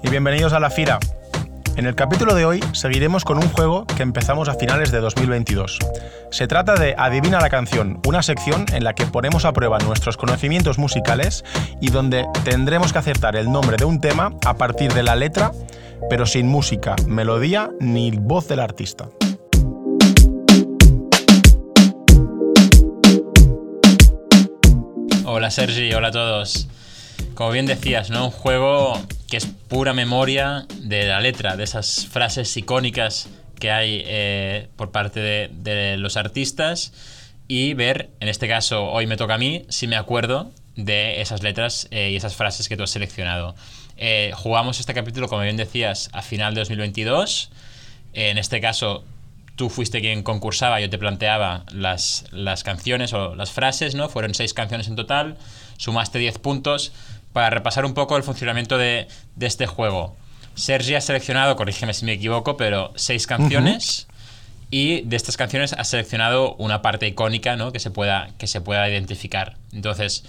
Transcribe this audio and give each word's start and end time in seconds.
y 0.00 0.10
bienvenidos 0.10 0.52
a 0.52 0.60
La 0.60 0.70
Fira. 0.70 1.00
En 1.76 1.86
el 1.86 1.96
capítulo 1.96 2.36
de 2.36 2.44
hoy 2.44 2.62
seguiremos 2.70 3.24
con 3.24 3.36
un 3.36 3.48
juego 3.48 3.84
que 3.84 4.04
empezamos 4.04 4.48
a 4.48 4.54
finales 4.54 4.92
de 4.92 5.00
2022. 5.00 5.80
Se 6.30 6.46
trata 6.46 6.76
de 6.76 6.94
Adivina 6.96 7.40
la 7.40 7.50
canción, 7.50 8.00
una 8.06 8.22
sección 8.22 8.64
en 8.72 8.84
la 8.84 8.94
que 8.94 9.06
ponemos 9.06 9.44
a 9.44 9.52
prueba 9.52 9.78
nuestros 9.78 10.16
conocimientos 10.16 10.78
musicales 10.78 11.44
y 11.80 11.90
donde 11.90 12.26
tendremos 12.44 12.92
que 12.92 13.00
acertar 13.00 13.34
el 13.34 13.50
nombre 13.50 13.76
de 13.76 13.84
un 13.84 14.00
tema 14.00 14.30
a 14.44 14.54
partir 14.54 14.92
de 14.92 15.02
la 15.02 15.16
letra, 15.16 15.50
pero 16.08 16.26
sin 16.26 16.46
música, 16.46 16.94
melodía 17.08 17.70
ni 17.80 18.12
voz 18.12 18.46
del 18.46 18.60
artista. 18.60 19.08
Hola 25.24 25.50
Sergi, 25.50 25.92
hola 25.92 26.08
a 26.08 26.12
todos. 26.12 26.68
Como 27.36 27.50
bien 27.50 27.66
decías, 27.66 28.08
¿no? 28.08 28.24
Un 28.24 28.30
juego 28.30 28.98
que 29.28 29.36
es 29.36 29.44
pura 29.44 29.92
memoria 29.92 30.64
de 30.80 31.04
la 31.04 31.20
letra, 31.20 31.54
de 31.54 31.64
esas 31.64 32.06
frases 32.06 32.56
icónicas 32.56 33.28
que 33.60 33.70
hay 33.70 34.02
eh, 34.06 34.68
por 34.76 34.90
parte 34.90 35.20
de, 35.20 35.96
los 35.98 36.16
artistas 36.16 36.94
y 37.46 37.74
ver, 37.74 38.08
en 38.20 38.28
este 38.28 38.48
caso, 38.48 38.86
hoy 38.86 39.06
me 39.06 39.18
toca 39.18 39.34
a 39.34 39.38
mí, 39.38 39.66
si 39.68 39.86
me 39.86 39.96
acuerdo 39.96 40.50
de 40.76 41.20
esas 41.20 41.42
letras 41.42 41.88
eh, 41.90 42.08
y 42.10 42.16
esas 42.16 42.34
frases 42.34 42.70
que 42.70 42.76
tú 42.78 42.84
has 42.84 42.90
seleccionado. 42.90 43.54
Eh, 43.98 44.32
jugamos 44.34 44.80
este 44.80 44.94
capítulo, 44.94 45.28
como 45.28 45.42
bien 45.42 45.58
decías, 45.58 46.08
a 46.14 46.22
final 46.22 46.54
de 46.54 46.60
2022. 46.62 47.50
en 48.14 48.38
este 48.38 48.62
caso, 48.62 49.04
tú 49.56 49.68
fuiste 49.68 50.00
quien 50.00 50.22
concursaba, 50.22 50.80
yo 50.80 50.88
te 50.88 50.96
planteaba 50.96 51.66
las, 51.70 52.24
las 52.30 52.64
canciones 52.64 53.12
o 53.12 53.34
las 53.34 53.50
frases, 53.50 53.94
¿no? 53.94 54.08
Fueron 54.08 54.34
seis 54.34 54.54
canciones 54.54 54.88
en 54.88 54.96
total, 54.96 55.36
sumaste 55.76 56.18
10 56.18 56.38
puntos 56.38 56.92
para 57.36 57.50
repasar 57.50 57.84
un 57.84 57.92
poco 57.92 58.16
el 58.16 58.22
funcionamiento 58.22 58.78
de, 58.78 59.08
este 59.38 59.66
juego. 59.66 60.16
Sergi 60.54 60.94
ha 60.94 61.02
seleccionado, 61.02 61.54
corrígeme 61.54 61.92
si 61.92 62.06
me 62.06 62.12
equivoco, 62.12 62.56
pero 62.56 62.94
seis 62.96 63.26
canciones. 63.26 64.08
Y 64.70 65.02
de 65.02 65.16
estas 65.16 65.36
canciones 65.36 65.74
ha 65.74 65.84
seleccionado 65.84 66.54
una 66.54 66.80
parte 66.80 67.06
icónica, 67.06 67.54
¿no? 67.56 67.72
Que 67.72 67.78
se 67.78 67.90
pueda, 67.90 68.30
que 68.38 68.46
se 68.46 68.62
pueda 68.62 68.88
identificar. 68.88 69.58
Entonces, 69.74 70.24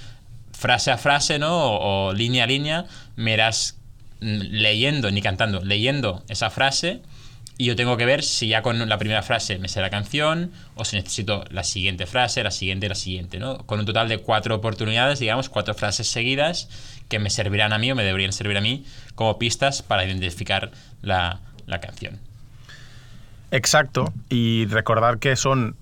frase 0.52 0.91
a 0.91 0.97
frase, 0.97 1.39
¿no? 1.39 1.78
O, 1.78 2.11
línea 2.11 2.44
a 2.44 2.47
línea, 2.47 2.85
me 3.16 3.31
irás 3.31 3.78
mm, 4.19 4.39
leyendo, 4.41 5.09
ni 5.09 5.22
cantando, 5.22 5.63
leyendo 5.63 6.25
esa 6.28 6.50
frase 6.50 7.00
y 7.58 7.66
yo 7.66 7.75
tengo 7.75 7.97
que 7.97 8.05
ver 8.05 8.23
si 8.23 8.47
ya 8.47 8.61
con 8.61 8.88
la 8.88 8.97
primera 8.97 9.23
frase 9.23 9.58
me 9.58 9.67
sé 9.67 9.81
la 9.81 9.89
canción 9.89 10.52
o 10.75 10.86
si 10.86 10.95
necesito 10.95 11.44
la 11.50 11.63
siguiente 11.63 12.05
frase, 12.05 12.44
la 12.44 12.52
siguiente 12.52 12.88
la 12.88 12.95
siguiente, 12.95 13.39
¿no? 13.39 13.58
Con 13.66 13.80
un 13.80 13.86
total 13.86 14.08
de 14.09 14.19
cuatro 14.19 14.55
oportunidades, 14.55 15.19
digamos, 15.19 15.50
cuatro 15.50 15.73
frases 15.73 16.08
seguidas 16.08 16.69
que 17.09 17.19
me 17.19 17.30
servirán 17.30 17.73
a 17.73 17.80
mí 17.80 17.91
o 17.91 17.95
me 17.95 18.03
deberían 18.03 18.31
servir 18.31 18.58
a 18.58 18.61
mí 18.61 18.85
como 19.16 19.39
pistas 19.39 19.81
para 19.81 20.05
identificar 20.05 20.72
la, 21.02 21.39
la 21.66 21.80
canción. 21.80 22.19
Exacto, 23.50 24.13
y 24.30 24.66
recordar 24.66 25.19
que 25.19 25.35
son 25.35 25.75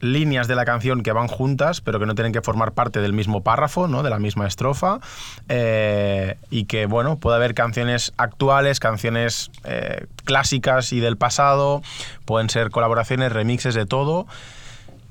líneas 0.00 0.48
de 0.48 0.54
la 0.54 0.64
canción 0.64 1.02
que 1.02 1.12
van 1.12 1.28
juntas, 1.28 1.80
pero 1.80 1.98
que 1.98 2.06
no 2.06 2.14
tienen 2.14 2.32
que 2.32 2.42
formar 2.42 2.72
parte 2.72 3.00
del 3.00 3.12
mismo 3.12 3.42
párrafo, 3.42 3.88
¿no? 3.88 4.02
de 4.02 4.10
la 4.10 4.18
misma 4.18 4.46
estrofa, 4.46 5.00
eh, 5.48 6.36
y 6.50 6.64
que 6.64 6.86
bueno, 6.86 7.16
puede 7.16 7.36
haber 7.36 7.54
canciones 7.54 8.12
actuales, 8.16 8.80
canciones 8.80 9.50
eh, 9.64 10.06
clásicas 10.24 10.92
y 10.92 11.00
del 11.00 11.16
pasado, 11.16 11.82
pueden 12.24 12.50
ser 12.50 12.70
colaboraciones, 12.70 13.32
remixes 13.32 13.74
de 13.74 13.86
todo. 13.86 14.26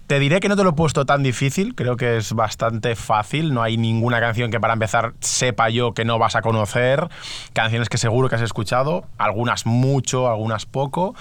Te 0.08 0.20
diré 0.20 0.40
que 0.40 0.48
no 0.48 0.56
te 0.56 0.64
lo 0.64 0.70
he 0.70 0.74
puesto 0.74 1.06
tan 1.06 1.22
difícil, 1.22 1.76
creo 1.76 1.98
que 1.98 2.16
es 2.16 2.32
bastante 2.32 2.96
fácil, 2.96 3.54
no 3.54 3.62
hay 3.62 3.76
ninguna 3.76 4.22
canción 4.22 4.50
que 4.50 4.58
para 4.58 4.72
empezar 4.72 5.14
sepa 5.20 5.70
yo 5.70 5.94
que 5.94 6.06
no 6.06 6.18
vas 6.18 6.38
a 6.38 6.42
conocer, 6.42 7.10
canciones 7.52 7.90
que 7.90 7.98
seguro 7.98 8.30
que 8.30 8.36
has 8.36 8.42
escuchado, 8.42 9.04
algunas 9.18 9.66
mucho, 9.66 10.30
algunas 10.30 10.66
poco, 10.66 11.14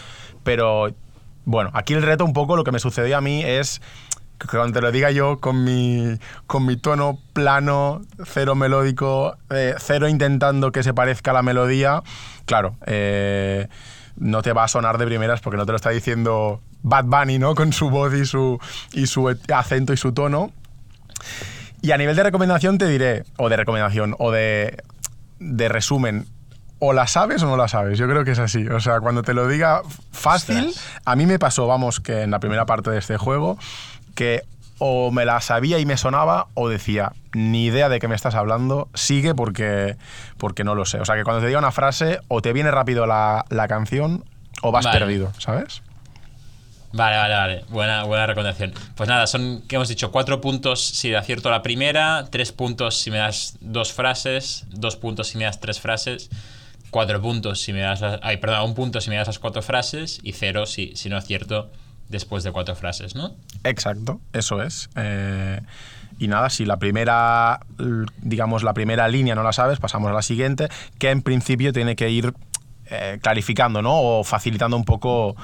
pero 0.45 0.95
bueno, 1.47 1.71
aquí 1.75 1.95
el 1.95 2.03
reto 2.03 2.25
un 2.25 2.33
poco 2.33 2.57
lo 2.57 2.65
que 2.65 2.73
me 2.73 2.81
sucedió 2.81 3.17
a 3.17 3.21
mí 3.21 3.43
es 3.43 3.81
que 4.39 4.49
cuando 4.49 4.75
te 4.75 4.81
lo 4.83 4.93
diga 4.93 5.13
yo 5.13 5.39
con 5.39 5.65
mi, 5.65 6.19
con 6.47 6.67
mi 6.67 6.77
tono 6.77 7.19
plano, 7.33 8.03
cero 8.25 8.57
melódico, 8.57 9.37
eh, 9.51 9.75
cero 9.79 10.09
intentando 10.09 10.73
que 10.73 10.83
se 10.83 10.93
parezca 10.93 11.31
a 11.31 11.35
la 11.35 11.43
melodía, 11.43 12.03
claro, 12.47 12.77
eh, 12.87 13.69
no 14.17 14.43
te 14.43 14.53
va 14.53 14.65
a 14.65 14.69
sonar 14.69 14.99
de 14.99 15.07
primeras 15.07 15.41
porque 15.41 15.57
no 15.57 15.65
te 15.65 15.73
lo 15.73 15.77
está 15.77 15.91
diciendo 15.91 16.61
Bad 16.83 17.05
Bunny, 17.05 17.39
¿no? 17.39 17.55
Con 17.55 17.73
su 17.73 17.91
voz 17.91 18.13
y 18.13 18.27
su, 18.27 18.59
y 18.93 19.07
su 19.07 19.29
acento 19.29 19.93
y 19.93 19.97
su 19.97 20.13
tono. 20.13 20.51
Y 21.81 21.93
a 21.93 21.97
nivel 21.97 22.17
de 22.17 22.25
recomendación 22.25 22.77
te 22.77 22.89
diré, 22.89 23.23
o 23.37 23.49
de 23.49 23.57
recomendación, 23.57 24.17
o 24.19 24.33
de, 24.33 24.83
de 25.39 25.69
resumen, 25.69 26.27
o 26.79 26.93
la 26.93 27.07
sabes 27.07 27.43
o 27.43 27.47
no 27.47 27.57
la 27.57 27.69
sabes. 27.69 27.99
Yo 27.99 28.07
creo 28.09 28.25
que 28.25 28.33
es 28.33 28.39
así. 28.39 28.67
O 28.69 28.81
sea, 28.81 29.01
cuando 29.01 29.23
te 29.23 29.35
lo 29.35 29.49
diga 29.49 29.83
fácil, 30.13 30.75
a 31.05 31.17
mí 31.17 31.27
me 31.27 31.39
pasó, 31.39 31.67
vamos, 31.67 32.01
que 32.01 32.23
en 32.23 32.31
la 32.31 32.39
primera 32.39 32.67
parte 32.67 32.91
de 32.91 32.99
este 32.99 33.17
juego, 33.17 33.59
que 34.15 34.43
o 34.79 35.11
me 35.11 35.25
la 35.25 35.41
sabía 35.41 35.79
y 35.79 35.87
me 35.87 35.97
sonaba 35.97 36.49
o 36.53 36.69
decía, 36.69 37.13
ni 37.33 37.65
idea 37.65 37.89
de 37.89 37.99
qué 37.99 38.09
me 38.09 38.15
estás 38.15 38.35
hablando, 38.35 38.89
sigue 38.93 39.35
porque, 39.35 39.97
porque 40.37 40.65
no 40.65 40.75
lo 40.75 40.85
sé. 40.85 41.01
O 41.01 41.05
sea, 41.07 41.17
que 41.17 41.25
cuando 41.25 41.41
te 41.41 41.47
diga 41.47 41.59
una 41.59 41.73
frase, 41.73 42.21
o 42.29 42.43
te 42.43 42.53
viene 42.53 42.71
rápido 42.71 43.07
la, 43.07 43.45
canción 43.69 44.25
o 44.61 44.73
vas 44.73 44.87
perdido, 44.87 45.33
¿sabes? 45.39 45.83
Vale, 46.93 47.17
vale, 47.17 47.35
vale. 47.35 47.65
Buena, 47.69 48.05
buena 48.05 48.27
recomendación. 48.27 48.73
Pues 48.95 49.09
nada, 49.09 49.27
son, 49.27 49.63
que 49.67 49.77
hemos 49.77 49.89
dicho, 49.89 50.11
cuatro 50.13 50.41
puntos 50.41 50.83
si 50.87 51.15
acierto 51.15 51.51
la 51.51 51.63
primera, 51.63 52.27
tres 52.31 52.53
puntos 52.53 52.99
si 52.99 53.11
me 53.11 53.19
das 53.19 53.57
dos 53.61 53.93
frases, 53.93 54.65
dos 54.71 54.97
puntos 54.97 55.29
si 55.29 55.39
me 55.39 55.45
das 55.45 55.59
tres 55.59 55.81
frases 55.81 56.31
cuatro 56.91 57.21
puntos 57.21 57.61
si 57.61 57.73
me 57.73 57.81
das 57.81 58.03
ay, 58.23 58.37
perdón, 58.39 58.71
un 58.71 58.75
punto 58.75 59.01
si 59.01 59.11
me 59.11 59.17
das 59.17 59.27
las 59.27 59.39
cuatro 59.39 59.63
frases 59.63 60.21
y 60.23 60.33
cero 60.33 60.67
si, 60.67 60.93
si 60.97 61.09
no 61.09 61.17
acierto 61.17 61.71
después 62.09 62.45
de 62.45 62.53
cuatro 62.53 62.75
frases, 62.77 63.15
¿no? 63.15 63.35
Exacto, 63.65 64.21
eso 64.33 64.63
es. 64.63 64.89
Eh, 64.97 65.61
y 66.19 66.29
nada, 66.29 66.51
si 66.51 66.65
la 66.65 66.79
primera, 66.79 67.61
digamos, 68.23 68.63
la 68.63 68.75
primera 68.75 69.09
línea 69.09 69.35
no 69.35 69.43
la 69.43 69.53
sabes, 69.53 69.81
pasamos 69.81 70.11
a 70.11 70.15
la 70.15 70.23
siguiente, 70.23 70.69
que 70.99 71.11
en 71.11 71.23
principio 71.23 71.73
tiene 71.73 71.97
que 71.97 72.11
ir 72.11 72.33
eh, 72.87 73.19
clarificando, 73.21 73.83
¿no? 73.83 74.01
O 74.01 74.25
facilitando 74.25 74.77
un 74.77 74.85
poco 74.85 75.37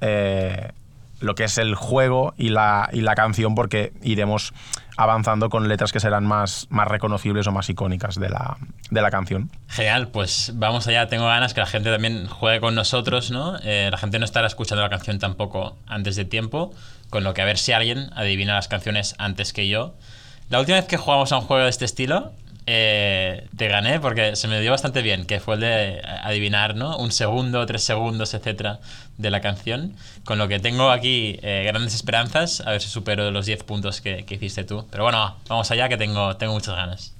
eh, 0.00 0.70
lo 1.20 1.34
que 1.34 1.44
es 1.44 1.58
el 1.58 1.74
juego 1.74 2.34
y 2.36 2.48
la, 2.48 2.88
y 2.92 3.02
la 3.02 3.14
canción, 3.14 3.54
porque 3.54 3.92
iremos 4.02 4.52
avanzando 4.96 5.48
con 5.48 5.68
letras 5.68 5.92
que 5.92 6.00
serán 6.00 6.26
más, 6.26 6.66
más 6.68 6.86
reconocibles 6.86 7.46
o 7.46 7.52
más 7.52 7.70
icónicas 7.70 8.16
de 8.16 8.28
la, 8.28 8.58
de 8.90 9.00
la 9.00 9.10
canción. 9.10 9.50
Genial, 9.68 10.08
pues 10.08 10.52
vamos 10.56 10.86
allá. 10.88 11.06
Tengo 11.06 11.26
ganas 11.26 11.54
que 11.54 11.60
la 11.60 11.66
gente 11.66 11.90
también 11.90 12.26
juegue 12.26 12.60
con 12.60 12.74
nosotros, 12.74 13.30
¿no? 13.30 13.56
Eh, 13.62 13.88
la 13.90 13.96
gente 13.96 14.18
no 14.18 14.24
estará 14.24 14.46
escuchando 14.46 14.82
la 14.82 14.90
canción 14.90 15.18
tampoco 15.18 15.78
antes 15.86 16.16
de 16.16 16.24
tiempo, 16.24 16.74
con 17.08 17.24
lo 17.24 17.32
que 17.32 17.42
a 17.42 17.44
ver 17.46 17.56
si 17.56 17.72
alguien 17.72 18.10
adivina 18.14 18.54
las 18.54 18.68
canciones 18.68 19.14
antes 19.18 19.52
que 19.52 19.68
yo. 19.68 19.94
La 20.50 20.60
última 20.60 20.76
vez 20.76 20.86
que 20.86 20.96
jugamos 20.96 21.32
a 21.32 21.38
un 21.38 21.42
juego 21.46 21.62
de 21.62 21.70
este 21.70 21.84
estilo, 21.84 22.32
eh, 22.72 23.48
te 23.56 23.66
gané 23.66 23.98
porque 23.98 24.36
se 24.36 24.46
me 24.46 24.60
dio 24.60 24.70
bastante 24.70 25.02
bien, 25.02 25.26
que 25.26 25.40
fue 25.40 25.56
el 25.56 25.60
de 25.60 26.02
adivinar, 26.22 26.76
¿no? 26.76 26.96
Un 26.98 27.10
segundo, 27.10 27.66
tres 27.66 27.82
segundos, 27.82 28.32
etcétera, 28.32 28.78
de 29.18 29.28
la 29.28 29.40
canción. 29.40 29.96
Con 30.24 30.38
lo 30.38 30.46
que 30.46 30.60
tengo 30.60 30.92
aquí 30.92 31.40
eh, 31.42 31.64
grandes 31.66 31.96
esperanzas, 31.96 32.60
a 32.60 32.70
ver 32.70 32.80
si 32.80 32.88
supero 32.88 33.32
los 33.32 33.46
10 33.46 33.64
puntos 33.64 34.00
que, 34.00 34.24
hiciste 34.28 34.62
tú. 34.62 34.86
Pero 34.88 35.02
bueno, 35.02 35.34
vamos 35.48 35.68
allá, 35.72 35.88
que 35.88 35.96
tengo, 35.96 36.36
tengo 36.36 36.52
muchas 36.52 36.76
ganas. 36.76 37.12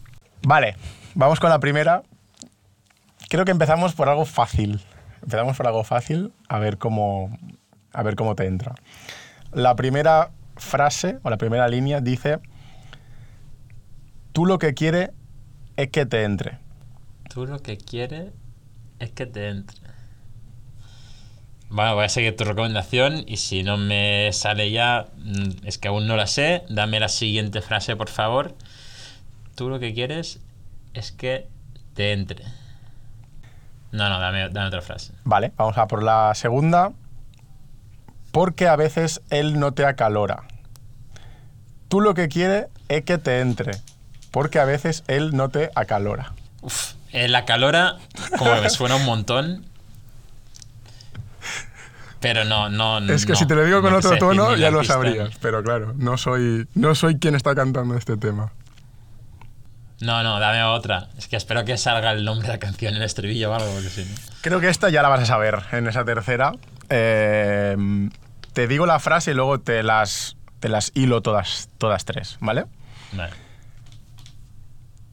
Vale, 0.43 0.77
vamos 1.17 1.41
con 1.41 1.51
la 1.51 1.59
primera. 1.59 2.05
Creo 3.29 3.45
que 3.45 3.51
empezamos 3.51 3.95
por 3.95 4.09
algo 4.09 4.27
fácil. 4.27 4.81
Empezamos 5.21 5.57
por 5.57 5.67
algo 5.67 5.83
fácil, 5.83 6.33
a 6.49 6.61
ver 6.61 6.79
cómo, 6.79 7.37
a 7.93 8.05
ver 8.05 8.15
cómo 8.15 8.37
te 8.37 8.47
entra. 8.47 8.77
La 9.53 9.75
primera 9.75 10.31
frase 10.57 11.19
o 11.25 11.31
la 11.31 11.39
primera 11.39 11.67
línea 11.67 12.01
dice: 12.01 12.39
Tú 14.31 14.47
lo 14.47 14.61
que 14.61 14.75
quieres 14.75 15.11
es 15.83 15.91
que 15.91 16.05
te 16.05 16.25
entre. 16.25 16.59
Tú 17.33 17.47
lo 17.47 17.63
que 17.63 17.79
quieres 17.79 18.33
es 18.99 19.11
que 19.13 19.25
te 19.25 19.49
entre. 19.49 19.79
Bueno, 21.71 21.95
voy 21.95 22.05
a 22.05 22.09
seguir 22.09 22.37
tu 22.37 22.45
recomendación 22.45 23.25
y 23.27 23.39
si 23.39 23.63
no 23.63 23.79
me 23.79 24.31
sale 24.33 24.71
ya, 24.71 25.09
mm, 25.17 25.67
es 25.67 25.79
que 25.79 25.89
aún 25.89 26.07
no 26.07 26.17
la 26.17 26.27
sé, 26.27 26.65
dame 26.69 27.01
la 27.01 27.09
siguiente 27.09 27.63
frase, 27.63 27.97
por 27.97 28.11
favor. 28.11 28.55
Tú 29.55 29.69
lo 29.69 29.79
que 29.79 29.95
quieres 29.95 30.41
es 30.93 31.13
que 31.13 31.49
te 31.95 32.13
entre. 32.13 32.45
No, 33.93 34.09
no, 34.09 34.21
dame, 34.21 34.51
dame 34.51 34.67
otra 34.67 34.83
frase. 34.83 35.15
Vale, 35.25 35.53
vamos 35.57 35.79
a 35.79 35.87
por 35.87 36.03
la 36.03 36.35
segunda. 36.35 36.93
Porque 38.33 38.69
a 38.69 38.77
veces 38.77 39.23
él 39.31 39.59
no 39.59 39.73
te 39.73 39.85
acalora. 39.87 40.43
Tú 41.89 42.01
lo 42.01 42.15
que 42.15 42.29
quieres 42.29 42.67
es 42.89 43.03
que 43.05 43.19
te 43.19 43.41
entre 43.41 43.73
porque 44.31 44.59
a 44.59 44.65
veces 44.65 45.05
él 45.09 45.35
no 45.35 45.49
te 45.49 45.71
acalora. 45.75 46.33
Uf, 46.63 46.93
él 47.13 47.35
acalora, 47.35 47.97
como 48.39 48.55
que 48.55 48.61
me 48.61 48.71
suena 48.71 48.97
un 48.97 49.05
montón. 49.05 49.65
Pero 52.21 52.45
no, 52.45 52.69
no, 52.69 52.99
Es 52.99 53.25
que 53.25 53.35
si 53.35 53.47
te 53.47 53.55
lo 53.55 53.65
digo 53.65 53.81
con 53.81 53.95
otro 53.95 54.17
tono 54.19 54.55
ya 54.55 54.71
lo 54.71 54.85
sabrías, 54.85 55.31
pero 55.41 55.63
claro, 55.63 55.95
no 55.97 56.19
soy, 56.19 56.69
no 56.75 56.95
soy 56.95 57.19
quien 57.19 57.35
está 57.35 57.55
cantando 57.55 57.97
este 57.97 58.17
tema. 58.17 58.53
No, 60.01 60.23
no, 60.23 60.39
dame 60.41 60.63
otra. 60.65 61.09
Es 61.19 61.29
que 61.29 61.37
espero 61.37 61.65
que 61.65 61.77
salga 61.77 62.13
el 62.13 62.25
nombre 62.25 62.47
de 62.47 62.55
la 62.55 62.59
canción 62.59 62.93
en 62.95 62.99
el 62.99 63.03
estribillo 63.05 63.51
o 63.51 63.55
algo, 63.55 63.71
porque 63.73 64.05
no. 64.05 64.17
Creo 64.41 64.61
que 64.61 64.69
esta 64.69 64.89
ya 64.89 65.03
la 65.03 65.09
vas 65.09 65.21
a 65.21 65.27
saber 65.27 65.59
en 65.73 65.87
esa 65.89 66.05
tercera. 66.05 66.53
Eh, 66.89 67.77
te 68.55 68.67
digo 68.67 68.87
la 68.87 68.99
frase 68.99 69.33
y 69.33 69.35
luego 69.35 69.61
te 69.61 69.83
las, 69.83 70.37
te 70.59 70.69
las 70.69 70.91
hilo 70.95 71.21
todas, 71.21 71.69
todas 71.79 72.05
tres, 72.07 72.39
¿vale? 72.41 72.65
Vale. 73.13 73.33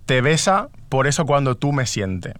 Te 0.07 0.21
besa, 0.21 0.69
por 0.87 1.05
eso 1.05 1.25
cuando 1.25 1.55
tú 1.55 1.73
me 1.73 1.85
siente. 1.85 2.33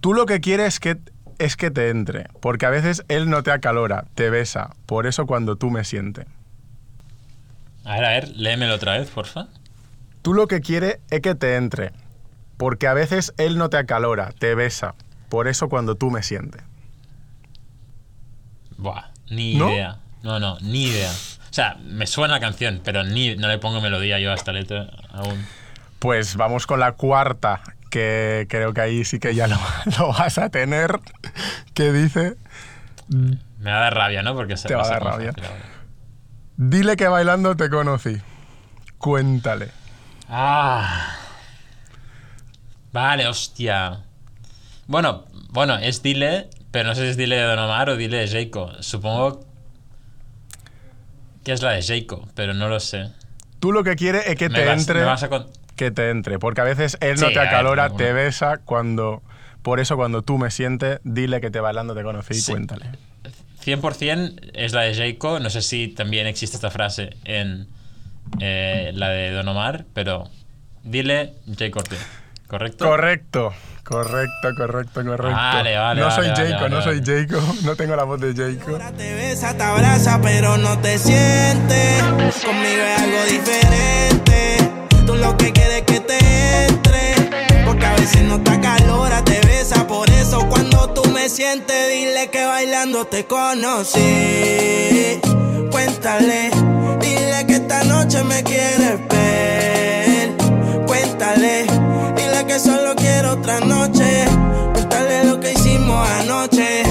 Tú 0.00 0.14
lo 0.14 0.24
que 0.24 0.40
quieres 0.40 0.74
es 0.74 0.80
que, 0.80 0.98
es 1.40 1.56
que 1.56 1.72
te 1.72 1.90
entre, 1.90 2.28
porque 2.40 2.64
a 2.64 2.70
veces 2.70 3.04
él 3.08 3.28
no 3.28 3.42
te 3.42 3.50
acalora, 3.50 4.04
te 4.14 4.30
besa, 4.30 4.76
por 4.86 5.08
eso 5.08 5.26
cuando 5.26 5.56
tú 5.56 5.68
me 5.70 5.82
siente. 5.82 6.26
A 7.84 7.96
ver, 7.96 8.04
a 8.04 8.08
ver, 8.10 8.28
léemelo 8.36 8.76
otra 8.76 8.98
vez, 8.98 9.10
porfa. 9.10 9.48
Tú 10.22 10.32
lo 10.32 10.46
que 10.46 10.60
quieres 10.60 11.00
es 11.10 11.22
que 11.22 11.34
te 11.34 11.56
entre, 11.56 11.90
porque 12.56 12.86
a 12.86 12.94
veces 12.94 13.34
él 13.36 13.58
no 13.58 13.68
te 13.68 13.78
acalora, 13.78 14.30
te 14.38 14.54
besa, 14.54 14.94
por 15.28 15.48
eso 15.48 15.68
cuando 15.68 15.96
tú 15.96 16.12
me 16.12 16.22
sientes. 16.22 16.62
Buah, 18.76 19.10
ni 19.28 19.54
¿No? 19.54 19.70
idea. 19.70 19.98
No, 20.22 20.38
no, 20.38 20.56
ni 20.60 20.84
idea. 20.84 21.10
O 21.10 21.52
sea, 21.52 21.74
me 21.82 22.06
suena 22.06 22.34
la 22.34 22.40
canción, 22.40 22.80
pero 22.84 23.02
ni, 23.02 23.34
no 23.34 23.48
le 23.48 23.58
pongo 23.58 23.80
melodía 23.80 24.20
yo 24.20 24.30
a 24.30 24.34
esta 24.34 24.52
letra 24.52 24.88
aún. 25.10 25.44
Pues 26.02 26.34
vamos 26.34 26.66
con 26.66 26.80
la 26.80 26.92
cuarta, 26.92 27.60
que 27.88 28.48
creo 28.50 28.74
que 28.74 28.80
ahí 28.80 29.04
sí 29.04 29.20
que 29.20 29.36
ya 29.36 29.46
lo, 29.46 29.56
lo 29.98 30.08
vas 30.08 30.36
a 30.38 30.50
tener, 30.50 30.98
que 31.74 31.92
dice, 31.92 32.34
Me 33.08 33.70
va 33.70 33.76
a 33.76 33.80
dar 33.82 33.94
rabia, 33.94 34.22
¿no? 34.24 34.34
Porque 34.34 34.56
se 34.56 34.66
Te 34.66 34.74
va 34.74 34.82
a 34.82 34.88
dar 34.88 35.04
rabia. 35.04 35.32
dile 36.56 36.96
que 36.96 37.06
bailando 37.06 37.56
te 37.56 37.70
conocí, 37.70 38.20
cuéntale. 38.98 39.68
Ah. 40.28 41.14
Vale, 42.92 43.28
hostia. 43.28 44.00
Bueno, 44.88 45.24
bueno, 45.50 45.78
es 45.78 46.02
Dile, 46.02 46.50
pero 46.72 46.88
no 46.88 46.94
sé 46.96 47.02
si 47.02 47.08
es 47.10 47.16
Dile 47.16 47.36
de 47.36 47.44
Don 47.44 47.58
Omar 47.60 47.88
o 47.90 47.96
Dile 47.96 48.18
de 48.18 48.28
Jayco. 48.28 48.72
Supongo 48.82 49.44
que 51.44 51.52
es 51.52 51.62
la 51.62 51.70
de 51.70 51.82
Jayco, 51.82 52.26
pero 52.34 52.54
no 52.54 52.68
lo 52.68 52.80
sé. 52.80 53.12
Tú 53.60 53.70
lo 53.72 53.84
que 53.84 53.94
quieres 53.94 54.26
es 54.26 54.34
que 54.36 54.48
Me 54.48 54.58
te 54.58 54.66
vas- 54.66 54.80
entre, 54.80 54.98
me 55.00 55.06
vas 55.06 55.22
a 55.22 55.28
con- 55.28 55.46
que 55.76 55.90
te 55.90 56.10
entre, 56.10 56.38
porque 56.38 56.60
a 56.60 56.64
veces 56.64 56.96
él 57.00 57.20
no 57.20 57.28
Sí, 57.28 57.34
te 57.34 57.38
ver, 57.40 57.48
acalora, 57.48 57.90
te 57.90 58.12
besa 58.12 58.58
cuando... 58.58 59.22
Por 59.62 59.78
eso 59.78 59.96
cuando 59.96 60.22
tú 60.22 60.38
me 60.38 60.50
sientes, 60.50 60.98
dile 61.04 61.40
que 61.40 61.50
te 61.50 61.60
bailando 61.60 61.94
te 61.94 62.02
conocí 62.02 62.34
y 62.34 62.40
Sí. 62.40 62.50
cuéntale. 62.52 62.86
100% 63.64 64.50
es 64.54 64.72
la 64.72 64.80
de 64.82 64.94
Jayco. 64.94 65.38
No 65.38 65.50
sé 65.50 65.62
si 65.62 65.88
también 65.88 66.26
existe 66.26 66.56
esta 66.56 66.70
frase 66.70 67.10
en 67.24 67.68
eh, 68.40 68.90
la 68.94 69.08
de 69.10 69.30
Don 69.30 69.46
Omar, 69.46 69.84
pero 69.94 70.28
dile 70.82 71.34
Jay 71.56 71.70
Cortez. 71.70 72.04
¿Correcto? 72.48 72.84
Correcto, 72.84 73.52
correcto, 73.84 74.48
correcto, 74.56 75.04
correcto. 75.04 75.36
Vale, 75.36 75.76
vale, 75.78 76.00
No 76.00 76.10
soy 76.10 76.28
vale, 76.28 76.42
Jacob, 76.44 76.60
vale, 76.62 76.74
no 76.74 76.82
soy. 76.82 77.02
Jacob, 77.04 77.54
no 77.64 77.76
tengo 77.76 77.96
la 77.96 78.04
voz 78.04 78.20
de. 78.20 78.58
Ahora 78.66 78.92
te 78.92 79.14
besa, 79.14 79.56
te 79.56 79.62
abraza, 79.62 80.20
pero 80.20 80.58
no 80.58 80.78
te 80.80 80.98
sientes. 80.98 82.02
Conmigo 82.44 82.82
es 82.82 83.00
algo 83.00 83.24
diferente. 83.30 84.81
Tú 85.06 85.14
lo 85.16 85.36
que 85.36 85.52
quieres 85.52 85.78
es 85.78 85.82
que 85.82 86.00
te 86.00 86.66
entre. 86.66 87.14
Porque 87.64 87.86
a 87.86 87.94
veces 87.94 88.22
no 88.22 88.40
te 88.40 88.50
acalora, 88.50 89.22
te 89.24 89.40
besa. 89.40 89.86
Por 89.86 90.08
eso 90.10 90.48
cuando 90.48 90.90
tú 90.90 91.08
me 91.10 91.28
sientes, 91.28 91.88
dile 91.88 92.28
que 92.30 92.44
bailando 92.44 93.04
te 93.06 93.24
conocí. 93.24 94.00
Cuéntale, 95.70 96.50
dile 97.00 97.46
que 97.46 97.54
esta 97.54 97.84
noche 97.84 98.22
me 98.24 98.42
quieres 98.42 98.98
ver. 99.08 100.36
Cuéntale, 100.86 101.66
dile 102.16 102.46
que 102.46 102.58
solo 102.58 102.94
quiero 102.96 103.32
otra 103.32 103.60
noche. 103.60 104.24
Cuéntale 104.72 105.24
lo 105.24 105.40
que 105.40 105.52
hicimos 105.52 106.08
anoche. 106.20 106.81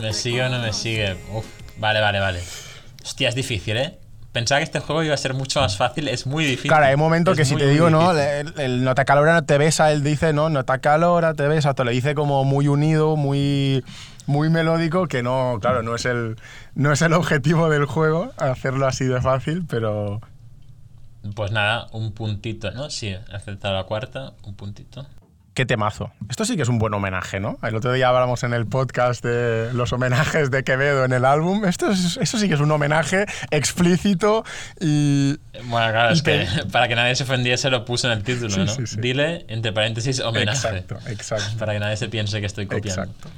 ¿Me 0.00 0.12
sigue 0.12 0.42
o 0.44 0.48
no 0.48 0.58
me 0.60 0.72
sigue? 0.72 1.16
Uf, 1.32 1.46
vale, 1.78 2.00
vale, 2.00 2.20
vale. 2.20 2.40
Hostia, 3.02 3.28
es 3.28 3.34
difícil, 3.34 3.76
¿eh? 3.76 3.98
Pensaba 4.32 4.60
que 4.60 4.64
este 4.64 4.80
juego 4.80 5.02
iba 5.02 5.14
a 5.14 5.16
ser 5.16 5.34
mucho 5.34 5.60
más 5.60 5.76
fácil. 5.76 6.06
Es 6.08 6.26
muy 6.26 6.44
difícil. 6.44 6.68
Claro, 6.70 6.86
hay 6.86 6.96
momentos 6.96 7.32
Es 7.32 7.38
que 7.38 7.44
si 7.44 7.54
muy, 7.54 7.62
te 7.62 7.68
digo, 7.68 7.90
no, 7.90 8.12
el, 8.12 8.52
el 8.58 8.84
no 8.84 8.94
te 8.94 9.00
acalora, 9.00 9.32
no 9.34 9.44
te 9.44 9.58
besa, 9.58 9.90
él 9.90 10.02
dice, 10.04 10.32
no, 10.32 10.50
no 10.50 10.64
te 10.64 10.72
acalora, 10.72 11.34
te 11.34 11.48
besa, 11.48 11.74
te 11.74 11.84
lo 11.84 11.90
dice 11.90 12.14
como 12.14 12.44
muy 12.44 12.68
unido, 12.68 13.16
muy, 13.16 13.84
muy 14.26 14.50
melódico, 14.50 15.08
que 15.08 15.22
no, 15.22 15.58
claro, 15.60 15.82
no 15.82 15.94
es, 15.96 16.04
el, 16.04 16.36
no 16.74 16.92
es 16.92 17.02
el 17.02 17.14
objetivo 17.14 17.68
del 17.70 17.86
juego 17.86 18.32
hacerlo 18.36 18.86
así 18.86 19.06
de 19.06 19.20
fácil, 19.20 19.64
pero 19.68 20.20
Pues 21.34 21.50
nada, 21.50 21.88
un 21.92 22.12
puntito, 22.12 22.70
¿no? 22.70 22.90
Sí, 22.90 23.14
aceptado 23.32 23.74
la 23.74 23.84
cuarta, 23.84 24.34
un 24.44 24.54
puntito. 24.54 25.06
Qué 25.58 25.66
temazo. 25.66 26.12
Esto 26.30 26.44
sí 26.44 26.54
que 26.54 26.62
es 26.62 26.68
un 26.68 26.78
buen 26.78 26.94
homenaje, 26.94 27.40
¿no? 27.40 27.58
El 27.64 27.74
otro 27.74 27.92
día 27.92 28.10
hablamos 28.10 28.44
en 28.44 28.54
el 28.54 28.66
podcast 28.68 29.24
de 29.24 29.72
los 29.72 29.92
homenajes 29.92 30.52
de 30.52 30.62
Quevedo 30.62 31.04
en 31.04 31.12
el 31.12 31.24
álbum. 31.24 31.64
Esto 31.64 31.90
es, 31.90 32.16
eso 32.16 32.38
sí 32.38 32.46
que 32.46 32.54
es 32.54 32.60
un 32.60 32.70
homenaje 32.70 33.26
explícito 33.50 34.44
y... 34.80 35.36
Bueno, 35.64 35.90
claro, 35.90 36.10
es 36.10 36.22
que 36.22 36.46
te- 36.46 36.64
para 36.70 36.86
que 36.86 36.94
nadie 36.94 37.16
se 37.16 37.24
ofendiese 37.24 37.70
lo 37.70 37.84
puse 37.84 38.06
en 38.06 38.12
el 38.12 38.22
título, 38.22 38.50
Sí, 38.50 38.60
¿no? 38.60 38.68
sí, 38.68 38.86
sí. 38.86 39.00
Dile, 39.00 39.46
entre 39.48 39.72
paréntesis, 39.72 40.20
homenaje. 40.20 40.56
Exacto, 40.68 40.96
exacto. 41.10 41.58
Para 41.58 41.72
que 41.72 41.80
nadie 41.80 41.96
se 41.96 42.08
piense 42.08 42.38
que 42.38 42.46
estoy 42.46 42.66
copiando. 42.68 43.02
Exacto. 43.02 43.28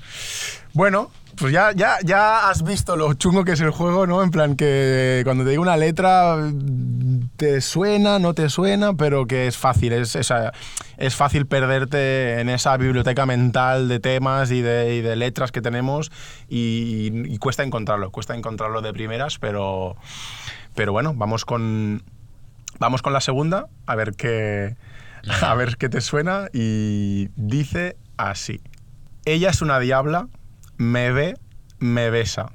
Bueno, 0.73 1.11
pues 1.37 1.53
ya, 1.53 1.73
ya, 1.73 1.97
ya 2.05 2.49
has 2.49 2.63
visto 2.63 2.97
lo 2.97 3.15
chungo 3.15 3.45
que 3.45 3.53
es 3.53 3.61
el 3.61 3.71
juego, 3.71 4.07
¿no? 4.07 4.23
En 4.23 4.31
plan 4.31 4.57
que 4.57 5.23
cuando 5.25 5.45
te 5.45 5.51
digo 5.51 5.63
una 5.63 5.77
letra 5.77 6.37
mm, 6.37 7.31
te 7.37 7.61
suena, 7.61 8.19
no 8.19 8.35
te 8.35 8.49
suena, 8.49 8.95
pero 8.95 9.27
que 9.27 9.47
es 9.47 9.57
fácil, 9.57 9.93
es, 9.93 10.17
es 10.17 11.17
fácil 11.17 11.47
perderte 11.47 12.41
en 12.41 12.49
esa 12.49 12.77
biblioteca 12.77 13.27
mental 13.27 13.89
de 13.89 14.01
temas 14.01 14.51
y 14.51 14.61
de, 14.61 14.97
y 14.97 15.01
de 15.01 15.17
letras 15.17 15.51
que 15.51 15.63
tenemos 15.63 16.13
y, 16.49 17.11
y 17.25 17.39
cuesta 17.39 17.63
encontrarlo, 17.63 18.11
cuesta 18.11 18.37
encontrarlo 18.37 18.83
de 18.83 18.93
primeras, 18.93 19.39
pero, 19.39 19.97
pero 20.75 20.93
bueno, 20.93 21.15
vamos 21.15 21.45
con, 21.45 22.03
vamos 22.79 23.03
con 23.03 23.13
la 23.13 23.21
segunda, 23.21 23.67
a 23.87 23.95
ver 23.95 24.13
qué, 24.13 24.77
a 25.43 25.55
ver 25.55 25.77
qué 25.79 25.89
te 25.89 26.01
suena 26.01 26.49
y 26.53 27.29
dice 27.37 27.97
así. 28.17 28.61
Ella 29.25 29.51
es 29.51 29.63
una 29.63 29.79
diabla, 29.79 30.29
me 30.81 31.13
ve, 31.13 31.37
me 31.79 32.09
besa. 32.09 32.53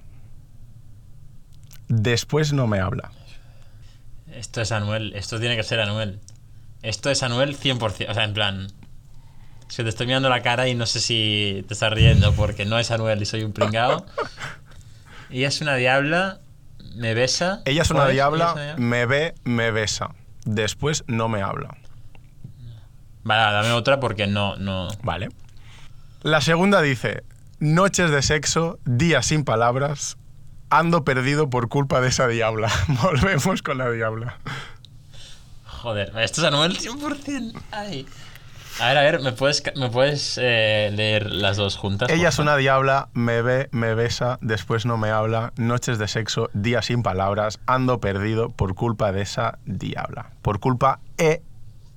Después 1.88 2.54
no 2.54 2.66
me 2.66 2.80
habla. 2.80 3.12
Esto 4.34 4.62
es 4.62 4.72
Anuel, 4.72 5.14
esto 5.16 5.40
tiene 5.40 5.56
que 5.56 5.62
ser 5.62 5.80
Anuel. 5.80 6.20
Esto 6.82 7.12
es 7.12 7.22
Anuel 7.22 7.56
100%. 7.56 8.10
O 8.10 8.14
sea, 8.16 8.24
en 8.24 8.34
plan. 8.34 8.68
Es 9.70 9.76
que 9.76 9.84
te 9.84 9.90
estoy 9.90 10.08
mirando 10.08 10.30
la 10.30 10.42
cara 10.42 10.68
y 10.68 10.74
no 10.74 10.88
sé 10.88 11.02
si 11.02 11.64
te 11.68 11.76
estás 11.76 11.94
riendo 11.94 12.34
porque 12.34 12.66
no 12.66 12.80
es 12.80 12.90
Anuel 12.90 13.22
y 13.22 13.28
soy 13.28 13.44
un 13.44 13.54
pringao. 13.54 14.08
Ella 15.30 15.48
es 15.48 15.62
una 15.62 15.76
diabla, 15.76 16.40
me 16.96 17.14
besa. 17.14 17.62
Ella 17.66 17.84
es 17.84 17.92
una 17.92 18.02
¿Cuál 18.06 18.14
diabla, 18.14 18.38
Ella 18.38 18.50
es 18.50 18.56
una 18.56 18.64
diabla? 18.66 18.84
me 18.88 19.06
ve, 19.06 19.36
me 19.44 19.70
besa. 19.70 20.16
Después 20.46 21.04
no 21.06 21.30
me 21.30 21.44
habla. 21.44 21.78
Vale, 23.24 23.54
dame 23.54 23.72
otra 23.72 24.00
porque 24.00 24.26
no, 24.26 24.56
no. 24.56 24.88
Vale. 25.04 25.30
La 26.24 26.42
segunda 26.42 26.82
dice, 26.82 27.24
noches 27.66 28.12
de 28.12 28.22
sexo, 28.22 28.80
días 28.86 29.26
sin 29.26 29.44
palabras, 29.44 30.18
ando 30.70 31.04
perdido 31.04 31.50
por 31.50 31.68
culpa 31.68 32.00
de 32.00 32.10
esa 32.10 32.28
diabla. 32.28 32.72
Volvemos 33.02 33.62
con 33.62 33.80
la 33.80 33.90
diabla. 33.90 34.38
Joder, 35.66 36.14
esto 36.18 36.42
es 36.42 36.48
Anuel 36.48 36.78
100%. 36.78 37.60
Ay. 37.72 38.06
A 38.80 38.90
ver, 38.90 38.98
a 38.98 39.02
ver, 39.04 39.22
¿me 39.22 39.32
puedes, 39.32 39.64
me 39.78 39.90
puedes 39.90 40.38
eh, 40.42 40.92
leer 40.94 41.32
las 41.32 41.56
dos 41.56 41.78
juntas? 41.78 42.10
Ella 42.10 42.28
es 42.28 42.40
una 42.40 42.58
diabla, 42.58 43.08
me 43.14 43.42
ve, 43.42 43.70
me 43.72 43.96
besa, 43.96 44.38
después 44.42 44.86
no 44.86 44.98
me 44.98 45.10
habla, 45.10 45.54
noches 45.56 45.98
de 45.98 46.10
sexo, 46.10 46.50
días 46.54 46.88
sin 46.88 47.02
palabras, 47.02 47.60
ando 47.68 48.02
perdido 48.02 48.50
por 48.50 48.76
culpa 48.76 49.14
de 49.14 49.22
esa 49.22 49.60
diabla. 49.66 50.32
Por 50.42 50.60
culpa 50.60 51.00
e 51.18 51.42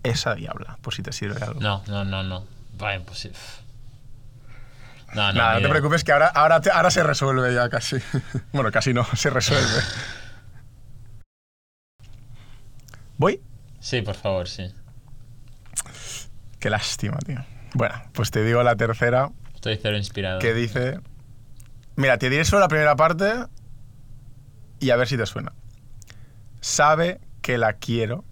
esa 0.04 0.36
diabla, 0.36 0.78
por 0.80 0.94
si 0.94 1.02
te 1.02 1.12
sirve 1.12 1.42
algo. 1.44 1.60
No, 1.60 1.82
no, 1.88 2.04
no, 2.04 2.22
no. 2.22 2.44
Va, 2.80 2.94
imposible. 2.94 3.38
No, 5.14 5.32
no. 5.32 5.32
Nada, 5.32 5.54
no 5.54 5.60
te 5.62 5.68
preocupes 5.68 6.04
que 6.04 6.12
ahora, 6.12 6.26
ahora, 6.28 6.60
te- 6.60 6.70
ahora 6.70 6.90
se 6.90 7.02
resuelve 7.02 7.54
ya 7.54 7.68
casi. 7.68 7.96
bueno, 8.52 8.70
casi 8.70 8.92
no, 8.92 9.04
se 9.16 9.30
resuelve. 9.30 9.80
¿Voy? 13.16 13.40
Sí, 13.80 14.02
por 14.02 14.14
favor, 14.14 14.48
sí. 14.48 14.72
Qué 16.60 16.70
lástima, 16.70 17.18
tío. 17.18 17.44
Bueno, 17.74 17.94
pues 18.12 18.30
te 18.30 18.42
digo 18.44 18.62
la 18.62 18.76
tercera, 18.76 19.30
Estoy 19.54 19.78
cero 19.80 19.96
inspirado. 19.96 20.38
que 20.40 20.54
dice... 20.54 21.00
Mira, 21.96 22.16
te 22.18 22.30
diré 22.30 22.44
solo 22.44 22.60
la 22.60 22.68
primera 22.68 22.94
parte 22.96 23.32
y 24.78 24.90
a 24.90 24.96
ver 24.96 25.08
si 25.08 25.16
te 25.16 25.26
suena. 25.26 25.52
Sabe 26.60 27.20
que 27.42 27.58
la 27.58 27.72
quiero, 27.74 28.24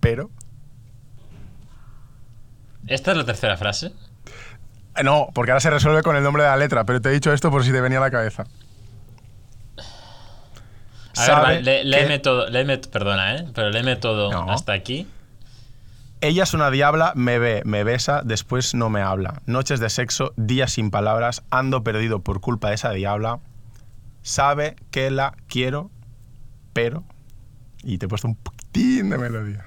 pero... 0.00 0.30
¿Esta 2.86 3.10
es 3.12 3.16
la 3.16 3.24
tercera 3.24 3.56
frase? 3.56 3.92
Eh, 4.96 5.02
No, 5.04 5.28
porque 5.34 5.52
ahora 5.52 5.60
se 5.60 5.70
resuelve 5.70 6.02
con 6.02 6.16
el 6.16 6.22
nombre 6.22 6.42
de 6.42 6.48
la 6.48 6.56
letra, 6.56 6.84
pero 6.84 7.00
te 7.00 7.08
he 7.08 7.12
dicho 7.12 7.32
esto 7.32 7.50
por 7.50 7.64
si 7.64 7.72
te 7.72 7.80
venía 7.80 7.98
a 7.98 8.02
la 8.02 8.10
cabeza. 8.10 8.44
A 11.16 11.40
ver, 11.42 11.62
que- 11.64 11.84
léeme 11.84 12.18
todo, 12.18 12.48
léeme, 12.48 12.78
perdona, 12.78 13.36
¿eh? 13.36 13.46
Pero 13.54 13.70
léeme 13.70 13.96
todo 13.96 14.30
No. 14.30 14.50
hasta 14.50 14.72
aquí. 14.72 15.06
Ella 16.22 16.42
es 16.44 16.54
una 16.54 16.70
diabla, 16.70 17.12
me 17.16 17.38
ve, 17.38 17.62
me 17.64 17.82
besa, 17.82 18.22
después 18.24 18.74
no 18.74 18.90
me 18.90 19.00
habla. 19.00 19.40
Noches 19.46 19.80
de 19.80 19.88
sexo, 19.90 20.32
días 20.36 20.72
sin 20.72 20.90
palabras, 20.90 21.42
ando 21.50 21.82
perdido 21.82 22.20
por 22.20 22.40
culpa 22.40 22.68
de 22.68 22.74
esa 22.74 22.90
diabla. 22.90 23.38
Sabe 24.22 24.76
que 24.90 25.10
la 25.10 25.34
quiero, 25.48 25.90
pero... 26.74 27.04
Y 27.82 27.96
te 27.98 28.04
he 28.04 28.08
puesto 28.08 28.28
un 28.28 28.34
poquitín 28.36 29.08
de 29.10 29.16
melodía. 29.18 29.64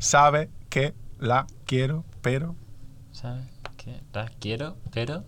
Sabe 0.00 0.48
que 0.70 0.94
la 1.18 1.46
quiero, 1.66 2.04
pero... 2.22 2.56
¿Sabes 3.12 3.44
qué? 3.76 4.00
La 4.14 4.28
quiero, 4.40 4.76
pero. 4.92 5.24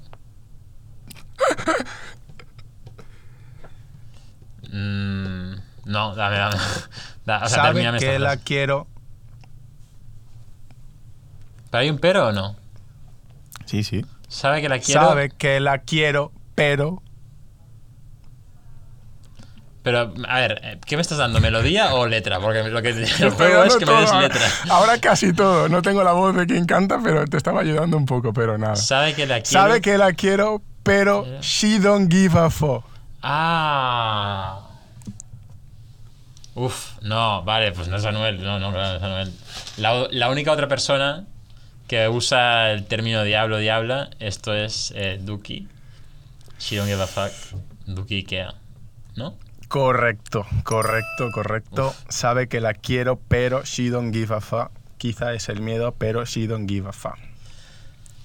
Mm, 4.70 5.54
no, 5.84 6.14
dame, 6.14 6.36
dame. 6.38 6.56
Da- 7.26 7.42
o 7.44 7.48
sea, 7.48 7.62
sabe 7.64 7.80
que 7.98 8.18
la 8.18 8.30
frase. 8.30 8.42
quiero... 8.44 8.86
¿Pero 11.70 11.80
hay 11.82 11.90
un 11.90 11.98
pero 11.98 12.28
o 12.28 12.32
no? 12.32 12.56
Sí, 13.66 13.84
sí. 13.84 14.04
¿Sabe 14.28 14.60
que 14.60 14.68
la 14.68 14.78
quiero? 14.78 15.02
Sabe 15.02 15.30
que 15.30 15.60
la 15.60 15.78
quiero, 15.78 16.32
pero... 16.54 17.02
Pero, 19.82 20.14
a 20.28 20.38
ver, 20.38 20.60
eh, 20.62 20.78
¿qué 20.86 20.96
me 20.96 21.02
estás 21.02 21.18
dando? 21.18 21.40
¿Melodía 21.40 21.94
o 21.94 22.06
letra? 22.06 22.38
Porque 22.38 22.62
lo 22.62 22.82
que 22.82 22.90
el 22.90 23.30
juego 23.30 23.64
es 23.64 23.76
que 23.76 23.86
me 23.86 24.00
des 24.00 24.14
letra. 24.14 24.40
Ahora 24.70 24.98
casi 24.98 25.32
todo. 25.32 25.68
No 25.68 25.82
tengo 25.82 26.04
la 26.04 26.12
voz 26.12 26.36
de 26.36 26.46
quien 26.46 26.66
canta, 26.66 27.00
pero 27.02 27.24
te 27.26 27.36
estaba 27.36 27.60
ayudando 27.62 27.96
un 27.96 28.06
poco, 28.06 28.32
pero 28.32 28.56
nada. 28.58 28.76
¿Sabe 28.76 29.14
que 29.14 29.26
la 29.26 29.40
quiero? 29.40 29.50
Sabe 29.50 29.80
que 29.80 29.98
la 29.98 30.12
quiero, 30.12 30.62
pero 30.84 31.24
Pero- 31.24 31.40
she 31.42 31.80
don't 31.80 32.12
give 32.12 32.38
a 32.38 32.48
fuck. 32.50 32.84
Ah. 33.22 34.60
Uf, 36.54 36.98
no, 37.00 37.42
vale, 37.44 37.72
pues 37.72 37.88
no 37.88 37.96
es 37.96 38.04
Anuel, 38.04 38.42
no, 38.42 38.58
no, 38.60 38.72
claro, 38.72 38.90
no 38.90 38.96
es 38.98 39.02
Anuel. 39.02 39.32
La, 39.78 40.06
la 40.10 40.28
única 40.30 40.52
otra 40.52 40.68
persona 40.68 41.24
que 41.88 42.08
usa 42.08 42.72
el 42.72 42.84
término 42.84 43.22
diablo, 43.24 43.58
diabla, 43.58 44.10
esto 44.20 44.54
es 44.54 44.92
eh, 44.94 45.18
Duki. 45.20 45.66
She 46.58 46.76
don't 46.76 46.88
give 46.88 47.02
a 47.02 47.06
fuck. 47.06 47.32
Duki 47.86 48.16
Ikea, 48.18 48.54
¿no? 49.16 49.34
Correcto, 49.72 50.46
correcto, 50.64 51.30
correcto. 51.32 51.94
Sabe 52.10 52.46
que 52.46 52.60
la 52.60 52.74
quiero, 52.74 53.18
pero 53.28 53.62
she 53.64 53.88
don't 53.88 54.14
give 54.14 54.34
a 54.34 54.42
fuck. 54.42 54.70
Quizá 54.98 55.32
es 55.32 55.48
el 55.48 55.62
miedo, 55.62 55.94
pero 55.96 56.26
she 56.26 56.46
don't 56.46 56.68
give 56.68 56.86
a 56.90 56.92
fuck. 56.92 57.16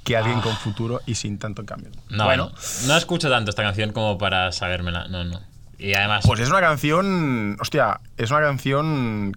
Que 0.03 0.17
alguien 0.17 0.41
con 0.41 0.53
futuro 0.57 0.99
y 1.05 1.15
sin 1.15 1.37
tanto 1.39 1.65
cambio. 1.65 1.89
Ah. 1.95 2.01
No, 2.09 2.25
bueno, 2.25 2.51
no, 2.81 2.87
no 2.87 2.97
escucho 2.97 3.29
tanto 3.29 3.49
esta 3.49 3.63
canción 3.63 3.93
como 3.93 4.17
para 4.17 4.51
sabérmela, 4.51 5.07
no, 5.07 5.23
no. 5.23 5.39
Y 5.79 5.93
además, 5.93 6.25
pues 6.27 6.41
es 6.41 6.49
una 6.49 6.59
canción. 6.59 7.55
Hostia, 7.61 8.01
es 8.17 8.29
una 8.29 8.41
canción. 8.41 9.31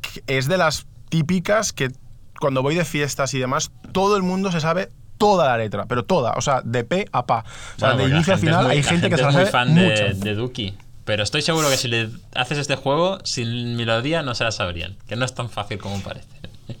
que 0.00 0.22
Es 0.28 0.46
de 0.46 0.58
las 0.58 0.86
típicas 1.08 1.72
que 1.72 1.90
cuando 2.38 2.62
voy 2.62 2.76
de 2.76 2.84
fiestas 2.84 3.34
y 3.34 3.40
demás, 3.40 3.72
todo 3.90 4.16
el 4.16 4.22
mundo 4.22 4.52
se 4.52 4.60
sabe 4.60 4.90
toda 5.18 5.48
la 5.48 5.58
letra, 5.58 5.86
pero 5.86 6.04
toda, 6.04 6.34
o 6.36 6.40
sea, 6.40 6.60
de 6.62 6.84
pe 6.84 7.06
a 7.10 7.26
pa. 7.26 7.44
O 7.76 7.78
sea, 7.80 7.94
bueno, 7.94 8.04
de 8.04 8.14
inicio 8.14 8.34
a 8.34 8.38
final 8.38 8.64
muy- 8.66 8.76
hay 8.76 8.82
gente 8.84 9.10
que 9.10 9.16
se 9.16 9.22
la 9.22 9.28
es 9.30 9.34
muy 9.34 9.44
sabe 9.46 9.50
fan 9.50 9.74
de, 9.74 9.88
muchas. 9.88 10.20
de 10.20 10.34
Duki. 10.36 10.76
Pero 11.04 11.22
estoy 11.22 11.42
seguro 11.42 11.68
que 11.68 11.76
si 11.76 11.88
le 11.88 12.10
haces 12.34 12.58
este 12.58 12.76
juego 12.76 13.18
sin 13.24 13.76
melodía 13.76 14.22
no 14.22 14.34
se 14.34 14.44
la 14.44 14.52
sabrían. 14.52 14.96
Que 15.08 15.16
no 15.16 15.24
es 15.24 15.34
tan 15.34 15.50
fácil 15.50 15.78
como 15.78 16.00
parece. 16.00 16.28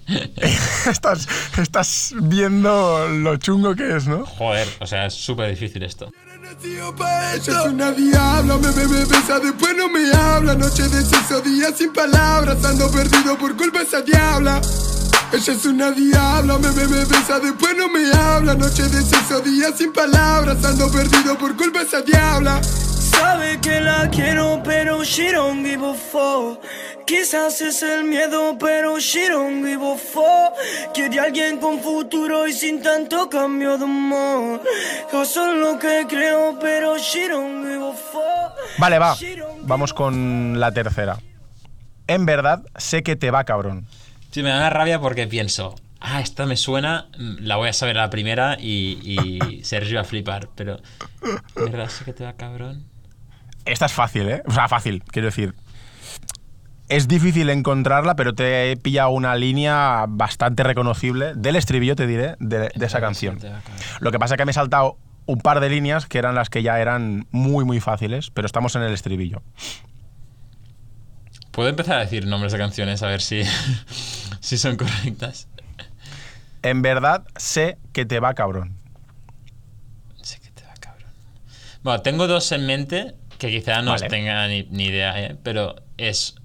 estás, 0.90 1.28
estás 1.58 2.14
viendo 2.20 3.08
lo 3.08 3.36
chungo 3.36 3.74
que 3.74 3.96
es, 3.96 4.06
¿no? 4.06 4.24
Joder, 4.24 4.68
o 4.80 4.86
sea, 4.86 5.06
es 5.06 5.14
súper 5.14 5.50
difícil 5.50 5.82
esto. 5.82 6.10
Es 7.34 7.48
una 7.48 7.92
diabla, 7.92 8.58
me, 8.58 8.70
me, 8.72 8.86
me 8.86 9.04
besa, 9.04 9.40
después 9.40 9.74
no 9.76 9.88
me 9.88 10.10
habla. 10.12 10.54
Noche 10.54 10.82
de 10.88 11.02
sexo, 11.02 11.40
día 11.40 11.72
sin 11.74 11.92
palabras, 11.92 12.62
ando 12.64 12.90
perdido 12.90 13.36
por 13.38 13.56
culpa 13.56 13.78
de 13.80 13.84
esa 13.84 14.02
diabla. 14.02 14.60
Ella 15.32 15.52
es 15.54 15.64
una 15.64 15.90
diabla, 15.92 16.58
me, 16.58 16.70
me, 16.72 16.86
me 16.86 17.04
besa, 17.06 17.40
después 17.40 17.74
no 17.76 17.88
me 17.88 18.12
habla. 18.12 18.54
Noche 18.54 18.82
de 18.82 19.02
sexo, 19.02 19.40
día 19.40 19.72
sin 19.76 19.92
palabras, 19.92 20.62
ando 20.64 20.90
perdido 20.90 21.38
por 21.38 21.56
culpa 21.56 21.80
de 21.80 21.86
esa 21.86 22.02
diabla. 22.02 22.60
Sabe 23.52 23.60
que 23.60 23.80
la 23.82 24.08
quiero, 24.08 24.62
pero 24.64 25.04
she 25.04 25.30
don't 25.30 25.62
give 25.62 25.84
a 25.84 25.92
fuck. 25.92 26.58
Quizás 27.06 27.60
es 27.60 27.82
el 27.82 28.04
miedo, 28.04 28.56
pero 28.58 28.98
she 28.98 29.28
don't 29.28 29.62
give 29.62 29.84
a 29.84 29.94
fuck. 29.94 30.54
Quiere 30.94 31.20
alguien 31.20 31.58
con 31.58 31.78
futuro 31.78 32.48
y 32.48 32.54
sin 32.54 32.80
tanto 32.80 33.28
cambio 33.28 33.76
de 33.76 33.84
humor. 33.84 34.62
Yo 35.12 35.24
soy 35.26 35.58
lo 35.58 35.78
que 35.78 36.06
creo, 36.08 36.58
pero 36.58 36.96
she 36.96 37.28
don't 37.28 37.66
give 37.66 37.84
a 37.84 37.92
fuck. 37.92 38.78
Vale, 38.78 38.98
va. 38.98 39.14
Vamos 39.64 39.92
con 39.92 40.58
la 40.58 40.72
tercera. 40.72 41.18
En 42.06 42.24
verdad, 42.24 42.62
sé 42.78 43.02
que 43.02 43.16
te 43.16 43.30
va, 43.30 43.44
cabrón. 43.44 43.86
Sí, 44.30 44.42
me 44.42 44.48
da 44.48 44.70
rabia 44.70 44.98
porque 44.98 45.26
pienso, 45.26 45.74
ah, 46.00 46.22
esta 46.22 46.46
me 46.46 46.56
suena, 46.56 47.08
mm, 47.18 47.40
la 47.40 47.56
voy 47.56 47.68
a 47.68 47.74
saber 47.74 47.98
a 47.98 48.02
la 48.02 48.10
primera 48.10 48.56
y, 48.58 48.98
y 49.04 49.62
Sergio 49.64 49.96
va 49.96 50.02
a 50.02 50.04
flipar. 50.04 50.48
Pero, 50.54 50.78
¿de 51.54 51.70
¿verdad 51.70 51.90
sé 51.90 52.06
que 52.06 52.14
te 52.14 52.24
va 52.24 52.32
cabrón? 52.32 52.91
Esta 53.64 53.86
es 53.86 53.92
fácil, 53.92 54.28
¿eh? 54.28 54.42
O 54.46 54.52
sea, 54.52 54.68
fácil, 54.68 55.02
quiero 55.04 55.26
decir. 55.26 55.54
Es 56.88 57.08
difícil 57.08 57.48
encontrarla, 57.48 58.16
pero 58.16 58.34
te 58.34 58.70
he 58.70 58.76
pillado 58.76 59.10
una 59.10 59.34
línea 59.34 60.04
bastante 60.08 60.62
reconocible 60.62 61.32
del 61.34 61.56
estribillo, 61.56 61.96
te 61.96 62.06
diré, 62.06 62.36
de, 62.38 62.70
de 62.74 62.86
esa 62.86 63.00
canción. 63.00 63.38
Lo 64.00 64.12
que 64.12 64.18
pasa 64.18 64.34
es 64.34 64.38
que 64.38 64.44
me 64.44 64.50
he 64.50 64.54
saltado 64.54 64.98
un 65.26 65.38
par 65.38 65.60
de 65.60 65.70
líneas 65.70 66.06
que 66.06 66.18
eran 66.18 66.34
las 66.34 66.50
que 66.50 66.62
ya 66.62 66.80
eran 66.80 67.26
muy, 67.30 67.64
muy 67.64 67.80
fáciles, 67.80 68.30
pero 68.30 68.46
estamos 68.46 68.74
en 68.76 68.82
el 68.82 68.92
estribillo. 68.92 69.42
¿Puedo 71.52 71.68
empezar 71.68 71.98
a 71.98 72.00
decir 72.00 72.26
nombres 72.26 72.52
de 72.52 72.58
canciones 72.58 73.02
a 73.02 73.06
ver 73.06 73.20
si, 73.20 73.42
si 74.40 74.58
son 74.58 74.76
correctas? 74.76 75.48
En 76.62 76.82
verdad, 76.82 77.24
sé 77.36 77.78
que 77.92 78.06
te 78.06 78.20
va, 78.20 78.34
cabrón. 78.34 78.76
Sé 80.22 80.40
que 80.40 80.50
te 80.50 80.64
va 80.64 80.72
cabrón. 80.80 81.10
Bueno, 81.82 82.00
tengo 82.02 82.26
dos 82.26 82.50
en 82.52 82.66
mente 82.66 83.14
que 83.42 83.50
quizá 83.50 83.82
no 83.82 83.90
Vale. 83.92 84.08
tenga 84.08 84.46
ni, 84.48 84.62
ni 84.70 84.84
idea, 84.84 85.20
¿eh? 85.20 85.36
pero 85.42 85.76
es. 85.96 86.36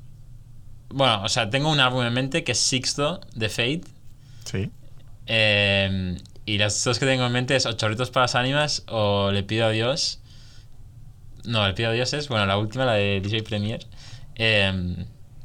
Bueno, 0.90 1.22
o 1.24 1.30
sea, 1.30 1.50
tengo 1.50 1.70
un 1.72 1.80
álbum 1.80 2.04
en 2.04 2.14
mente 2.14 2.44
que 2.44 2.54
es 2.54 2.60
Sixto 2.60 3.22
de 3.36 3.50
Fate. 3.50 3.82
Sí. 4.46 4.72
eh, 5.26 6.18
y 6.46 6.58
las 6.58 6.82
dos 6.84 6.98
que 6.98 7.06
tengo 7.06 7.26
en 7.26 7.32
mente 7.34 7.56
es 7.58 7.66
o 7.66 7.74
Chorritos 7.74 8.10
para 8.10 8.24
las 8.24 8.36
Ánimas 8.36 8.84
o 8.88 9.32
Le 9.32 9.44
pido 9.44 9.66
a 9.66 9.70
Dios. 9.70 10.22
No, 11.44 11.68
Le 11.68 11.74
pido 11.74 11.90
a 11.90 11.92
Dios 11.94 12.14
es, 12.14 12.30
bueno, 12.30 12.46
la 12.46 12.58
última, 12.58 12.86
la 12.86 12.94
de 12.94 13.20
DJ 13.22 13.44
Premier. 13.44 13.86
Eh, 14.36 14.96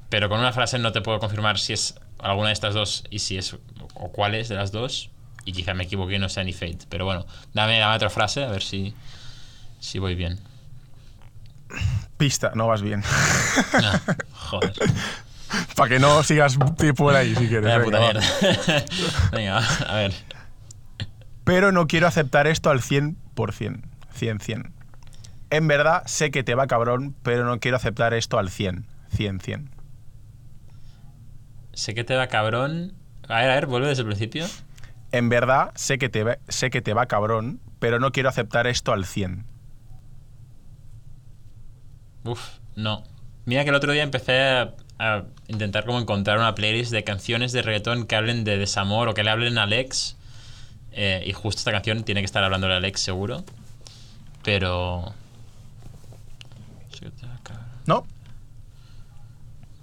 pero 0.08 0.28
con 0.28 0.38
una 0.38 0.52
frase 0.52 0.78
no 0.78 0.92
te 0.92 1.00
puedo 1.00 1.18
confirmar 1.18 1.58
si 1.58 1.72
es 1.72 1.96
alguna 2.20 2.48
de 2.48 2.52
estas 2.54 2.74
dos 2.74 3.02
y 3.10 3.18
si 3.18 3.36
es 3.36 3.54
o 3.94 4.12
cuál 4.12 4.34
es 4.36 4.48
de 4.48 4.54
las 4.54 4.70
dos. 4.72 5.10
Y 5.44 5.52
quizá 5.52 5.74
me 5.74 5.84
equivoqué 5.84 6.14
y 6.14 6.18
no 6.20 6.28
sea 6.28 6.44
ni 6.44 6.52
Fate. 6.52 6.86
Pero 6.88 7.04
bueno, 7.04 7.26
dame, 7.52 7.78
dame 7.80 7.96
otra 7.96 8.10
frase 8.10 8.44
a 8.44 8.48
ver 8.48 8.62
si, 8.62 8.94
si 9.80 9.98
voy 9.98 10.14
bien. 10.14 10.38
Pista, 12.16 12.52
no 12.54 12.66
vas 12.66 12.82
bien. 12.82 13.02
Ah, 13.74 14.00
joder. 14.32 14.72
Para 15.76 15.88
que 15.88 15.98
no 15.98 16.22
sigas 16.22 16.56
por 16.96 17.14
ahí, 17.14 17.34
si 17.34 17.48
quieres. 17.48 17.64
Venga, 17.64 17.84
puta 17.84 17.98
va. 17.98 18.12
mierda. 18.12 18.84
Venga, 19.32 19.58
a 19.58 19.94
ver. 19.96 20.12
Pero 21.44 21.72
no 21.72 21.86
quiero 21.86 22.06
aceptar 22.06 22.46
esto 22.46 22.70
al 22.70 22.80
100%. 22.80 23.82
100, 24.14 24.40
100. 24.40 24.72
En 25.50 25.68
verdad, 25.68 26.02
sé 26.06 26.30
que 26.30 26.42
te 26.42 26.54
va 26.54 26.66
cabrón, 26.66 27.14
pero 27.22 27.44
no 27.44 27.58
quiero 27.60 27.76
aceptar 27.76 28.14
esto 28.14 28.38
al 28.38 28.50
100. 28.50 28.86
100, 29.14 29.40
100. 29.40 29.70
Sé 31.74 31.94
que 31.94 32.04
te 32.04 32.14
va 32.14 32.26
cabrón. 32.28 32.94
A 33.28 33.40
ver, 33.40 33.50
a 33.50 33.54
ver, 33.54 33.66
vuelve 33.66 33.88
desde 33.88 34.02
el 34.02 34.08
principio. 34.08 34.46
En 35.10 35.28
verdad, 35.28 35.72
sé 35.74 35.98
que, 35.98 36.08
te 36.08 36.24
va, 36.24 36.38
sé 36.48 36.70
que 36.70 36.80
te 36.80 36.94
va 36.94 37.06
cabrón, 37.06 37.60
pero 37.78 37.98
no 37.98 38.12
quiero 38.12 38.28
aceptar 38.28 38.66
esto 38.66 38.92
al 38.92 39.04
100. 39.04 39.44
Uf, 42.24 42.40
no. 42.76 43.04
Mira 43.44 43.64
que 43.64 43.70
el 43.70 43.76
otro 43.76 43.92
día 43.92 44.02
empecé 44.02 44.40
a, 44.40 44.74
a 44.98 45.24
intentar 45.48 45.84
como 45.84 45.98
encontrar 45.98 46.38
una 46.38 46.54
playlist 46.54 46.92
de 46.92 47.04
canciones 47.04 47.52
de 47.52 47.62
reggaetón 47.62 48.06
que 48.06 48.14
hablen 48.14 48.44
de 48.44 48.56
desamor 48.56 49.08
o 49.08 49.14
que 49.14 49.24
le 49.24 49.30
hablen 49.30 49.58
a 49.58 49.64
Alex. 49.64 50.16
Eh, 50.92 51.24
y 51.26 51.32
justo 51.32 51.58
esta 51.58 51.72
canción 51.72 52.04
tiene 52.04 52.20
que 52.20 52.26
estar 52.26 52.44
hablando 52.44 52.68
de 52.68 52.74
Alex 52.74 53.00
seguro. 53.00 53.44
Pero... 54.44 55.12
¿No? 57.86 58.06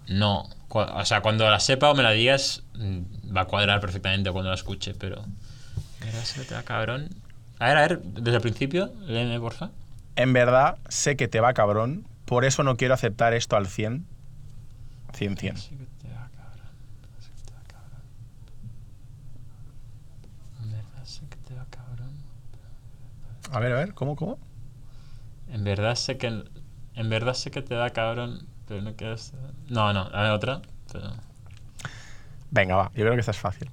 No. 0.07 0.49
O 0.69 1.05
sea, 1.05 1.21
cuando 1.21 1.49
la 1.49 1.59
sepa 1.59 1.89
o 1.89 1.95
me 1.95 2.03
la 2.03 2.11
digas, 2.11 2.63
mm, 2.75 3.35
va 3.35 3.41
a 3.41 3.45
cuadrar 3.45 3.81
perfectamente 3.81 4.31
cuando 4.31 4.49
la 4.49 4.55
escuche, 4.55 4.93
pero... 4.93 5.25
Va 6.53 6.63
cabrón. 6.63 7.09
A 7.59 7.67
ver, 7.67 7.77
a 7.77 7.81
ver, 7.81 8.01
desde 8.01 8.37
el 8.37 8.41
principio, 8.41 8.93
léeme, 9.05 9.39
porfa. 9.39 9.71
En 10.15 10.31
verdad, 10.31 10.77
sé 10.87 11.17
que 11.17 11.27
te 11.27 11.39
va 11.39 11.53
cabrón, 11.53 12.05
por 12.29 12.45
eso 12.45 12.61
no 12.61 12.77
quiero 12.77 12.93
aceptar 12.93 13.33
esto 13.33 13.55
al 13.55 13.65
100. 13.65 14.05
100, 15.13 15.37
100. 15.37 15.57
Sé 15.57 15.69
que 15.69 15.85
te 15.99 16.13
va 16.13 16.29
cabrón. 16.29 16.69
Sé 17.19 17.31
que 17.31 17.41
te 17.41 17.53
va 17.55 17.61
cabrón. 17.67 18.01
En 20.61 20.71
verdad 20.71 21.05
sé 21.05 21.21
que 21.27 21.37
te 21.37 21.55
va 21.55 21.65
cabrón. 21.71 22.11
A 23.51 23.59
ver, 23.59 23.71
a 23.71 23.75
ver, 23.77 23.95
¿cómo, 23.95 24.15
cómo? 24.15 24.37
En 25.47 25.63
verdad 25.63 25.95
sé 25.95 26.19
que 26.19 26.43
En 26.93 27.09
verdad 27.09 27.33
sé 27.33 27.49
que 27.49 27.63
te 27.63 27.73
da 27.73 27.89
cabrón, 27.89 28.45
pero 28.67 28.83
no 28.83 28.95
quieres. 28.95 29.33
No, 29.67 29.91
no, 29.91 30.07
dame 30.11 30.29
otra. 30.29 30.61
Pero... 30.93 31.13
Venga, 32.51 32.75
va, 32.75 32.91
yo 32.93 33.05
creo 33.05 33.13
que 33.15 33.21
esta 33.21 33.31
es 33.31 33.39
fácil. 33.39 33.71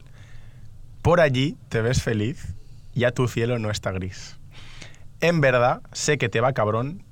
Por 1.03 1.21
allí 1.21 1.59
te 1.69 1.83
ves 1.83 2.03
feliz, 2.03 2.55
ya 2.95 3.13
tu 3.13 3.29
cielo 3.29 3.59
no 3.59 3.71
está 3.71 3.93
gris. 3.93 4.39
En 5.21 5.43
verdad, 5.43 5.83
sé 5.93 6.17
que 6.17 6.31
te 6.31 6.41
va 6.41 6.55
cabrón, 6.55 7.05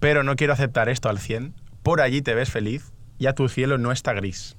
pero 0.00 0.22
no 0.22 0.36
quiero 0.36 0.52
aceptar 0.52 0.88
esto 0.88 1.08
al 1.08 1.18
100. 1.18 1.54
Por 1.82 2.00
allí 2.00 2.22
te 2.22 2.34
ves 2.34 2.50
feliz, 2.50 2.92
ya 3.18 3.34
tu 3.34 3.48
cielo 3.48 3.78
no 3.78 3.92
está 3.92 4.12
gris. 4.12 4.56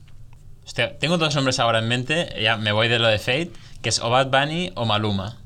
Hostia, 0.66 1.00
tengo 1.00 1.18
dos 1.18 1.36
nombres 1.36 1.60
ahora 1.60 1.80
en 1.80 1.88
mente. 1.88 2.30
Ya 2.42 2.58
me 2.58 2.72
voy 2.72 2.90
de 2.90 3.00
lo 3.00 3.08
de 3.08 3.18
Fate, 3.18 3.52
que 3.82 3.90
es 3.90 4.00
o 4.00 4.10
Bad 4.10 4.28
Bunny 4.28 4.72
o 4.76 4.86
Maluma. 4.86 5.38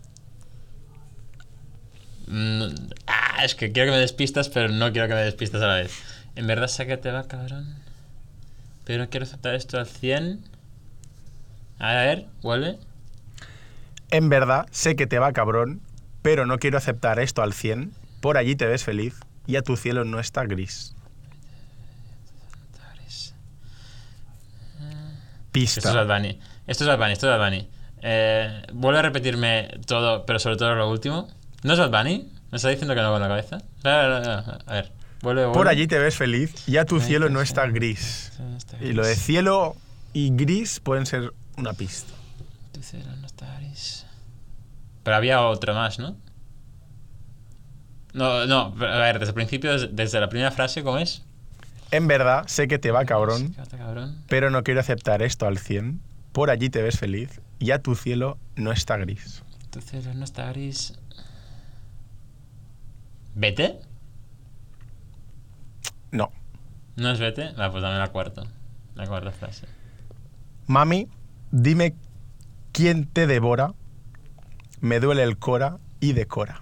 Mm, 2.28 2.68
ah, 3.08 3.46
es 3.46 3.56
que 3.56 3.72
quiero 3.72 3.92
que 3.92 3.96
me 3.96 4.02
despistas, 4.02 4.50
pero 4.50 4.70
no 4.70 4.92
quiero 4.92 5.08
que 5.08 5.14
me 5.14 5.22
despistas 5.22 5.62
a 5.62 5.68
la 5.68 5.76
vez. 5.76 5.94
En 6.36 6.48
verdad 6.48 6.68
sé 6.68 6.88
que 6.88 6.98
te 6.98 7.12
va, 7.12 7.28
cabrón. 7.28 7.76
Pero 8.86 9.04
no 9.04 9.10
quiero 9.10 9.26
aceptar 9.26 9.56
esto 9.56 9.78
al 9.78 9.88
100. 9.88 10.44
A 11.80 11.94
ver, 11.94 12.26
vuelve. 12.42 12.78
En 14.12 14.30
verdad, 14.30 14.68
sé 14.72 14.96
que 14.96 15.08
te 15.08 15.20
va 15.20 15.32
cabrón, 15.32 15.82
pero 16.22 16.46
no 16.46 16.60
quiero 16.60 16.78
aceptar 16.78 17.20
esto 17.20 17.42
al 17.42 17.54
100. 17.54 17.94
Por 18.20 18.38
allí 18.38 18.56
te 18.56 18.66
ves 18.66 18.84
feliz, 18.84 19.20
ya 19.48 19.62
tu 19.62 19.78
cielo 19.78 20.06
no 20.06 20.20
está 20.20 20.46
gris. 20.46 20.96
Pista. 25.52 25.80
Esto 25.80 25.90
es 25.90 26.08
Bad 26.08 26.18
Bunny. 26.18 26.40
Esto 26.66 26.84
es 26.84 26.88
Bad 26.88 26.98
Bunny, 26.98 27.12
esto 27.14 27.32
es 27.32 27.38
Bad 27.38 27.50
Bunny. 27.50 27.70
Eh, 28.02 28.64
vuelve 28.74 29.00
a 29.00 29.02
repetirme 29.04 29.70
todo, 29.86 30.26
pero 30.26 30.40
sobre 30.40 30.58
todo 30.58 30.74
lo 30.76 30.90
último. 30.90 31.28
¿No 31.62 31.74
es 31.74 31.80
Bad 31.80 31.92
Bunny? 31.92 32.32
¿Me 32.52 32.58
está 32.58 32.70
diciendo 32.70 32.96
que 32.96 33.02
no 33.02 33.12
con 33.12 33.22
la 33.22 33.28
cabeza? 33.28 33.58
A 33.84 34.74
ver, 34.74 34.92
vuelve, 35.22 35.46
vuelve. 35.46 35.54
Por 35.54 35.68
allí 35.68 35.88
te 35.88 36.00
ves 36.00 36.16
feliz, 36.16 36.66
ya 36.66 36.86
tu 36.86 37.00
cielo 37.00 37.30
no 37.30 37.42
está 37.42 37.68
gris. 37.68 38.32
Y 38.82 38.94
lo 38.94 39.06
de 39.06 39.16
cielo 39.16 39.76
y 40.12 40.36
gris 40.36 40.80
pueden 40.80 41.06
ser 41.06 41.34
una 41.58 41.74
pista. 41.74 42.14
Tu 42.72 42.82
cielo 42.82 43.16
no 43.20 43.28
está 43.28 43.46
gris. 43.60 44.06
Pero 45.04 45.16
había 45.16 45.42
otra 45.42 45.74
más, 45.74 46.00
¿no? 46.00 46.16
No, 48.14 48.46
no, 48.46 48.76
a 48.80 49.00
ver, 49.00 49.20
desde 49.20 49.32
el 49.32 49.36
principio, 49.36 49.88
desde 49.88 50.20
la 50.20 50.30
primera 50.30 50.52
frase, 50.52 50.84
¿cómo 50.84 51.00
es? 51.00 51.24
En 51.92 52.08
verdad, 52.08 52.46
sé 52.48 52.68
que 52.68 52.80
te 52.80 52.92
va 52.92 53.06
cabrón, 53.06 53.56
pero 54.28 54.50
no 54.50 54.64
quiero 54.64 54.80
aceptar 54.80 55.22
esto 55.22 55.46
al 55.48 55.58
100. 55.58 56.00
Por 56.32 56.50
allí 56.50 56.70
te 56.70 56.82
ves 56.82 56.98
feliz, 56.98 57.42
ya 57.60 57.80
tu 57.80 57.96
cielo 57.96 58.38
no 58.56 58.72
está 58.72 58.98
gris. 58.98 59.44
Tu 59.70 59.82
cielo 59.82 60.14
no 60.14 60.24
está 60.24 60.50
gris. 60.52 60.94
¿Vete? 63.36 63.80
No. 66.12 66.32
¿No 66.96 67.12
es 67.12 67.20
vete? 67.20 67.52
Va, 67.54 67.72
pues 67.72 67.82
dame 67.82 67.98
la 67.98 68.10
cuarta. 68.10 68.44
La 68.96 69.08
cuarta 69.08 69.32
frase. 69.32 69.68
Mami, 70.68 71.08
dime 71.52 71.96
quién 72.72 73.06
te 73.06 73.28
devora, 73.28 73.74
me 74.82 75.00
duele 75.00 75.24
el 75.24 75.38
cora 75.38 75.80
y 76.00 76.14
decora. 76.14 76.62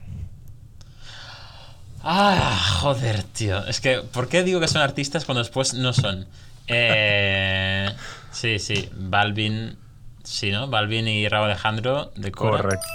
Ah, 2.03 2.57
joder, 2.81 3.23
tío. 3.23 3.65
Es 3.67 3.79
que, 3.79 3.97
¿por 3.97 4.27
qué 4.27 4.43
digo 4.43 4.59
que 4.59 4.67
son 4.67 4.81
artistas 4.81 5.25
cuando 5.25 5.39
después 5.39 5.73
no 5.73 5.93
son? 5.93 6.25
Eh, 6.67 7.89
sí, 8.31 8.59
sí. 8.59 8.89
Balvin. 8.95 9.77
Sí, 10.23 10.51
¿no? 10.51 10.67
Balvin 10.67 11.07
y 11.07 11.27
Raúl 11.27 11.45
Alejandro 11.45 12.11
de 12.15 12.31
Cora. 12.31 12.63
Correcto. 12.63 12.87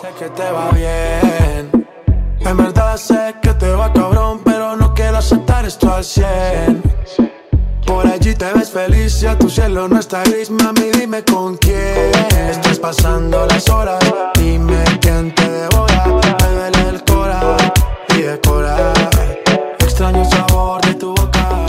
Sé 0.00 0.08
que 0.18 0.30
te 0.30 0.50
va 0.50 0.70
bien. 0.70 1.86
En 2.40 2.56
verdad 2.56 2.96
sé 2.96 3.34
que 3.42 3.52
te 3.54 3.70
va 3.70 3.92
cabrón, 3.92 4.42
pero 4.44 4.76
no 4.76 4.94
quiero 4.94 5.18
aceptar 5.18 5.64
esto 5.64 5.92
al 5.92 6.04
100. 6.04 6.82
Por 7.86 8.06
allí 8.06 8.34
te 8.34 8.52
ves 8.52 8.70
feliz, 8.70 9.20
ya 9.20 9.36
tu 9.36 9.48
cielo 9.48 9.88
no 9.88 9.98
está 9.98 10.22
gris, 10.22 10.50
mami, 10.50 10.90
dime 10.92 11.24
con 11.24 11.56
quién 11.56 12.12
Estás 12.50 12.78
pasando 12.78 13.46
las 13.46 13.68
horas, 13.70 13.98
dime 14.34 14.84
quién 15.00 15.34
te 15.34 15.48
devora 15.48 16.27
Extraño 20.08 20.24
el 20.24 20.30
sabor 20.30 20.80
de 20.86 20.94
tu 20.94 21.14
boca 21.14 21.66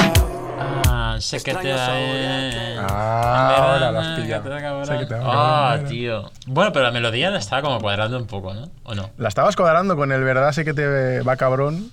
Ah, 0.87 1.17
sé 1.19 1.43
que 1.43 1.53
te 1.53 1.73
va 1.73 1.93
bien. 1.93 2.77
Ah, 2.79 3.55
ahora 3.57 5.05
te 5.05 5.15
va 5.15 5.73
Ah, 5.73 5.79
tío. 5.89 6.31
Bueno, 6.47 6.71
pero 6.71 6.85
la 6.85 6.91
melodía 6.91 7.31
la 7.31 7.39
estaba 7.39 7.63
como 7.63 7.81
cuadrando 7.81 8.17
un 8.17 8.27
poco, 8.27 8.53
¿no? 8.53 8.69
¿O 8.83 8.95
no? 8.95 9.09
La 9.17 9.27
estabas 9.27 9.57
cuadrando 9.57 9.97
con 9.97 10.13
el 10.13 10.23
verdad, 10.23 10.53
sé 10.53 10.63
que 10.63 10.73
te 10.73 11.19
va 11.19 11.35
cabrón, 11.35 11.91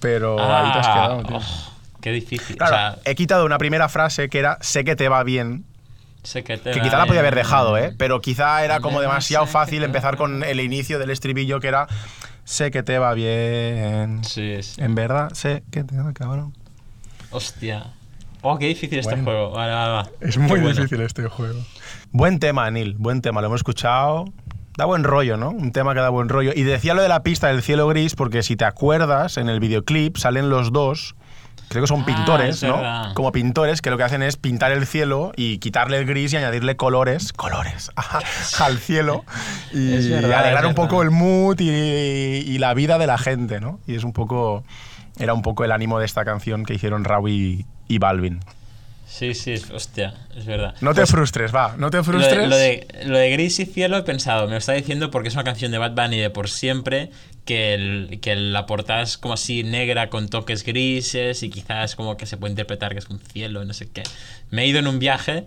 pero 0.00 0.40
ahí 0.40 0.72
te 0.72 0.78
has 0.80 0.88
quedado, 0.88 1.22
tío. 1.22 1.36
oh, 1.36 1.72
qué 2.00 2.10
difícil. 2.10 2.56
Claro, 2.56 2.74
o 2.74 2.78
sea, 2.78 2.98
he 3.04 3.14
quitado 3.14 3.46
una 3.46 3.58
primera 3.58 3.88
frase 3.88 4.28
que 4.28 4.40
era 4.40 4.58
sé 4.60 4.82
que 4.82 4.96
te 4.96 5.08
va 5.08 5.22
bien, 5.22 5.64
sé 6.24 6.42
que 6.42 6.58
te 6.58 6.72
que 6.72 6.80
va 6.80 6.84
quizá 6.84 6.98
la 6.98 7.06
podía 7.06 7.20
haber 7.20 7.34
bien. 7.34 7.44
dejado, 7.44 7.78
¿eh? 7.78 7.94
Pero 7.96 8.20
quizá 8.20 8.64
era 8.64 8.80
como 8.80 9.00
demasiado 9.00 9.46
fácil 9.46 9.84
empezar 9.84 10.16
con 10.16 10.42
el 10.42 10.58
inicio 10.58 10.98
del 10.98 11.10
estribillo 11.10 11.60
que 11.60 11.68
era 11.68 11.86
sé 12.48 12.70
que 12.70 12.82
te 12.82 12.98
va 12.98 13.12
bien. 13.12 14.24
Sí, 14.24 14.62
sí. 14.62 14.80
En 14.80 14.94
verdad, 14.94 15.30
sé 15.34 15.62
que 15.70 15.84
te 15.84 15.96
va 15.98 16.12
cabrón. 16.14 16.54
Hostia. 17.30 17.92
Oh, 18.40 18.58
qué 18.58 18.66
difícil 18.66 18.98
este 18.98 19.16
juego. 19.16 19.50
Vale, 19.50 19.72
vale, 19.72 19.92
va. 19.92 20.08
Es 20.20 20.38
muy 20.38 20.48
bueno. 20.60 20.70
difícil 20.70 21.00
este 21.02 21.28
juego. 21.28 21.60
Buen 22.10 22.38
tema, 22.38 22.64
Anil, 22.64 22.94
buen 22.98 23.20
tema, 23.20 23.42
lo 23.42 23.48
hemos 23.48 23.60
escuchado. 23.60 24.24
Da 24.78 24.86
buen 24.86 25.04
rollo, 25.04 25.36
¿no? 25.36 25.50
Un 25.50 25.72
tema 25.72 25.92
que 25.92 26.00
da 26.00 26.08
buen 26.08 26.30
rollo. 26.30 26.52
Y 26.54 26.62
decía 26.62 26.94
lo 26.94 27.02
de 27.02 27.08
la 27.08 27.22
pista 27.22 27.48
del 27.48 27.62
cielo 27.62 27.86
gris 27.86 28.14
porque 28.14 28.42
si 28.42 28.56
te 28.56 28.64
acuerdas, 28.64 29.36
en 29.36 29.50
el 29.50 29.60
videoclip 29.60 30.16
salen 30.16 30.48
los 30.48 30.72
dos, 30.72 31.16
creo 31.68 31.82
que 31.82 31.86
son 31.88 32.02
Ah, 32.02 32.06
pintores, 32.06 32.56
es 32.56 32.62
¿no? 32.68 32.76
verdad. 32.76 33.12
Como 33.14 33.32
pintores 33.32 33.80
que 33.82 33.90
lo 33.90 33.96
que 33.96 34.04
hacen 34.04 34.22
es 34.22 34.36
pintar 34.36 34.72
el 34.72 34.86
cielo 34.86 35.32
y 35.36 35.58
quitarle 35.58 35.98
el 35.98 36.06
gris 36.06 36.32
y 36.32 36.36
añadirle 36.36 36.76
colores, 36.76 37.32
colores, 37.32 37.90
al 38.60 38.78
cielo 38.78 39.24
y 39.72 40.08
verdad, 40.10 40.40
alegrar 40.40 40.66
un 40.66 40.74
poco 40.74 41.02
el 41.02 41.10
mood 41.10 41.58
y, 41.60 41.68
y 41.70 42.58
la 42.58 42.74
vida 42.74 42.98
de 42.98 43.06
la 43.06 43.18
gente, 43.18 43.60
¿no? 43.60 43.80
Y 43.86 43.94
es 43.94 44.04
un 44.04 44.12
poco, 44.12 44.64
era 45.18 45.34
un 45.34 45.42
poco 45.42 45.64
el 45.64 45.72
ánimo 45.72 45.98
de 45.98 46.06
esta 46.06 46.24
canción 46.24 46.64
que 46.64 46.74
hicieron 46.74 47.04
Raúl 47.04 47.30
y, 47.30 47.66
y 47.88 47.98
Balvin. 47.98 48.40
Sí, 49.08 49.34
sí, 49.34 49.52
es- 49.52 49.70
hostia, 49.70 50.14
es 50.36 50.44
verdad. 50.46 50.74
No 50.80 50.90
te 50.92 51.00
Pues, 51.00 51.10
frustres, 51.10 51.52
va, 51.54 51.74
no 51.78 51.90
te 51.90 51.96
lo, 51.96 52.04
frustres. 52.04 52.36
de, 52.42 52.46
lo, 52.46 52.56
de, 52.56 52.86
lo 53.06 53.18
de 53.18 53.30
Gris 53.30 53.58
y 53.58 53.66
Cielo 53.66 53.96
he 53.96 54.02
pensado, 54.02 54.44
me 54.46 54.52
lo 54.52 54.58
está 54.58 54.74
diciendo 54.74 55.10
porque 55.10 55.28
es 55.28 55.34
una 55.34 55.44
canción 55.44 55.72
de 55.72 55.78
Bad 55.78 55.92
Bunny 55.92 56.18
de 56.18 56.30
por 56.30 56.48
siempre, 56.50 57.10
que, 57.44 57.74
el- 57.74 58.18
que 58.20 58.36
la 58.36 58.66
portada 58.66 59.02
es 59.02 59.16
como 59.18 59.34
así 59.34 59.64
negra 59.64 60.10
con 60.10 60.28
toques 60.28 60.62
grises 60.64 61.42
y 61.42 61.48
quizás 61.50 61.96
como 61.96 62.16
que 62.16 62.26
se 62.26 62.36
puede 62.36 62.50
interpretar 62.52 62.92
que 62.92 62.98
es 62.98 63.08
un 63.08 63.18
cielo, 63.18 63.64
no 63.64 63.72
sé 63.72 63.88
qué. 63.90 64.02
Me 64.50 64.62
he 64.62 64.66
ido 64.66 64.78
en 64.78 64.86
un 64.86 64.98
viaje 64.98 65.46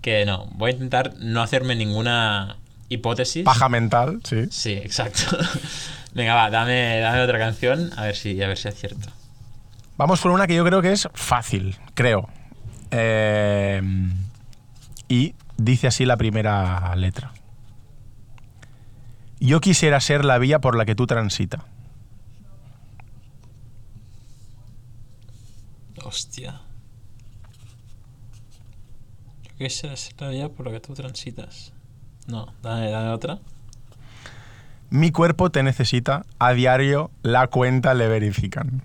que 0.00 0.24
no, 0.24 0.46
voy 0.54 0.70
a 0.70 0.74
intentar 0.74 1.12
no 1.18 1.42
hacerme 1.42 1.74
ninguna 1.76 2.56
hipótesis. 2.88 3.44
Paja 3.44 3.68
mental, 3.68 4.20
sí. 4.24 4.46
Sí, 4.50 4.72
exacto. 4.72 5.38
Venga, 6.14 6.34
va, 6.34 6.50
dame, 6.50 6.98
dame 7.00 7.20
otra 7.22 7.38
canción 7.38 7.90
a 7.96 8.04
ver 8.06 8.16
si, 8.16 8.42
a 8.42 8.48
ver 8.48 8.56
si 8.58 8.68
es 8.68 8.74
cierto. 8.74 9.08
Vamos 9.98 10.20
por 10.20 10.30
una 10.32 10.46
que 10.46 10.54
yo 10.56 10.64
creo 10.64 10.82
que 10.82 10.92
es 10.92 11.08
fácil, 11.14 11.76
creo. 11.94 12.28
Eh, 12.92 13.82
y 15.08 15.34
dice 15.56 15.86
así 15.86 16.04
la 16.04 16.16
primera 16.16 16.94
letra. 16.94 17.32
Yo 19.40 19.60
quisiera 19.60 19.98
ser 20.00 20.24
la 20.24 20.38
vía 20.38 20.60
por 20.60 20.76
la 20.76 20.84
que 20.84 20.94
tú 20.94 21.06
transita. 21.06 21.64
Hostia. 26.04 26.60
Yo 29.42 29.50
quisiera 29.56 29.96
ser 29.96 30.14
la 30.20 30.28
vía 30.28 30.48
por 30.48 30.66
lo 30.66 30.72
que 30.72 30.80
tú 30.80 30.94
transitas. 30.94 31.72
No, 32.26 32.54
dame, 32.62 32.90
dame 32.90 33.10
otra. 33.10 33.40
Mi 34.90 35.10
cuerpo 35.10 35.50
te 35.50 35.62
necesita, 35.62 36.26
a 36.38 36.52
diario 36.52 37.10
la 37.22 37.46
cuenta 37.46 37.94
le 37.94 38.08
verifican. 38.08 38.82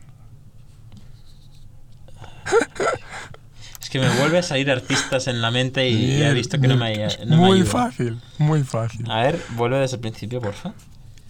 Es 3.82 3.87
que 4.02 4.08
me 4.08 4.16
vuelve 4.20 4.40
a 4.40 4.44
salir 4.44 4.72
artistas 4.72 5.28
en 5.28 5.42
la 5.42 5.52
mente 5.52 5.88
y 5.90 6.22
he 6.22 6.34
visto 6.34 6.60
que 6.60 6.68
no 6.68 6.78
me, 6.78 6.96
no 7.26 7.26
me 7.26 7.36
muy 7.38 7.58
ayuda. 7.60 7.72
fácil, 7.72 8.20
muy 8.38 8.64
fácil. 8.64 9.10
A 9.10 9.22
ver, 9.22 9.42
vuelve 9.56 9.80
desde 9.80 9.96
el 9.96 10.02
principio, 10.02 10.42
porfa. 10.42 10.74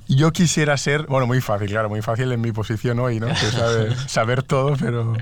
Yo 0.09 0.31
quisiera 0.31 0.77
ser, 0.77 1.05
bueno, 1.07 1.27
muy 1.27 1.41
fácil, 1.41 1.67
claro, 1.67 1.89
muy 1.89 2.01
fácil 2.01 2.31
en 2.31 2.39
mi 2.39 2.53
posición 2.53 2.97
hoy, 2.99 3.19
¿no? 3.19 3.27
Que 3.27 3.35
sabe, 3.35 3.93
saber 4.07 4.41
todo, 4.41 4.77
pero... 4.77 5.15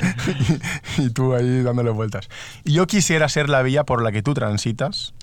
y, 0.98 1.02
y 1.02 1.10
tú 1.10 1.34
ahí 1.34 1.62
dándole 1.62 1.90
vueltas. 1.90 2.28
Yo 2.64 2.86
quisiera 2.86 3.28
ser 3.28 3.48
la 3.48 3.62
vía 3.62 3.82
por 3.84 4.02
la 4.02 4.12
que 4.12 4.22
tú 4.22 4.32
transitas, 4.34 5.14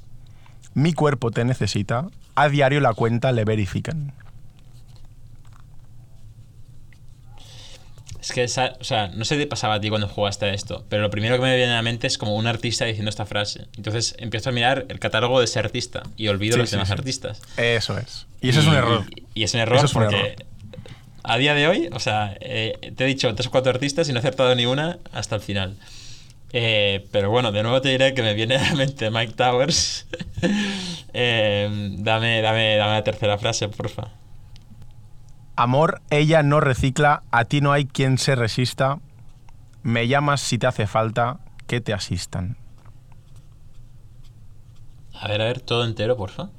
mi 0.74 0.92
cuerpo 0.92 1.32
te 1.32 1.46
necesita, 1.46 2.08
a 2.36 2.50
diario 2.50 2.82
la 2.82 2.94
cuenta 2.94 3.32
le 3.32 3.46
verifican. 3.46 4.12
Es 8.28 8.34
que, 8.34 8.44
esa- 8.44 8.74
o 8.80 8.84
sea, 8.84 9.08
no 9.08 9.24
sé 9.26 9.38
qué 9.38 9.48
pasaba 9.48 9.76
a 9.76 9.80
ti 9.80 9.88
cuando 9.90 10.08
jugaste 10.10 10.46
a 10.48 10.54
esto, 10.54 10.86
pero 10.90 11.02
lo 11.02 11.10
primero 11.10 11.36
que 11.38 11.42
me 11.44 11.56
viene 11.56 11.72
a 11.72 11.76
la 11.76 11.82
mente 11.82 12.08
es 12.08 12.18
como 12.18 12.36
un 12.36 12.46
artista 12.46 12.84
diciendo 12.86 13.10
esta 13.10 13.26
frase. 13.26 13.68
Entonces 13.78 14.16
empiezo 14.20 14.50
a 14.50 14.52
mirar 14.54 14.86
el 14.90 15.00
catálogo 15.00 15.40
de 15.40 15.46
ese 15.46 15.60
artista 15.60 16.04
y 16.18 16.28
olvido 16.28 16.56
Sí, 16.56 16.60
los 16.60 16.70
sí, 16.70 16.76
demás 16.76 16.90
sí. 16.90 16.94
artistas. 16.94 17.42
Eso 17.56 17.98
es. 17.98 18.28
Y 18.42 18.50
eso 18.50 18.60
es 18.60 18.68
un 18.68 18.74
error. 18.76 19.06
Y, 19.34 19.42
y 19.42 19.44
es 19.44 19.54
un 19.54 19.62
error 19.62 19.78
Eso 19.78 19.86
es 19.86 19.96
un 19.96 20.02
porque 20.04 20.18
error. 20.18 20.46
a 21.24 21.38
día 21.38 21.54
de 21.54 21.68
hoy, 21.68 21.90
o 21.94 22.00
sea, 22.00 22.36
eh, 22.42 22.92
te 22.98 23.06
he 23.06 23.08
dicho 23.08 23.34
tres 23.34 23.48
o 23.48 23.52
cuatro 23.52 23.72
artistas 23.72 24.10
y 24.10 24.12
no 24.12 24.18
he 24.18 24.20
acertado 24.20 24.54
ni 24.56 24.66
una 24.66 25.00
hasta 25.14 25.36
el 25.36 25.42
final. 25.42 25.78
Eh, 26.54 27.06
pero 27.12 27.30
bueno, 27.30 27.52
de 27.52 27.62
nuevo 27.64 27.82
te 27.82 27.90
diré 27.90 28.14
que 28.14 28.24
me 28.24 28.34
viene 28.34 28.56
a 28.58 28.62
la 28.64 28.76
mente 28.76 29.10
Mike 29.10 29.34
Towers. 29.38 30.06
Eh, 31.14 31.68
dame, 31.98 32.42
dame, 32.42 32.76
dame 32.78 32.94
la 32.94 33.04
tercera 33.04 33.38
frase, 33.40 33.68
porfa. 33.70 34.10
Amor, 35.58 36.02
ella 36.12 36.44
no 36.44 36.60
recicla, 36.60 37.24
a 37.32 37.46
ti 37.46 37.62
no 37.62 37.72
hay 37.72 37.86
quien 37.86 38.20
se 38.20 38.36
resista. 38.36 39.00
Me 39.82 40.08
llamas 40.08 40.40
si 40.40 40.60
te 40.60 40.68
hace 40.68 40.86
falta 40.86 41.40
que 41.66 41.82
te 41.82 41.96
asistan. 41.96 42.58
A 45.20 45.28
ver, 45.28 45.42
a 45.42 45.46
ver, 45.46 45.60
todo 45.60 45.84
entero, 45.84 46.16
porfa. 46.16 46.50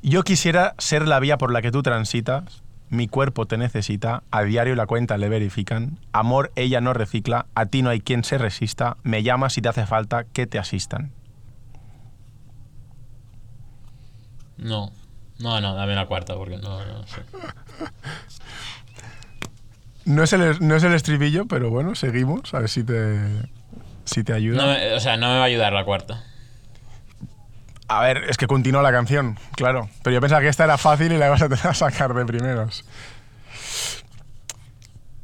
Yo 0.00 0.22
quisiera 0.22 0.76
ser 0.78 1.08
la 1.08 1.18
vía 1.18 1.36
por 1.36 1.52
la 1.52 1.60
que 1.60 1.72
tú 1.72 1.82
transitas. 1.82 2.62
Mi 2.88 3.08
cuerpo 3.08 3.46
te 3.46 3.58
necesita, 3.58 4.22
a 4.30 4.42
diario 4.44 4.76
la 4.76 4.86
cuenta 4.86 5.18
le 5.18 5.28
verifican. 5.28 5.98
Amor, 6.12 6.52
ella 6.54 6.80
no 6.80 6.92
recicla, 6.92 7.46
a 7.56 7.66
ti 7.66 7.82
no 7.82 7.90
hay 7.90 8.00
quien 8.00 8.22
se 8.22 8.38
resista. 8.38 8.96
Me 9.02 9.24
llamas 9.24 9.54
si 9.54 9.60
te 9.60 9.68
hace 9.68 9.86
falta 9.86 10.22
que 10.22 10.46
te 10.46 10.60
asistan. 10.60 11.10
No. 14.56 14.92
No, 15.38 15.60
no, 15.60 15.74
dame 15.74 15.94
la 15.94 16.06
cuarta 16.06 16.34
porque 16.34 16.56
no, 16.58 16.84
no 16.84 17.06
sé. 17.06 17.22
No 20.04 20.22
es, 20.22 20.32
el, 20.34 20.66
no 20.66 20.76
es 20.76 20.82
el 20.84 20.92
estribillo, 20.92 21.46
pero 21.46 21.70
bueno, 21.70 21.94
seguimos, 21.94 22.52
a 22.52 22.60
ver 22.60 22.68
si 22.68 22.84
te, 22.84 23.18
si 24.04 24.22
te 24.22 24.32
ayuda. 24.34 24.56
No 24.62 24.66
me- 24.72 24.92
o 24.92 25.00
sea, 25.00 25.16
no 25.16 25.28
me 25.28 25.34
va 25.36 25.42
a 25.42 25.46
ayudar 25.46 25.72
la 25.72 25.84
cuarta. 25.84 26.22
A 27.88 28.02
ver, 28.02 28.24
es 28.28 28.36
que 28.36 28.46
continúa 28.46 28.82
la 28.82 28.92
canción, 28.92 29.38
claro. 29.56 29.88
Pero 30.02 30.14
yo 30.14 30.20
pensaba 30.20 30.40
que 30.42 30.48
esta 30.48 30.64
era 30.64 30.78
fácil 30.78 31.12
y 31.12 31.18
la 31.18 31.26
ibas 31.26 31.42
a 31.42 31.48
tener 31.48 31.66
a 31.66 31.74
sacar 31.74 32.12
de 32.14 32.24
primeros. 32.26 32.84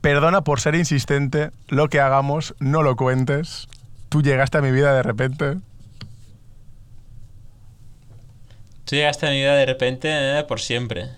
Perdona 0.00 0.42
por 0.42 0.60
ser 0.60 0.74
insistente, 0.74 1.50
lo 1.68 1.88
que 1.88 2.00
hagamos, 2.00 2.54
no 2.58 2.82
lo 2.82 2.96
cuentes. 2.96 3.68
Tú 4.08 4.22
llegaste 4.22 4.58
a 4.58 4.62
mi 4.62 4.70
vida 4.72 4.94
de 4.94 5.02
repente. 5.02 5.56
Tú 8.90 8.96
llegaste 8.96 9.24
a 9.24 9.30
mi 9.30 9.36
vida 9.36 9.54
de 9.54 9.66
repente 9.66 10.08
eh, 10.10 10.42
por 10.42 10.60
siempre. 10.60 11.10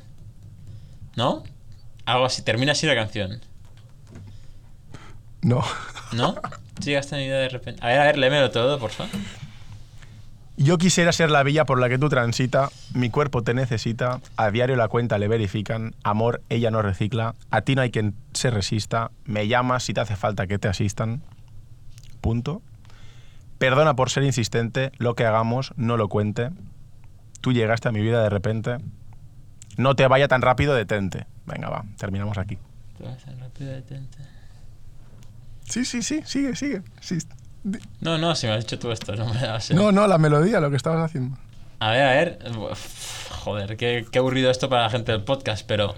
¿No? 1.16 1.42
Algo 2.04 2.26
así, 2.26 2.42
termina 2.42 2.72
así 2.72 2.86
la 2.86 2.94
canción. 2.94 3.40
No. 5.40 5.64
¿No? 6.12 6.34
Tú 6.34 6.82
llegaste 6.82 7.14
a 7.14 7.18
mi 7.18 7.24
vida 7.24 7.38
de 7.38 7.48
repente. 7.48 7.82
A 7.82 7.86
ver, 7.86 8.00
a 8.00 8.04
ver, 8.04 8.18
léemelo 8.18 8.50
todo, 8.50 8.78
por 8.78 8.90
favor. 8.90 9.10
Yo 10.58 10.76
quisiera 10.76 11.12
ser 11.12 11.30
la 11.30 11.42
vía 11.44 11.64
por 11.64 11.80
la 11.80 11.88
que 11.88 11.96
tú 11.96 12.10
transita, 12.10 12.68
mi 12.92 13.08
cuerpo 13.08 13.42
te 13.42 13.54
necesita, 13.54 14.20
a 14.36 14.50
diario 14.50 14.76
la 14.76 14.88
cuenta 14.88 15.16
le 15.16 15.28
verifican, 15.28 15.94
amor, 16.04 16.42
ella 16.50 16.70
no 16.70 16.82
recicla, 16.82 17.36
a 17.50 17.62
ti 17.62 17.74
no 17.74 17.80
hay 17.80 17.90
quien 17.90 18.14
se 18.34 18.50
resista, 18.50 19.12
me 19.24 19.48
llamas 19.48 19.84
si 19.84 19.94
te 19.94 20.00
hace 20.02 20.16
falta 20.16 20.46
que 20.46 20.58
te 20.58 20.68
asistan. 20.68 21.22
Punto. 22.20 22.60
Perdona 23.56 23.96
por 23.96 24.10
ser 24.10 24.24
insistente, 24.24 24.92
lo 24.98 25.14
que 25.14 25.24
hagamos 25.24 25.72
no 25.76 25.96
lo 25.96 26.10
cuente. 26.10 26.50
Tú 27.42 27.52
llegaste 27.52 27.88
a 27.88 27.92
mi 27.92 28.00
vida 28.00 28.22
de 28.22 28.30
repente. 28.30 28.78
No 29.76 29.94
te 29.94 30.06
vaya 30.06 30.28
tan 30.28 30.40
rápido, 30.40 30.74
detente. 30.74 31.26
Venga, 31.44 31.68
va, 31.68 31.84
terminamos 31.98 32.38
aquí. 32.38 32.56
Tú 32.96 33.04
vas 33.04 33.22
tan 33.22 33.38
rápido, 33.38 33.70
detente. 33.72 34.18
Sí, 35.64 35.84
sí, 35.84 36.02
sí, 36.02 36.22
sigue, 36.24 36.56
sigue. 36.56 36.82
Sí. 37.00 37.18
No, 38.00 38.16
no, 38.18 38.34
si 38.34 38.46
me 38.46 38.54
has 38.54 38.60
dicho 38.64 38.78
tú 38.78 38.90
esto, 38.90 39.14
no 39.14 39.26
me 39.32 39.60
sé. 39.60 39.74
No, 39.74 39.92
no, 39.92 40.06
la 40.06 40.18
melodía, 40.18 40.58
lo 40.60 40.70
que 40.70 40.76
estabas 40.76 41.00
haciendo. 41.04 41.36
A 41.78 41.90
ver, 41.90 42.02
a 42.02 42.10
ver. 42.10 42.38
Uf, 42.56 43.28
Joder, 43.42 43.76
qué, 43.76 44.06
qué 44.10 44.18
aburrido 44.18 44.50
esto 44.50 44.68
para 44.68 44.82
la 44.82 44.90
gente 44.90 45.12
del 45.12 45.22
podcast, 45.24 45.66
pero. 45.66 45.94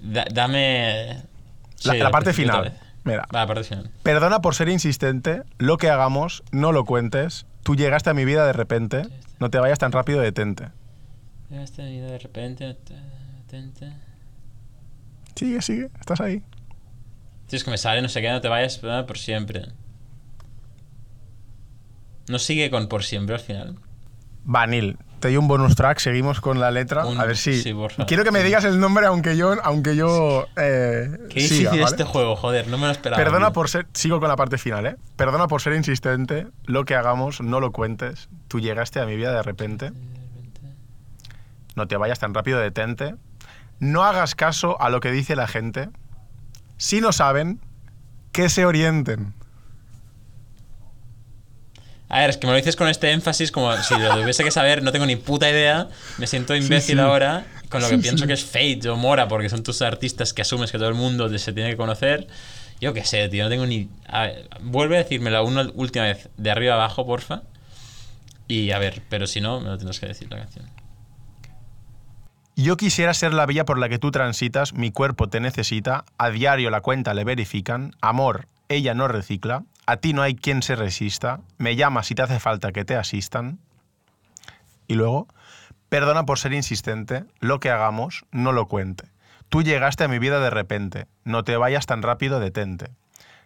da- 0.00 0.26
dame. 0.32 1.22
La, 1.84 1.92
Sí, 1.92 1.98
la 1.98 2.06
al 2.06 2.10
parte 2.12 2.32
principio 2.32 2.52
final. 2.52 2.72
Mira, 3.06 3.24
la. 3.30 3.46
Perdona 4.02 4.40
por 4.40 4.56
ser 4.56 4.68
insistente, 4.68 5.44
lo 5.58 5.76
que 5.78 5.88
hagamos, 5.90 6.42
no 6.50 6.72
lo 6.72 6.84
cuentes. 6.84 7.46
Tú 7.62 7.76
llegaste 7.76 8.10
a 8.10 8.14
mi 8.14 8.24
vida 8.24 8.44
de 8.44 8.52
repente, 8.52 9.02
no 9.38 9.48
te 9.48 9.58
vayas 9.58 9.78
tan 9.78 9.92
rápido, 9.92 10.20
detente. 10.20 10.70
Llegaste 11.48 11.82
a 11.82 11.84
mi 11.84 11.92
vida 11.92 12.10
de 12.10 12.18
repente. 12.18 12.76
Detente. 13.46 13.92
Sigue, 15.36 15.62
sigue, 15.62 15.90
estás 16.00 16.20
ahí. 16.20 16.42
Tío, 17.46 17.56
es 17.56 17.62
que 17.62 17.70
me 17.70 17.78
sale, 17.78 18.02
no 18.02 18.08
sé 18.08 18.20
qué, 18.20 18.30
no 18.30 18.40
te 18.40 18.48
vayas 18.48 18.78
por 18.78 19.18
siempre. 19.18 19.66
No 22.28 22.40
sigue 22.40 22.70
con 22.70 22.88
por 22.88 23.04
siempre 23.04 23.36
al 23.36 23.40
final. 23.40 23.76
Vanil, 24.42 24.98
te 25.26 25.32
doy 25.32 25.36
un 25.38 25.48
bonus 25.48 25.74
track, 25.74 25.98
seguimos 25.98 26.40
con 26.40 26.60
la 26.60 26.70
letra. 26.70 27.04
Un- 27.04 27.20
a 27.20 27.24
ver 27.24 27.36
si. 27.36 27.60
sí. 27.60 27.74
Quiero 28.06 28.22
que 28.22 28.30
me 28.30 28.42
digas 28.44 28.64
el 28.64 28.78
nombre 28.78 29.06
aunque 29.06 29.36
yo, 29.36 29.54
aunque 29.64 29.96
yo 29.96 30.46
eh, 30.56 31.18
Qué 31.30 31.40
siga, 31.40 31.70
difícil 31.72 31.82
¿vale? 31.82 31.84
este 31.84 32.04
juego, 32.04 32.36
joder, 32.36 32.68
no 32.68 32.78
me 32.78 32.86
lo 32.86 32.92
esperaba. 32.92 33.22
Perdona 33.22 33.46
tío. 33.46 33.52
por 33.54 33.68
ser. 33.68 33.86
Sigo 33.92 34.20
con 34.20 34.28
la 34.28 34.36
parte 34.36 34.56
final, 34.56 34.86
¿eh? 34.86 34.96
Perdona 35.16 35.48
por 35.48 35.60
ser 35.60 35.72
insistente, 35.74 36.46
lo 36.64 36.84
que 36.84 36.94
hagamos, 36.94 37.40
no 37.40 37.58
lo 37.60 37.72
cuentes. 37.72 38.28
Tú 38.46 38.60
llegaste 38.60 39.00
a 39.00 39.06
mi 39.06 39.16
vida 39.16 39.32
de 39.32 39.42
repente. 39.42 39.90
No 41.74 41.86
te 41.88 41.96
vayas 41.96 42.18
tan 42.20 42.32
rápido, 42.32 42.58
detente. 42.60 43.14
No 43.80 44.04
hagas 44.04 44.34
caso 44.34 44.80
a 44.80 44.88
lo 44.90 45.00
que 45.00 45.10
dice 45.10 45.36
la 45.36 45.46
gente. 45.46 45.88
Si 46.78 47.00
no 47.00 47.12
saben, 47.12 47.60
que 48.32 48.48
se 48.48 48.64
orienten. 48.64 49.34
A 52.08 52.20
ver, 52.20 52.30
es 52.30 52.36
que 52.36 52.46
me 52.46 52.52
lo 52.52 52.56
dices 52.56 52.76
con 52.76 52.88
este 52.88 53.10
énfasis 53.10 53.50
como 53.50 53.76
si 53.82 53.98
lo 53.98 54.20
tuviese 54.20 54.44
que 54.44 54.50
saber, 54.52 54.82
no 54.82 54.92
tengo 54.92 55.06
ni 55.06 55.16
puta 55.16 55.50
idea, 55.50 55.88
me 56.18 56.26
siento 56.26 56.54
imbécil 56.54 56.96
sí. 56.96 57.00
ahora 57.00 57.46
con 57.68 57.80
lo 57.82 57.88
que 57.88 57.96
Sí, 57.96 58.02
pienso 58.02 58.22
sí. 58.22 58.26
que 58.28 58.32
es 58.34 58.44
Fate 58.44 58.88
o 58.88 58.96
Mora, 58.96 59.26
porque 59.26 59.48
son 59.48 59.62
tus 59.64 59.82
artistas 59.82 60.32
que 60.32 60.42
asumes 60.42 60.70
que 60.70 60.78
todo 60.78 60.88
el 60.88 60.94
mundo 60.94 61.28
se 61.36 61.52
tiene 61.52 61.70
que 61.70 61.76
conocer. 61.76 62.28
Yo 62.80 62.92
qué 62.92 63.04
sé, 63.04 63.28
tío, 63.28 63.42
no 63.44 63.50
tengo 63.50 63.66
ni... 63.66 63.88
A 64.06 64.22
ver, 64.22 64.48
vuelve 64.60 64.96
a 64.96 65.02
decírmelo 65.02 65.44
una 65.44 65.68
última 65.74 66.04
vez, 66.04 66.28
de 66.36 66.50
arriba 66.50 66.74
abajo, 66.74 67.04
porfa. 67.06 67.42
Y 68.48 68.70
a 68.70 68.78
ver, 68.78 69.02
pero 69.08 69.26
si 69.26 69.40
no, 69.40 69.60
me 69.60 69.68
lo 69.70 69.76
tendrás 69.76 69.98
que 69.98 70.06
decir 70.06 70.28
la 70.30 70.38
canción. 70.38 70.66
Yo 72.54 72.76
quisiera 72.76 73.12
ser 73.12 73.34
la 73.34 73.44
vía 73.46 73.64
por 73.64 73.78
la 73.78 73.88
que 73.88 73.98
tú 73.98 74.10
transitas, 74.10 74.72
mi 74.72 74.90
cuerpo 74.90 75.28
te 75.28 75.40
necesita, 75.40 76.04
a 76.16 76.30
diario 76.30 76.70
la 76.70 76.80
cuenta 76.80 77.12
le 77.12 77.24
verifican, 77.24 77.92
amor, 78.00 78.46
ella 78.68 78.94
no 78.94 79.08
recicla, 79.08 79.64
a 79.86 79.98
ti 79.98 80.12
no 80.12 80.22
hay 80.22 80.34
quien 80.34 80.62
se 80.62 80.76
resista, 80.76 81.40
me 81.58 81.76
llama 81.76 82.02
si 82.02 82.14
te 82.14 82.22
hace 82.22 82.40
falta 82.40 82.72
que 82.72 82.84
te 82.84 82.96
asistan. 82.96 83.58
Y 84.88 84.94
luego, 84.94 85.28
perdona 85.88 86.26
por 86.26 86.38
ser 86.38 86.52
insistente, 86.52 87.24
lo 87.40 87.60
que 87.60 87.70
hagamos 87.70 88.24
no 88.32 88.52
lo 88.52 88.66
cuente. 88.66 89.04
Tú 89.48 89.62
llegaste 89.62 90.04
a 90.04 90.08
mi 90.08 90.18
vida 90.18 90.40
de 90.40 90.50
repente, 90.50 91.06
no 91.24 91.44
te 91.44 91.56
vayas 91.56 91.86
tan 91.86 92.02
rápido, 92.02 92.40
detente. 92.40 92.90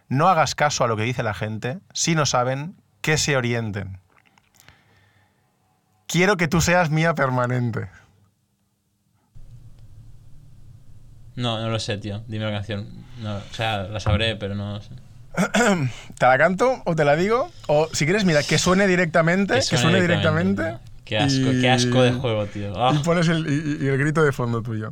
No 0.09 0.27
hagas 0.27 0.55
caso 0.55 0.83
a 0.83 0.87
lo 0.87 0.97
que 0.97 1.03
dice 1.03 1.23
la 1.23 1.33
gente, 1.33 1.79
si 1.93 2.15
no 2.15 2.25
saben, 2.25 2.75
que 3.01 3.17
se 3.17 3.37
orienten. 3.37 3.99
Quiero 6.07 6.35
que 6.37 6.47
tú 6.47 6.59
seas 6.59 6.89
mía 6.89 7.15
permanente. 7.15 7.89
No, 11.35 11.61
no 11.61 11.69
lo 11.69 11.79
sé, 11.79 11.97
tío. 11.97 12.23
Dime 12.27 12.45
la 12.45 12.51
canción. 12.51 13.05
O 13.23 13.53
sea, 13.53 13.83
la 13.83 13.99
sabré, 13.99 14.35
pero 14.35 14.55
no 14.55 14.81
sé. 14.81 14.89
¿Te 16.17 16.25
la 16.25 16.37
canto 16.37 16.81
o 16.85 16.95
te 16.95 17.05
la 17.05 17.15
digo? 17.15 17.51
O 17.67 17.87
si 17.93 18.05
quieres, 18.05 18.25
mira, 18.25 18.43
que 18.43 18.57
suene 18.57 18.87
directamente. 18.87 19.55
Que 19.55 19.77
suene 19.77 20.01
directamente. 20.01 20.77
Qué 21.05 21.17
asco, 21.17 21.51
y- 21.51 21.61
qué 21.61 21.69
asco 21.69 22.01
de 22.03 22.11
juego, 22.13 22.45
tío. 22.45 22.73
Ah. 22.75 22.93
Y 22.95 23.03
pones 23.03 23.27
el, 23.27 23.45
y, 23.47 23.85
y 23.85 23.87
el 23.87 23.97
grito 23.97 24.23
de 24.23 24.31
fondo 24.31 24.61
tuyo. 24.61 24.91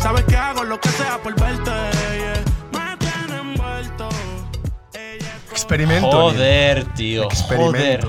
Sabes 0.00 0.24
que 0.24 0.36
hago 0.36 0.64
lo 0.64 0.78
que 0.80 0.88
sea 0.90 1.18
por 1.22 1.34
verte. 1.40 1.70
yeah. 1.70 2.96
Me 3.28 3.40
envuelto. 3.40 4.08
Experimento. 5.50 6.10
Joder, 6.10 6.84
tío. 6.94 7.24
Experimento. 7.24 8.08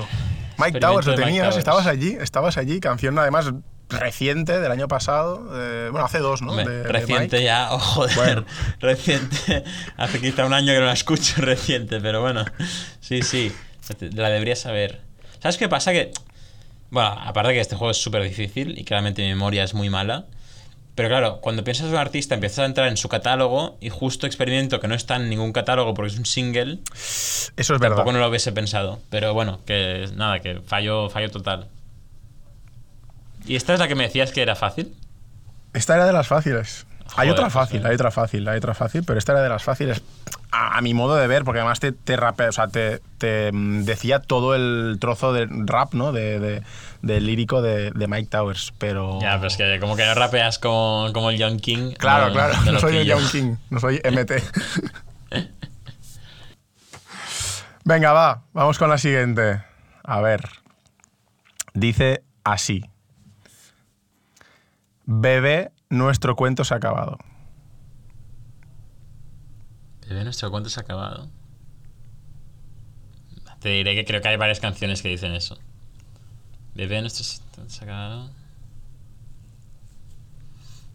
Mike 0.58 0.80
Towers, 0.80 1.06
lo 1.06 1.12
de 1.16 1.22
tenías, 1.22 1.42
Towers. 1.44 1.56
estabas 1.58 1.86
allí, 1.86 2.16
estabas 2.20 2.56
allí. 2.56 2.80
Canción 2.80 3.18
además 3.18 3.52
reciente 3.88 4.58
del 4.58 4.72
año 4.72 4.88
pasado. 4.88 5.48
eh, 5.54 5.88
bueno, 5.90 6.06
hace 6.06 6.18
dos, 6.18 6.42
¿no? 6.42 6.50
Hombre, 6.50 6.66
De- 6.68 6.82
de 6.82 6.88
reciente 6.88 7.36
Mike. 7.36 7.44
ya, 7.44 7.68
oh, 7.72 7.78
joder, 7.78 8.16
Bueno. 8.16 8.44
reciente. 8.80 9.64
Hace 9.96 10.20
quizá 10.20 10.44
un 10.46 10.54
año 10.54 10.72
que 10.72 10.80
no 10.80 10.86
la 10.86 10.92
escucho 10.92 11.34
reciente, 11.42 12.00
pero 12.00 12.20
bueno, 12.20 12.44
sí, 13.00 13.22
sí, 13.22 13.54
la 14.14 14.28
debería 14.30 14.56
saber. 14.56 15.00
¿Sabes 15.40 15.56
qué 15.58 15.68
pasa? 15.68 15.92
Que, 15.92 16.10
bueno, 16.90 17.08
aparte 17.10 17.52
que 17.52 17.60
este 17.60 17.76
juego 17.76 17.90
es 17.92 17.98
súper 17.98 18.22
difícil 18.22 18.78
y 18.78 18.84
claramente 18.84 19.22
mi 19.22 19.28
memoria 19.28 19.62
es 19.62 19.74
muy 19.74 19.88
mala, 19.90 20.24
pero 20.96 21.10
claro, 21.10 21.40
cuando 21.42 21.62
piensas 21.62 21.86
en 21.86 21.92
un 21.92 21.98
artista 21.98 22.34
empiezas 22.34 22.60
a 22.60 22.64
entrar 22.64 22.88
en 22.88 22.96
su 22.96 23.10
catálogo 23.10 23.76
y 23.80 23.90
justo 23.90 24.26
experimento 24.26 24.80
que 24.80 24.88
no 24.88 24.94
está 24.94 25.16
en 25.16 25.28
ningún 25.28 25.52
catálogo 25.52 25.92
porque 25.92 26.10
es 26.10 26.18
un 26.18 26.24
single, 26.24 26.78
Eso 26.94 27.52
es 27.56 27.68
verdad. 27.68 27.96
tampoco 27.96 28.12
no 28.12 28.18
lo 28.18 28.28
hubiese 28.28 28.50
pensado. 28.50 28.98
Pero 29.10 29.34
bueno, 29.34 29.60
que 29.66 30.08
nada, 30.14 30.40
que 30.40 30.62
fallo, 30.66 31.10
fallo 31.10 31.30
total. 31.30 31.68
¿Y 33.44 33.56
esta 33.56 33.74
es 33.74 33.78
la 33.78 33.88
que 33.88 33.94
me 33.94 34.04
decías 34.04 34.32
que 34.32 34.40
era 34.40 34.56
fácil? 34.56 34.96
Esta 35.74 35.96
era 35.96 36.06
de 36.06 36.14
las 36.14 36.28
fáciles. 36.28 36.86
hay 37.14 37.28
otra 37.28 37.44
pues, 37.44 37.52
fácil, 37.52 37.82
eh. 37.82 37.88
hay 37.88 37.94
otra 37.94 38.10
fácil, 38.10 38.48
hay 38.48 38.56
otra 38.56 38.74
fácil, 38.74 39.04
pero 39.04 39.18
esta 39.18 39.32
era 39.32 39.42
de 39.42 39.50
las 39.50 39.62
fáciles 39.62 40.02
a, 40.52 40.78
a 40.78 40.80
mi 40.80 40.94
modo 40.94 41.16
de 41.16 41.26
ver, 41.26 41.44
porque 41.44 41.60
además 41.60 41.80
te, 41.80 41.92
te 41.92 42.16
rapea- 42.16 42.48
o 42.48 42.52
sea, 42.52 42.68
te, 42.68 43.00
te, 43.18 43.50
mm, 43.52 43.84
decía 43.84 44.20
todo 44.20 44.54
el 44.54 44.96
trozo 45.00 45.32
de 45.32 45.46
rap, 45.50 45.94
¿no? 45.94 46.12
De, 46.12 46.62
lírico 47.02 47.62
de, 47.62 47.90
de 47.92 48.06
Mike 48.08 48.28
Towers, 48.30 48.72
pero... 48.78 49.20
Ya, 49.20 49.36
pero 49.36 49.48
es 49.48 49.56
que 49.56 49.78
como 49.80 49.96
que 49.96 50.04
no 50.06 50.14
rapeas 50.14 50.58
como, 50.58 51.08
como 51.12 51.30
el 51.30 51.38
Young 51.38 51.60
King. 51.60 51.92
Claro, 51.98 52.28
no- 52.28 52.32
claro, 52.32 52.54
no 52.72 52.78
soy 52.80 52.96
el. 52.96 53.06
Young 53.06 53.30
King, 53.30 53.56
no 53.70 53.78
soy 53.80 53.96
MT. 54.04 54.32
Venga, 57.84 58.12
va, 58.12 58.42
vamos 58.52 58.78
con 58.78 58.90
la 58.90 58.98
siguiente. 58.98 59.62
A 60.02 60.20
ver. 60.20 60.48
Dice 61.74 62.22
así. 62.42 62.84
Bebé, 65.04 65.70
nuestro 65.88 66.34
cuento 66.34 66.64
se 66.64 66.74
ha 66.74 66.78
acabado. 66.78 67.18
Bebé, 70.08 70.24
nuestro 70.24 70.50
cuento 70.50 70.70
se 70.70 70.80
ha 70.80 70.82
acabado. 70.82 71.28
Te 73.60 73.70
diré 73.70 73.94
que 73.94 74.04
creo 74.04 74.20
que 74.20 74.28
hay 74.28 74.36
varias 74.36 74.60
canciones 74.60 75.02
que 75.02 75.08
dicen 75.08 75.32
eso. 75.32 75.58
Bebé, 76.74 77.00
nuestro 77.00 77.24
cuento 77.54 77.72
se 77.72 77.80
ha 77.80 77.84
acabado. 77.84 78.30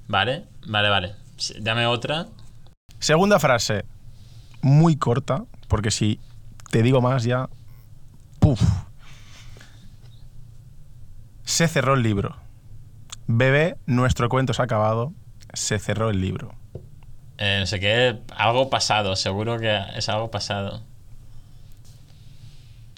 Vale, 0.08 0.46
vale, 0.68 0.90
vale. 0.90 1.16
Dame 1.60 1.86
otra. 1.88 2.28
Segunda 3.00 3.40
frase, 3.40 3.84
muy 4.62 4.96
corta, 4.96 5.46
porque 5.68 5.92
si 5.92 6.20
te 6.70 6.84
digo 6.84 7.02
más 7.02 7.24
ya... 7.24 7.50
Puf. 8.40 8.62
Se 11.44 11.68
cerró 11.68 11.96
el 11.96 12.04
libro. 12.04 12.36
Bebé, 13.28 13.78
nuestro 13.86 14.30
cuento 14.30 14.54
se 14.54 14.62
ha 14.62 14.66
acabado. 14.66 15.14
Se 15.54 15.80
cerró 15.80 16.10
el 16.10 16.22
libro. 16.22 16.61
Eh, 17.44 17.58
no 17.60 17.66
sé 17.66 17.80
qué, 17.80 18.20
algo 18.36 18.70
pasado, 18.70 19.16
seguro 19.16 19.58
que 19.60 19.76
es 19.96 20.08
algo 20.10 20.30
pasado. 20.30 20.84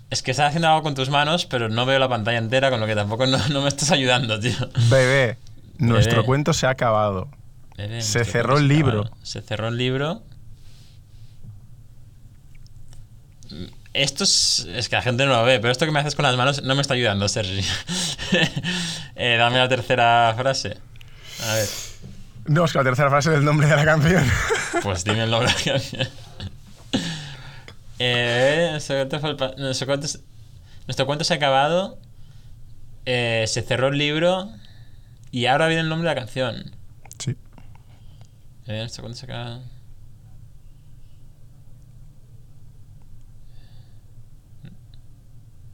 Es 0.09 0.21
que 0.21 0.31
estás 0.31 0.49
haciendo 0.49 0.67
algo 0.67 0.83
con 0.83 0.95
tus 0.95 1.09
manos, 1.09 1.45
pero 1.45 1.69
no 1.69 1.85
veo 1.85 1.97
la 1.97 2.09
pantalla 2.09 2.39
entera, 2.39 2.69
con 2.69 2.81
lo 2.81 2.85
que 2.85 2.93
tampoco 2.93 3.25
no, 3.25 3.37
no 3.47 3.61
me 3.61 3.69
estás 3.69 3.89
ayudando, 3.91 4.37
tío. 4.39 4.53
Bebé, 4.89 5.37
nuestro 5.77 6.17
Bebé. 6.17 6.25
cuento 6.25 6.51
se 6.53 6.67
ha 6.67 6.71
acabado. 6.71 7.29
Bebé, 7.77 8.01
Se 8.01 8.25
cerró 8.25 8.57
el 8.57 8.67
se 8.67 8.73
libro. 8.73 8.99
acabado. 9.03 9.17
Se 9.25 9.41
cerró 9.41 9.69
el 9.69 9.77
libro. 9.77 10.21
Esto 13.93 14.23
es. 14.23 14.67
Es 14.73 14.89
que 14.89 14.95
la 14.95 15.01
gente 15.03 15.25
no 15.25 15.33
lo 15.33 15.43
ve, 15.43 15.59
pero 15.59 15.71
esto 15.71 15.85
que 15.85 15.91
me 15.91 15.99
haces 15.99 16.15
con 16.15 16.23
las 16.23 16.35
manos 16.35 16.63
no 16.63 16.75
me 16.75 16.81
está 16.81 16.95
ayudando, 16.95 17.27
Sergi. 17.29 17.63
Eh, 19.15 19.35
dame 19.37 19.57
la 19.59 19.69
tercera 19.69 20.33
frase. 20.35 20.75
A 21.47 21.53
ver, 21.53 21.67
No, 22.45 22.65
es 22.65 22.71
que 22.73 22.77
la 22.77 22.83
tercera 22.83 23.09
frase 23.09 23.31
es 23.31 23.37
el 23.37 23.45
nombre 23.45 23.67
de 23.67 23.75
la 23.75 23.85
canción. 23.85 24.23
pues 24.83 25.03
dime 25.03 25.23
el 25.23 25.31
nombre 25.31 25.51
de 25.51 25.57
la 25.57 25.63
canción. 25.79 26.07
Eh, 27.99 28.69
nuestro, 28.71 28.95
cuento 29.09 29.55
nuestro 29.57 29.87
se- 30.07 30.19
ha 31.33 31.37
acabado. 31.37 31.97
eh, 33.05 33.45
se 33.47 33.61
cerró 33.61 33.87
el 33.89 33.97
libro. 33.97 34.49
Y 35.31 35.45
ahora 35.47 35.67
viene 35.67 35.81
el 35.81 35.89
nombre 35.89 36.09
de 36.09 36.15
la 36.15 36.21
canción. 36.21 36.75
Sí. 37.17 37.35
Eh, 38.67 38.79
nuestro 38.79 39.03
cuento 39.03 39.19
se 39.19 39.25
ha 39.25 39.29
acabado. 39.29 39.61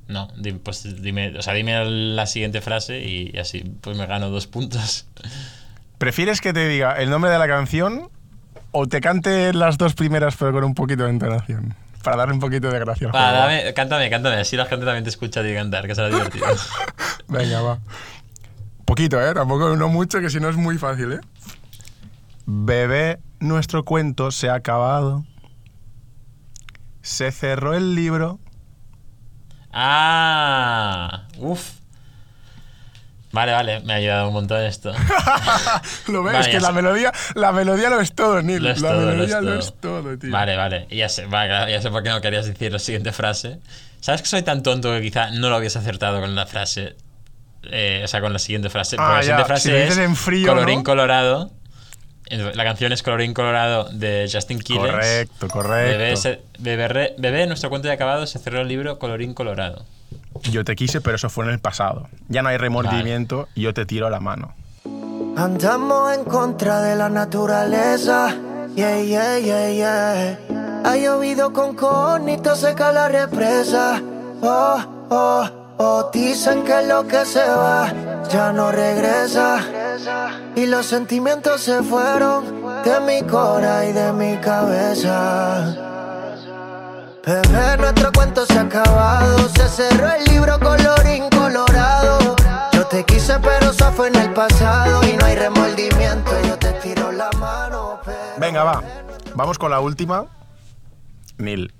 No, 0.07 0.27
pues 0.63 1.01
dime, 1.03 1.37
o 1.37 1.41
sea, 1.43 1.53
dime 1.53 1.85
la 1.85 2.25
siguiente 2.25 2.61
frase 2.61 2.99
y 3.05 3.37
así 3.37 3.59
pues 3.81 3.95
me 3.95 4.07
gano 4.07 4.29
dos 4.31 4.47
puntos. 4.47 5.05
¿Prefieres 5.99 6.39
que 6.39 6.53
te 6.53 6.65
diga 6.69 6.93
el 6.93 7.09
nombre 7.09 7.29
de 7.29 7.37
la 7.37 7.47
canción 7.47 8.09
o 8.71 8.87
te 8.87 9.01
cante 9.01 9.53
las 9.53 9.77
dos 9.77 9.95
primeras 9.95 10.37
pero 10.37 10.53
con 10.53 10.63
un 10.63 10.73
poquito 10.73 11.03
de 11.03 11.09
entonación? 11.09 11.75
Para 12.01 12.15
darle 12.15 12.35
un 12.35 12.39
poquito 12.39 12.69
de 12.69 12.79
gracia 12.79 13.09
Va, 13.09 13.33
dame, 13.33 13.73
cántame, 13.73 14.09
cántame, 14.09 14.37
así 14.37 14.55
la 14.55 14.65
gente 14.65 14.85
también 14.85 15.03
te 15.03 15.09
escucha 15.09 15.41
a 15.41 15.43
ti 15.43 15.53
cantar, 15.53 15.85
que 15.85 15.93
será 15.93 16.07
divertido. 16.07 16.45
Venga, 17.27 17.61
va. 17.61 17.79
Poquito, 18.85 19.21
¿eh? 19.21 19.33
Tampoco 19.33 19.75
no 19.75 19.89
mucho, 19.89 20.21
que 20.21 20.29
si 20.29 20.39
no 20.39 20.47
es 20.47 20.55
muy 20.55 20.77
fácil, 20.77 21.11
¿eh? 21.11 21.19
Bebé, 22.45 23.19
nuestro 23.41 23.83
cuento 23.83 24.31
se 24.31 24.49
ha 24.49 24.53
acabado. 24.53 25.25
Se 27.01 27.33
cerró 27.33 27.73
el 27.73 27.93
libro. 27.93 28.39
Ah, 29.73 31.27
uff. 31.37 31.78
Vale, 33.31 33.51
vale, 33.51 33.79
me 33.81 33.93
ha 33.93 33.97
ayudado 33.97 34.27
un 34.27 34.33
montón 34.33 34.61
esto. 34.63 34.91
Lo 36.07 36.23
ves, 36.23 36.33
Vale, 36.33 36.49
que 36.51 36.59
la 36.59 36.71
melodía, 36.71 37.11
la 37.35 37.51
melodía 37.51 37.89
lo 37.91 37.99
es 38.01 38.13
todo, 38.13 38.41
Neil. 38.41 38.63
Lo 38.63 38.71
es 38.71 38.81
la 38.81 38.89
todo, 38.89 39.01
lo 39.01 39.07
melodía 39.11 39.37
es 39.37 39.43
lo 39.43 39.59
es 39.59 39.73
todo, 39.79 40.17
tío. 40.17 40.31
Vale, 40.31 40.55
vale, 40.55 40.87
y 40.89 40.97
ya 40.97 41.09
sé, 41.09 41.27
ya 41.31 41.81
sé 41.81 41.91
por 41.91 42.01
qué 42.01 42.09
no 42.09 42.21
querías 42.21 42.47
decir 42.47 42.71
la 42.73 42.79
siguiente 42.79 43.11
frase. 43.11 43.59
¿Sabes 43.99 44.21
que 44.23 44.27
soy 44.27 44.41
tan 44.41 44.63
tonto 44.63 44.91
que 44.93 45.01
quizá 45.01 45.29
no 45.31 45.49
lo 45.49 45.57
hubiese 45.57 45.77
acertado 45.77 46.19
con 46.21 46.33
la 46.35 46.45
frase? 46.47 46.95
eh, 47.63 48.01
o 48.05 48.07
sea, 48.07 48.21
con 48.21 48.31
la 48.33 48.39
siguiente 48.39 48.69
frase. 48.69 48.95
Porque 48.95 49.11
Ah, 49.11 49.15
la 49.17 49.21
siguiente 49.21 49.45
frase 49.45 49.69
si 49.69 49.75
es 49.75 49.97
en 49.97 50.15
frío, 50.15 50.47
Colorín 50.47 50.77
¿no? 50.79 50.83
Colorado. 50.85 51.51
La 52.53 52.63
canción 52.63 52.93
es 52.93 53.03
Colorín 53.03 53.33
Colorado 53.33 53.89
de 53.91 54.29
Justin 54.31 54.59
Quiles. 54.59 54.83
Correcto, 54.91 55.47
correcto. 55.49 55.97
Bebé, 55.97 56.15
se- 56.15 56.41
bebé, 56.59 56.87
re- 56.87 57.15
bebé, 57.17 57.47
nuestro 57.47 57.69
cuento 57.69 57.87
de 57.89 57.93
acabado, 57.93 58.25
se 58.27 58.39
cerró 58.39 58.61
el 58.61 58.67
libro 58.69 58.97
Colorín 58.99 59.33
Colorado. 59.33 59.83
Yo 60.43 60.63
te 60.63 60.75
quise, 60.75 61.01
pero 61.01 61.15
eso 61.15 61.29
fue 61.29 61.45
en 61.45 61.51
el 61.51 61.59
pasado. 61.59 62.07
Ya 62.27 62.41
no 62.41 62.49
hay 62.49 62.57
remordimiento 62.57 63.47
y 63.55 63.61
yo 63.61 63.73
te 63.73 63.85
tiro 63.85 64.09
la 64.09 64.19
mano. 64.19 64.53
Andamos 65.35 66.15
en 66.15 66.25
contra 66.25 66.81
de 66.81 66.95
la 66.95 67.09
naturaleza. 67.09 68.35
Yeah, 68.75 69.01
yeah, 69.01 69.39
yeah, 69.39 69.71
yeah. 69.71 70.39
Ha 70.85 70.95
llovido 70.95 71.51
con 71.51 71.75
conito, 71.75 72.55
seca 72.55 72.91
la 72.91 73.09
represa. 73.09 74.01
Oh, 74.41 75.07
oh, 75.09 75.49
oh. 75.77 76.09
Dicen 76.13 76.63
que 76.63 76.85
lo 76.87 77.07
que 77.07 77.25
se 77.25 77.45
va 77.45 77.91
ya 78.29 78.51
no 78.53 78.71
regresa. 78.71 79.59
Y 80.55 80.65
los 80.65 80.85
sentimientos 80.85 81.61
se 81.61 81.83
fueron 81.83 82.63
de 82.83 82.99
mi 83.01 83.21
cora 83.27 83.85
y 83.85 83.93
de 83.93 84.13
mi 84.13 84.37
cabeza. 84.37 85.88
Bebé, 87.29 87.77
nuestro 87.77 88.11
cuento 88.11 88.43
se 88.47 88.57
ha 88.57 88.61
acabado. 88.61 89.49
Se 89.49 89.67
cerró 89.69 90.11
el 90.13 90.25
libro 90.25 90.59
colorín 90.59 91.29
colorado. 91.29 92.35
Yo 92.73 92.87
te 92.87 93.03
quise, 93.05 93.37
pero 93.39 93.69
eso 93.69 93.91
fue 93.93 94.07
en 94.07 94.15
el 94.15 94.33
pasado. 94.33 95.07
Y 95.07 95.15
no 95.15 95.25
hay 95.25 95.35
remordimiento. 95.35 96.31
Yo 96.47 96.57
te 96.57 96.71
tiro 96.81 97.11
la 97.11 97.29
mano. 97.39 97.99
pero- 98.03 98.17
Venga, 98.39 98.63
va. 98.63 98.81
Vamos 99.35 99.59
con 99.59 99.69
la 99.69 99.79
última. 99.79 100.25
Neil, 101.37 101.71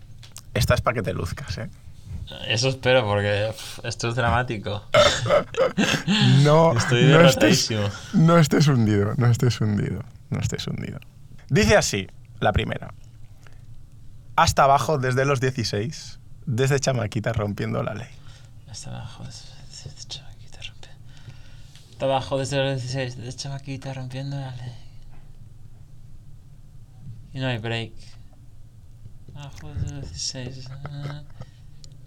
esta 0.53 0.75
es 0.75 0.81
para 0.81 0.93
que 0.95 1.01
te 1.01 1.13
luzcas, 1.13 1.57
¿eh? 1.57 1.69
Eso 2.47 2.69
espero 2.69 3.03
porque 3.05 3.51
esto 3.83 4.09
es 4.09 4.15
dramático. 4.15 4.83
No, 6.43 6.73
Estoy 6.77 7.05
no 7.05 7.21
estés, 7.21 7.67
derrotadísimo. 7.67 7.89
no 8.13 8.37
estés 8.37 8.67
hundido, 8.67 9.13
no 9.17 9.27
estés 9.27 9.59
hundido, 9.61 10.03
no 10.29 10.39
estés 10.39 10.67
hundido. 10.67 10.99
Dice 11.49 11.75
así, 11.75 12.07
la 12.39 12.51
primera. 12.53 12.93
Hasta 14.39 14.63
abajo 14.63 14.97
desde 14.97 15.25
los 15.25 15.41
16, 15.41 16.17
desde 16.45 16.79
chamaquita 16.79 17.33
rompiendo 17.33 17.83
la 17.83 17.93
ley. 17.93 18.07
Hasta 18.69 18.89
abajo, 18.89 19.25
desde, 19.25 20.07
chamaquita 20.07 20.61
rompiendo. 20.61 21.03
Hasta 21.91 22.05
abajo 22.05 22.37
desde 22.37 22.57
los 22.63 22.81
16, 22.81 23.17
desde 23.17 23.37
chamaquita 23.37 23.93
rompiendo 23.93 24.37
la 24.37 24.55
ley. 24.55 24.75
Y 27.33 27.39
no 27.39 27.47
hay 27.47 27.57
break. 27.57 27.91
Abajo 29.35 29.73
desde 29.73 29.91
los 29.95 30.09
16. 30.09 30.69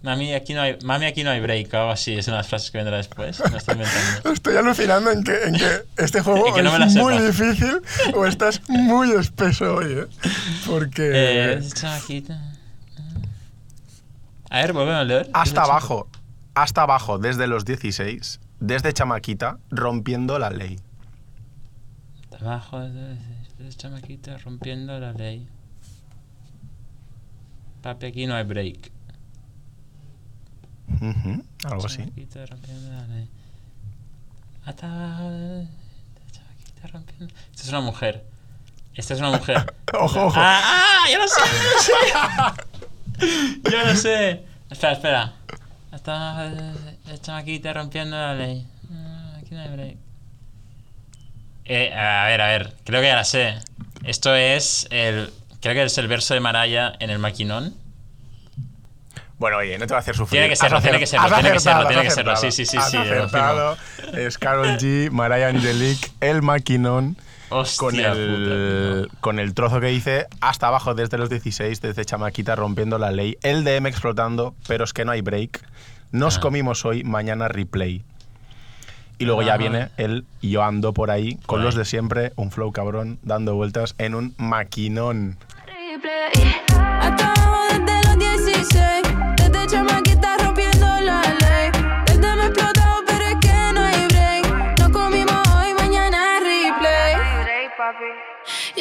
Mami, 0.03 0.33
aquí 0.33 0.53
no 0.53 0.61
hay, 0.61 0.77
mami, 0.83 1.05
aquí 1.05 1.23
no 1.23 1.29
hay 1.29 1.39
break 1.39 1.73
o 1.73 1.77
algo 1.77 1.91
así. 1.91 2.13
Es 2.13 2.27
una 2.27 2.35
de 2.35 2.39
las 2.41 2.49
frases 2.49 2.71
que 2.71 2.77
vendrá 2.77 2.97
después. 2.97 3.41
Me 3.49 3.57
estoy 3.57 3.75
inventando. 3.75 4.31
Estoy 4.33 4.57
alucinando 4.57 5.11
en 5.11 5.23
que, 5.23 5.43
en 5.43 5.55
que 5.55 5.85
este 5.95 6.19
juego 6.21 6.53
que 6.55 6.61
no 6.61 6.75
es 6.75 6.95
muy 6.95 7.17
difícil 7.19 7.81
o 8.13 8.25
estás 8.25 8.61
muy 8.67 9.11
espeso 9.11 9.75
hoy, 9.75 9.93
¿eh? 9.93 10.07
Porque... 10.67 11.09
Eh, 11.13 11.55
desde 11.55 11.79
chamaquita. 11.79 12.37
A 14.49 14.57
ver, 14.57 14.73
vuelve 14.73 14.93
a 14.93 15.03
leer. 15.05 15.29
hasta 15.31 15.61
Desde 15.61 15.71
abajo, 15.71 16.09
hasta 16.53 16.81
abajo 16.81 17.17
desde 17.17 17.47
los 17.47 17.63
16, 17.63 18.41
desde 18.59 18.91
chamaquita 18.91 19.57
rompiendo 19.71 20.37
la 20.37 20.49
ley. 20.49 20.81
Abajo 22.41 22.81
de, 22.81 23.15
de 23.57 23.69
chamaquita 23.69 24.37
rompiendo 24.39 24.99
la 24.99 25.13
ley. 25.13 25.47
Papi, 27.81 28.07
aquí 28.07 28.27
no 28.27 28.35
hay 28.35 28.43
break. 28.43 28.91
Ujú, 30.89 30.92
algo 30.92 30.92
así. 30.92 30.92
Chamaquita 30.92 30.92
rompiendo 30.92 30.92
la 30.92 30.92
ley. 30.92 30.92
Hasta 30.92 30.92
abajo 30.92 30.92
de, 30.92 30.92
de 35.33 36.31
chamaquita 36.31 36.87
rompiendo. 36.91 37.33
Esta 37.51 37.63
es 37.63 37.69
una 37.69 37.81
mujer. 37.81 38.25
Esta 38.95 39.13
es 39.13 39.19
una 39.19 39.31
mujer. 39.31 39.73
Ojo, 39.93 40.25
ojo. 40.25 40.35
¡Ah! 40.37 40.61
ah, 40.63 41.09
¡Ya 41.09 41.17
lo 41.19 41.27
sé! 41.27 41.41
¡Ya 41.51 41.63
lo 41.73 41.79
sé! 41.81 43.61
¡Ya 43.71 43.83
lo 43.83 43.95
sé! 43.95 44.43
Espera, 44.69 44.93
espera. 44.93 45.33
De, 45.91 47.11
de 47.11 47.21
chamaquita 47.21 47.73
rompiendo 47.73 48.17
la 48.17 48.33
ley. 48.33 48.65
Ah, 48.91 49.37
Aquí 49.39 49.53
no 49.53 49.61
hay 49.61 49.69
break. 49.69 49.97
Eh, 51.65 51.93
a 51.93 52.25
ver, 52.25 52.41
a 52.41 52.47
ver. 52.47 52.75
Creo 52.83 53.01
que 53.01 53.07
ya 53.07 53.15
la 53.15 53.23
sé. 53.23 53.55
Esto 54.03 54.35
es 54.35 54.87
el. 54.89 55.31
Creo 55.61 55.75
que 55.75 55.83
es 55.83 55.97
el 55.97 56.07
verso 56.07 56.33
de 56.33 56.39
Maraya 56.39 56.93
en 56.99 57.09
el 57.09 57.19
maquinón. 57.19 57.75
Bueno, 59.39 59.57
oye, 59.57 59.77
no 59.77 59.85
te 59.87 59.93
va 59.93 59.97
a 59.97 60.01
hacer 60.01 60.15
sufrir. 60.15 60.39
Tiene 60.41 60.49
que 60.49 60.55
serlo, 60.55 60.81
tiene 60.81 60.99
que 60.99 61.07
serlo, 61.07 61.27
tiene 61.35 61.51
que 61.51 61.59
serlo, 61.59 61.87
tiene 61.87 62.03
que 62.03 62.11
serlo. 62.11 62.35
Sí, 62.37 62.51
sí, 62.51 62.65
sí, 62.65 62.77
Has 62.77 62.91
sí, 62.91 62.97
acertado. 62.97 63.77
Es 64.13 64.37
Carol 64.37 64.67
G, 64.77 65.09
Mariah 65.11 65.49
Angelique, 65.49 66.09
el 66.21 66.41
maquinón. 66.41 67.17
Hostia 67.49 67.77
con 67.77 67.99
el, 67.99 69.03
puta, 69.05 69.17
con 69.21 69.39
el 69.39 69.53
trozo 69.53 69.79
que 69.79 69.87
dice 69.87 70.25
hasta 70.41 70.69
abajo 70.69 70.95
desde 70.95 71.17
los 71.19 71.29
16, 71.29 71.81
desde 71.81 72.03
chamaquita 72.05 72.55
rompiendo 72.55 72.97
la 72.97 73.11
ley, 73.11 73.37
el 73.43 73.63
DM 73.63 73.85
explotando, 73.87 74.55
pero 74.67 74.85
es 74.85 74.93
que 74.93 75.05
no 75.05 75.11
hay 75.11 75.21
break. 75.21 75.61
Nos 76.11 76.37
Ah. 76.37 76.41
comimos 76.41 76.83
hoy, 76.85 77.03
mañana 77.03 77.47
replay. 77.49 78.03
Y 79.19 79.25
luego 79.25 79.43
ya 79.43 79.53
Ajá. 79.53 79.57
viene 79.59 79.89
el 79.97 80.25
yo 80.41 80.63
ando 80.63 80.93
por 80.93 81.11
ahí 81.11 81.35
con 81.45 81.57
Por 81.57 81.61
los 81.61 81.75
ahí. 81.75 81.79
de 81.79 81.85
siempre, 81.85 82.33
un 82.37 82.49
flow 82.49 82.71
cabrón, 82.71 83.19
dando 83.21 83.53
vueltas 83.55 83.93
en 83.99 84.15
un 84.15 84.33
maquinón. 84.37 85.37
Hasta 85.59 86.62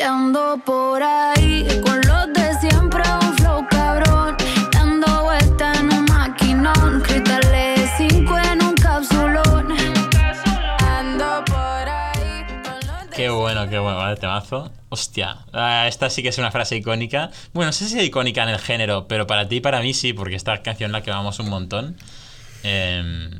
Y 0.02 0.04
ando 0.04 0.60
por 0.66 1.00
ahí 1.00 1.64
con 1.80 2.00
los 2.00 2.32
de 2.32 2.58
siempre, 2.58 3.04
un 3.20 3.36
flow 3.36 3.64
cabrón. 3.70 4.36
Dando 4.72 5.22
vueltas 5.22 5.78
en 5.78 5.92
un 5.92 6.04
maquinón. 6.06 7.00
Cristales 7.02 7.88
5 7.98 8.38
en 8.38 8.62
un 8.64 8.74
capsulón. 8.74 9.68
Ando 10.80 11.44
por 11.44 11.88
ahí 11.88 12.44
con 12.64 12.74
los 12.74 13.10
de 13.10 13.16
Qué 13.16 13.30
bueno, 13.30 13.68
qué 13.70 13.78
bueno, 13.78 13.98
vale, 13.98 14.16
temazo. 14.16 14.72
Hostia, 14.88 15.44
ah, 15.52 15.86
esta 15.86 16.10
sí 16.10 16.24
que 16.24 16.30
es 16.30 16.38
una 16.38 16.50
frase 16.50 16.76
icónica. 16.76 17.30
Bueno, 17.52 17.68
no 17.68 17.72
sé 17.72 17.88
si 17.88 17.96
es 17.96 18.04
icónica 18.04 18.42
en 18.42 18.48
el 18.48 18.58
género, 18.58 19.06
pero 19.06 19.28
para 19.28 19.46
ti 19.46 19.56
y 19.56 19.60
para 19.60 19.80
mí 19.82 19.94
sí, 19.94 20.12
porque 20.12 20.34
esta 20.34 20.62
canción 20.62 20.90
la 20.90 21.02
que 21.02 21.12
vamos 21.12 21.38
un 21.38 21.48
montón. 21.48 21.96
Eh, 22.64 23.30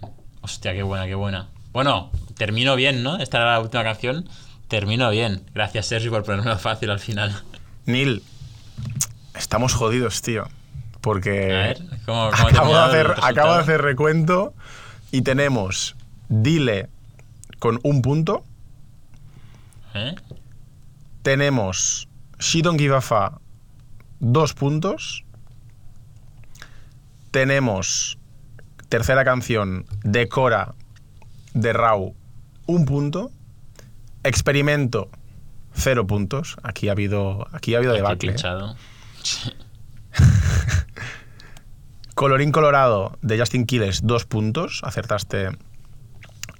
hostia, 0.42 0.74
qué 0.74 0.84
buena, 0.84 1.06
qué 1.08 1.16
buena. 1.16 1.48
Bueno, 1.72 2.12
termino 2.36 2.76
bien, 2.76 3.02
¿no? 3.02 3.16
Esta 3.16 3.38
era 3.38 3.52
la 3.54 3.60
última 3.60 3.82
canción. 3.82 4.28
Termino 4.72 5.10
bien. 5.10 5.44
Gracias, 5.52 5.84
Sergio, 5.84 6.10
por 6.10 6.24
ponerme 6.24 6.56
fácil 6.56 6.88
al 6.88 6.98
final. 6.98 7.42
Neil, 7.84 8.22
estamos 9.34 9.74
jodidos, 9.74 10.22
tío. 10.22 10.44
A 10.44 10.98
Porque 11.02 11.30
ver, 11.30 11.78
¿cómo, 12.06 12.30
cómo 12.30 12.48
acabo, 12.48 12.72
de 12.72 12.80
hacer, 12.80 13.06
resultado? 13.08 13.26
acabo 13.26 13.52
de 13.52 13.60
hacer 13.60 13.82
recuento 13.82 14.54
y 15.10 15.20
tenemos 15.20 15.94
Dile 16.30 16.88
con 17.58 17.80
un 17.82 18.00
punto. 18.00 18.46
¿Eh? 19.92 20.14
Tenemos 21.22 22.08
She 22.38 22.62
Don't 22.62 22.80
Give 22.80 22.96
a 22.96 23.02
Fa, 23.02 23.40
dos 24.20 24.54
puntos. 24.54 25.26
Tenemos 27.30 28.16
tercera 28.88 29.22
canción, 29.22 29.84
Decora, 30.02 30.74
de 31.52 31.74
Rau, 31.74 32.14
un 32.64 32.86
punto. 32.86 33.30
Experimento, 34.24 35.08
cero 35.74 36.06
puntos. 36.06 36.56
Aquí 36.62 36.88
ha 36.88 36.92
habido, 36.92 37.46
aquí 37.52 37.74
ha 37.74 37.78
habido 37.78 37.92
debacle. 37.92 38.32
¿eh? 38.32 38.74
Colorín 42.14 42.52
Colorado 42.52 43.18
de 43.22 43.38
Justin 43.38 43.66
Quiles, 43.66 44.02
dos 44.04 44.24
puntos. 44.26 44.80
Acertaste 44.84 45.50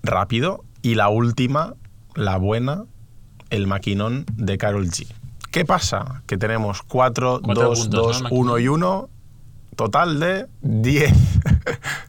rápido. 0.03 0.65
Y 0.83 0.97
la 0.97 1.09
última, 1.09 1.75
la 2.17 2.37
buena, 2.37 2.85
el 3.51 3.67
maquinón 3.67 4.25
de 4.35 4.59
Carol 4.59 4.87
G. 4.89 5.07
¿Qué 5.53 5.65
pasa? 5.65 6.23
Que 6.27 6.39
tenemos 6.39 6.83
4, 6.83 7.41
Cuatro 7.43 7.69
2, 7.69 7.81
puntos, 7.81 8.21
2, 8.21 8.23
¿no? 8.23 8.29
1 8.31 8.59
y 8.59 8.69
1. 8.69 9.09
Total 9.77 10.19
de 10.19 10.47
10. 10.63 11.13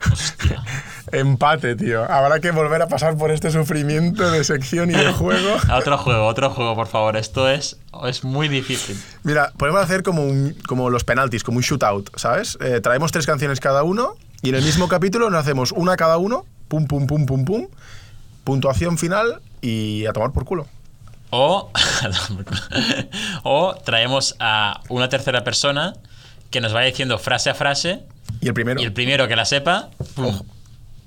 Empate, 1.14 1.76
tío. 1.76 2.04
Habrá 2.12 2.40
que 2.40 2.52
volver 2.52 2.82
a 2.82 2.88
pasar 2.88 3.16
por 3.18 3.32
este 3.32 3.52
sufrimiento 3.52 4.30
de 4.32 4.44
sección 4.44 4.90
y 4.90 4.94
de 4.94 5.12
juego. 5.14 5.56
Otro 5.74 5.98
juego, 5.98 6.26
otro 6.28 6.50
juego, 6.50 6.76
por 6.76 6.88
favor. 6.88 7.16
Esto 7.18 7.48
es, 7.50 7.78
es 8.08 8.24
muy 8.24 8.48
difícil. 8.48 9.00
Mira, 9.24 9.52
podemos 9.58 9.82
hacer 9.82 10.04
como, 10.04 10.24
un- 10.24 10.56
como 10.68 10.90
los 10.90 11.04
penaltis, 11.04 11.44
como 11.44 11.58
un 11.58 11.64
shootout, 11.64 12.10
¿sabes? 12.18 12.58
Eh, 12.62 12.82
traemos 12.82 13.12
tres 13.12 13.26
canciones 13.26 13.60
cada 13.60 13.84
uno 13.84 14.16
y 14.42 14.50
en 14.50 14.56
el 14.56 14.64
mismo 14.64 14.88
capítulo 14.88 15.30
nos 15.30 15.40
hacemos 15.40 15.72
una 15.72 15.96
cada 15.96 16.18
uno, 16.18 16.46
pum, 16.68 16.88
pum, 16.88 17.06
pum, 17.08 17.26
pum, 17.26 17.46
pum, 17.46 17.68
puntuación 18.44 18.98
final 18.98 19.40
y 19.62 20.06
a 20.08 20.14
tomar 20.14 20.32
por 20.32 20.46
culo. 20.46 20.68
O, 21.30 21.72
o 23.44 23.76
traemos 23.84 24.36
a 24.40 24.82
una 24.90 25.10
tercera 25.10 25.44
persona 25.44 25.94
que 26.52 26.62
nos 26.62 26.74
vaya 26.74 26.88
diciendo 26.88 27.18
frase 27.18 27.50
a 27.50 27.56
frase 27.56 28.04
Y 28.42 28.48
el 28.48 28.54
primero, 28.54 28.82
y 28.82 28.84
el 28.84 28.94
primero 28.94 29.28
que 29.28 29.36
la 29.36 29.46
sepa, 29.46 29.90
¡pum! 30.16 30.40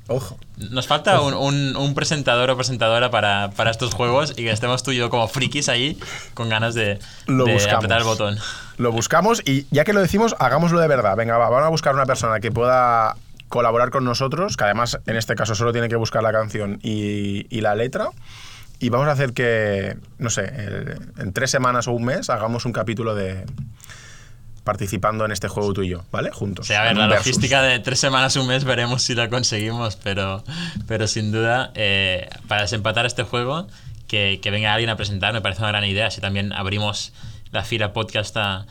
Ojo, 0.08 0.38
Nos 0.70 0.86
falta 0.86 1.20
un, 1.20 1.34
un- 1.34 1.76
un 1.76 1.94
presentador 1.94 2.50
o 2.50 2.56
presentadora 2.56 3.10
para, 3.10 3.50
para 3.56 3.70
estos 3.70 3.92
juegos 3.94 4.30
y 4.32 4.44
que 4.44 4.50
estemos 4.50 4.82
tú 4.82 4.92
y 4.92 4.96
yo 4.96 5.10
como 5.10 5.26
frikis 5.28 5.68
ahí 5.68 5.98
con 6.34 6.48
ganas 6.48 6.74
de, 6.74 6.98
Lo 7.26 7.44
de 7.44 7.70
apretar 7.70 7.98
el 7.98 8.04
botón. 8.04 8.38
lo 8.78 8.92
buscamos 8.92 9.42
y 9.44 9.66
ya 9.70 9.84
que 9.84 9.92
lo 9.92 10.00
decimos, 10.00 10.34
hagámoslo 10.38 10.78
de 10.80 10.88
verdad. 10.88 11.16
Venga, 11.16 11.36
va, 11.38 11.48
vamos 11.50 11.66
a 11.66 11.70
buscar 11.70 11.94
una 11.94 12.06
persona 12.06 12.40
que 12.40 12.50
pueda 12.52 13.16
colaborar 13.48 13.90
con 13.90 14.04
nosotros, 14.04 14.56
que 14.56 14.64
además 14.64 14.98
en 15.06 15.16
este 15.16 15.34
caso 15.34 15.54
solo 15.54 15.72
tiene 15.72 15.88
que 15.88 15.96
buscar 15.96 16.22
la 16.22 16.32
canción 16.32 16.78
y, 16.82 17.46
y 17.54 17.60
la 17.60 17.74
letra. 17.74 18.08
Y 18.78 18.90
vamos 18.90 19.08
a 19.08 19.12
hacer 19.12 19.32
que, 19.32 19.96
no 20.18 20.28
sé, 20.30 20.44
el- 20.44 20.98
en 21.18 21.32
tres 21.32 21.50
semanas 21.50 21.88
o 21.88 21.92
un 21.92 22.04
mes 22.04 22.28
hagamos 22.28 22.64
un 22.66 22.72
capítulo 22.72 23.14
de 23.14 23.44
participando 24.66 25.24
en 25.24 25.32
este 25.32 25.48
juego 25.48 25.72
tú 25.72 25.82
y 25.82 25.88
yo, 25.88 26.04
¿vale? 26.10 26.30
Juntos. 26.30 26.66
O 26.66 26.68
sea, 26.68 26.82
a 26.82 26.84
ver, 26.84 26.96
la 26.96 27.06
versus. 27.06 27.26
logística 27.28 27.62
de 27.62 27.78
tres 27.78 27.98
semanas, 27.98 28.36
un 28.36 28.48
mes, 28.48 28.64
veremos 28.64 29.02
si 29.02 29.14
la 29.14 29.30
conseguimos, 29.30 29.96
pero, 29.96 30.44
pero 30.86 31.06
sin 31.06 31.32
duda, 31.32 31.70
eh, 31.74 32.28
para 32.48 32.62
desempatar 32.62 33.06
este 33.06 33.22
juego, 33.22 33.68
que, 34.08 34.40
que 34.42 34.50
venga 34.50 34.74
alguien 34.74 34.90
a 34.90 34.96
presentar 34.96 35.32
me 35.32 35.40
parece 35.40 35.62
una 35.62 35.68
gran 35.68 35.84
idea. 35.84 36.08
Así 36.08 36.20
también 36.20 36.52
abrimos 36.52 37.12
la 37.52 37.62
fila 37.62 37.92
podcast 37.92 38.36
a, 38.36 38.66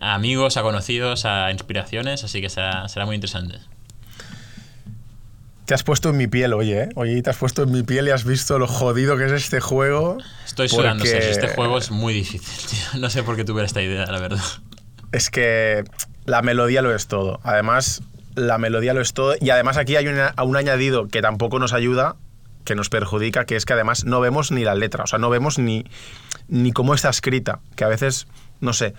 a 0.00 0.14
amigos, 0.14 0.56
a 0.56 0.62
conocidos, 0.62 1.24
a 1.26 1.52
inspiraciones, 1.52 2.24
así 2.24 2.40
que 2.40 2.48
será, 2.48 2.88
será 2.88 3.06
muy 3.06 3.14
interesante. 3.14 3.58
Te 5.66 5.74
has 5.74 5.82
puesto 5.82 6.10
en 6.10 6.16
mi 6.16 6.28
piel, 6.28 6.54
oye, 6.54 6.84
¿eh? 6.84 6.88
Oye, 6.94 7.20
te 7.22 7.28
has 7.28 7.36
puesto 7.36 7.64
en 7.64 7.72
mi 7.72 7.82
piel 7.82 8.06
y 8.06 8.10
has 8.12 8.24
visto 8.24 8.58
lo 8.58 8.68
jodido 8.68 9.16
que 9.18 9.26
es 9.26 9.32
este 9.32 9.60
juego. 9.60 10.16
Estoy 10.46 10.68
sudando, 10.68 11.02
porque 11.02 11.10
Sergio, 11.10 11.30
Este 11.30 11.48
juego 11.48 11.76
es 11.76 11.90
muy 11.90 12.14
difícil, 12.14 12.68
tío. 12.70 13.00
No 13.00 13.10
sé 13.10 13.22
por 13.22 13.36
qué 13.36 13.44
tuve 13.44 13.64
esta 13.64 13.82
idea, 13.82 14.06
la 14.06 14.20
verdad. 14.20 14.40
Es 15.16 15.30
que 15.30 15.82
la 16.26 16.42
melodía 16.42 16.82
lo 16.82 16.94
es 16.94 17.06
todo. 17.06 17.40
Además, 17.42 18.02
la 18.34 18.58
melodía 18.58 18.92
lo 18.92 19.00
es 19.00 19.14
todo. 19.14 19.34
Y 19.40 19.48
además 19.48 19.78
aquí 19.78 19.96
hay 19.96 20.06
un 20.08 20.56
añadido 20.56 21.08
que 21.08 21.22
tampoco 21.22 21.58
nos 21.58 21.72
ayuda, 21.72 22.16
que 22.64 22.74
nos 22.74 22.90
perjudica, 22.90 23.46
que 23.46 23.56
es 23.56 23.64
que 23.64 23.72
además 23.72 24.04
no 24.04 24.20
vemos 24.20 24.50
ni 24.52 24.62
la 24.62 24.74
letra. 24.74 25.04
O 25.04 25.06
sea, 25.06 25.18
no 25.18 25.30
vemos 25.30 25.58
ni, 25.58 25.86
ni 26.48 26.70
cómo 26.72 26.92
está 26.92 27.08
escrita. 27.08 27.60
Que 27.76 27.84
a 27.84 27.88
veces, 27.88 28.26
no 28.60 28.74
sé, 28.74 28.92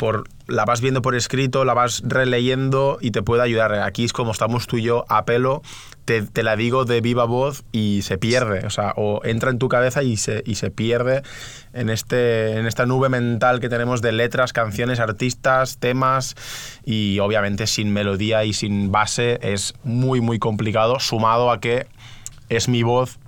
por, 0.00 0.24
la 0.46 0.64
vas 0.64 0.80
viendo 0.80 1.02
por 1.02 1.14
escrito, 1.14 1.66
la 1.66 1.74
vas 1.74 2.02
releyendo 2.06 2.96
y 3.02 3.10
te 3.10 3.20
puede 3.20 3.42
ayudar. 3.42 3.74
Aquí 3.74 4.06
es 4.06 4.14
como 4.14 4.32
estamos 4.32 4.66
tú 4.66 4.78
y 4.78 4.82
yo 4.82 5.04
a 5.10 5.26
pelo, 5.26 5.60
te, 6.06 6.22
te 6.22 6.42
la 6.42 6.56
digo 6.56 6.86
de 6.86 7.02
viva 7.02 7.26
voz 7.26 7.64
y 7.70 8.00
se 8.00 8.16
pierde. 8.16 8.64
O 8.64 8.70
sea, 8.70 8.94
o 8.96 9.20
entra 9.24 9.50
en 9.50 9.58
tu 9.58 9.68
cabeza 9.68 10.02
y 10.02 10.16
se, 10.16 10.42
y 10.46 10.54
se 10.54 10.70
pierde 10.70 11.20
en, 11.74 11.90
este, 11.90 12.52
en 12.58 12.66
esta 12.66 12.86
nube 12.86 13.10
mental 13.10 13.60
que 13.60 13.68
tenemos 13.68 14.00
de 14.00 14.12
letras, 14.12 14.54
canciones, 14.54 15.00
artistas, 15.00 15.76
temas 15.76 16.34
y 16.82 17.18
obviamente 17.18 17.66
sin 17.66 17.92
melodía 17.92 18.46
y 18.46 18.54
sin 18.54 18.90
base 18.90 19.38
es 19.42 19.74
muy, 19.84 20.22
muy 20.22 20.38
complicado, 20.38 20.98
sumado 20.98 21.50
a 21.50 21.60
que 21.60 21.86
es 22.48 22.70
mi 22.70 22.82
voz 22.82 23.18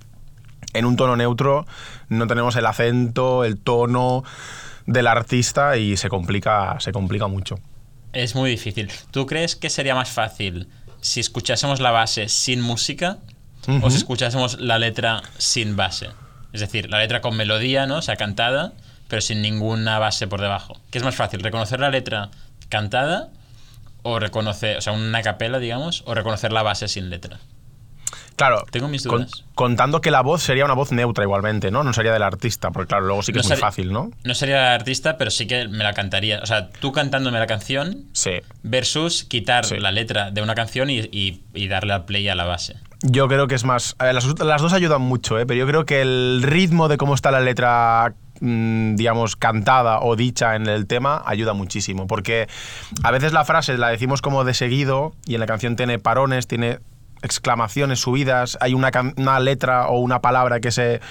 en 0.73 0.85
un 0.85 0.95
tono 0.95 1.15
neutro, 1.15 1.67
no 2.09 2.25
tenemos 2.25 2.55
el 2.55 2.65
acento, 2.65 3.43
el 3.43 3.59
tono 3.59 4.23
del 4.85 5.07
artista 5.07 5.77
y 5.77 5.97
se 5.97 6.09
complica, 6.09 6.79
se 6.79 6.91
complica 6.91 7.27
mucho. 7.27 7.59
Es 8.11 8.35
muy 8.35 8.49
difícil. 8.49 8.91
¿Tú 9.11 9.25
crees 9.25 9.55
que 9.55 9.69
sería 9.69 9.95
más 9.95 10.09
fácil 10.09 10.67
si 11.01 11.19
escuchásemos 11.19 11.81
la 11.81 11.91
base 11.91 12.29
sin 12.29 12.61
música 12.61 13.17
o 13.81 13.89
si 13.89 13.97
escuchásemos 13.97 14.59
la 14.59 14.79
letra 14.79 15.21
sin 15.37 15.75
base. 15.75 16.09
Es 16.53 16.61
decir, 16.61 16.89
la 16.89 16.99
letra 16.99 17.21
con 17.21 17.35
melodía, 17.35 17.85
¿no? 17.85 17.97
O 17.97 18.01
sea, 18.01 18.15
cantada, 18.15 18.73
pero 19.07 19.21
sin 19.21 19.41
ninguna 19.41 19.99
base 19.99 20.27
por 20.27 20.41
debajo. 20.41 20.79
¿Qué 20.91 20.97
es 20.97 21.03
más 21.03 21.15
fácil? 21.15 21.41
¿Reconocer 21.41 21.79
la 21.79 21.89
letra 21.89 22.29
cantada 22.69 23.29
o 24.01 24.19
reconocer, 24.19 24.77
o 24.77 24.81
sea, 24.81 24.93
una 24.93 25.21
capela, 25.21 25.59
digamos, 25.59 26.03
o 26.05 26.13
reconocer 26.13 26.51
la 26.51 26.63
base 26.63 26.87
sin 26.87 27.09
letra? 27.09 27.39
Claro, 28.35 28.65
Tengo 28.71 28.87
mis 28.87 29.05
con- 29.05 29.19
dudas. 29.25 29.43
contando 29.55 30.01
que 30.01 30.09
la 30.11 30.21
voz 30.21 30.41
sería 30.41 30.65
una 30.65 30.73
voz 30.73 30.91
neutra 30.91 31.23
igualmente, 31.23 31.69
¿no? 31.71 31.83
No 31.83 31.93
sería 31.93 32.11
del 32.13 32.23
artista, 32.23 32.71
porque 32.71 32.87
claro, 32.89 33.05
luego 33.05 33.21
sí 33.21 33.31
que 33.31 33.37
No 33.37 33.41
es 33.41 33.49
muy 33.49 33.57
fácil, 33.57 33.93
¿no? 33.93 34.09
No 34.23 34.33
sería 34.33 34.73
artista, 34.73 35.17
pero 35.17 35.29
sí 35.31 35.45
que 35.47 35.67
me 35.67 35.83
la 35.83 35.93
cantaría. 35.93 36.39
O 36.41 36.45
sea, 36.45 36.69
tú 36.69 36.91
cantándome 36.91 37.37
la 37.39 37.47
canción 37.47 38.05
Sí. 38.13 38.31
versus 38.63 39.23
quitar 39.23 39.65
Sí. 39.65 39.77
la 39.77 39.91
letra 39.91 40.31
de 40.31 40.41
una 40.41 40.55
canción 40.55 40.89
y, 40.89 40.99
y- 41.11 41.41
y 41.53 41.67
darle 41.67 41.93
al 41.93 42.05
play 42.05 42.27
a 42.29 42.35
la 42.35 42.45
base. 42.45 42.75
Yo 43.03 43.27
creo 43.27 43.47
que 43.47 43.55
es 43.55 43.65
más. 43.65 43.95
a 43.99 44.05
ver, 44.05 44.15
las, 44.15 44.25
las 44.39 44.61
dos 44.61 44.73
ayudan 44.73 45.01
mucho, 45.01 45.37
¿eh? 45.37 45.45
pero 45.45 45.59
yo 45.59 45.67
creo 45.67 45.85
que 45.85 46.01
el 46.01 46.41
ritmo 46.41 46.87
de 46.87 46.95
cómo 46.97 47.13
está 47.15 47.31
la 47.31 47.41
letra, 47.41 48.13
mm, 48.39 48.95
digamos, 48.95 49.35
cantada 49.35 49.99
o 49.99 50.15
dicha 50.15 50.55
en 50.55 50.67
el 50.67 50.87
tema 50.87 51.21
ayuda 51.25 51.53
muchísimo. 51.53 52.07
Porque 52.07 52.47
a 53.03 53.11
veces 53.11 53.33
la 53.33 53.43
frase 53.43 53.77
la 53.77 53.89
decimos 53.89 54.21
como 54.21 54.45
de 54.45 54.53
seguido 54.53 55.13
y 55.25 55.33
en 55.33 55.41
la 55.41 55.45
canción 55.47 55.75
tiene 55.75 55.99
parones, 55.99 56.47
tiene 56.47 56.79
exclamaciones, 57.23 57.99
subidas, 57.99 58.57
hay 58.61 58.73
una, 58.73 58.91
una 59.17 59.39
letra 59.39 59.87
o 59.87 59.99
una 59.99 60.21
palabra 60.21 60.59
que 60.59 60.71
se 60.71 61.01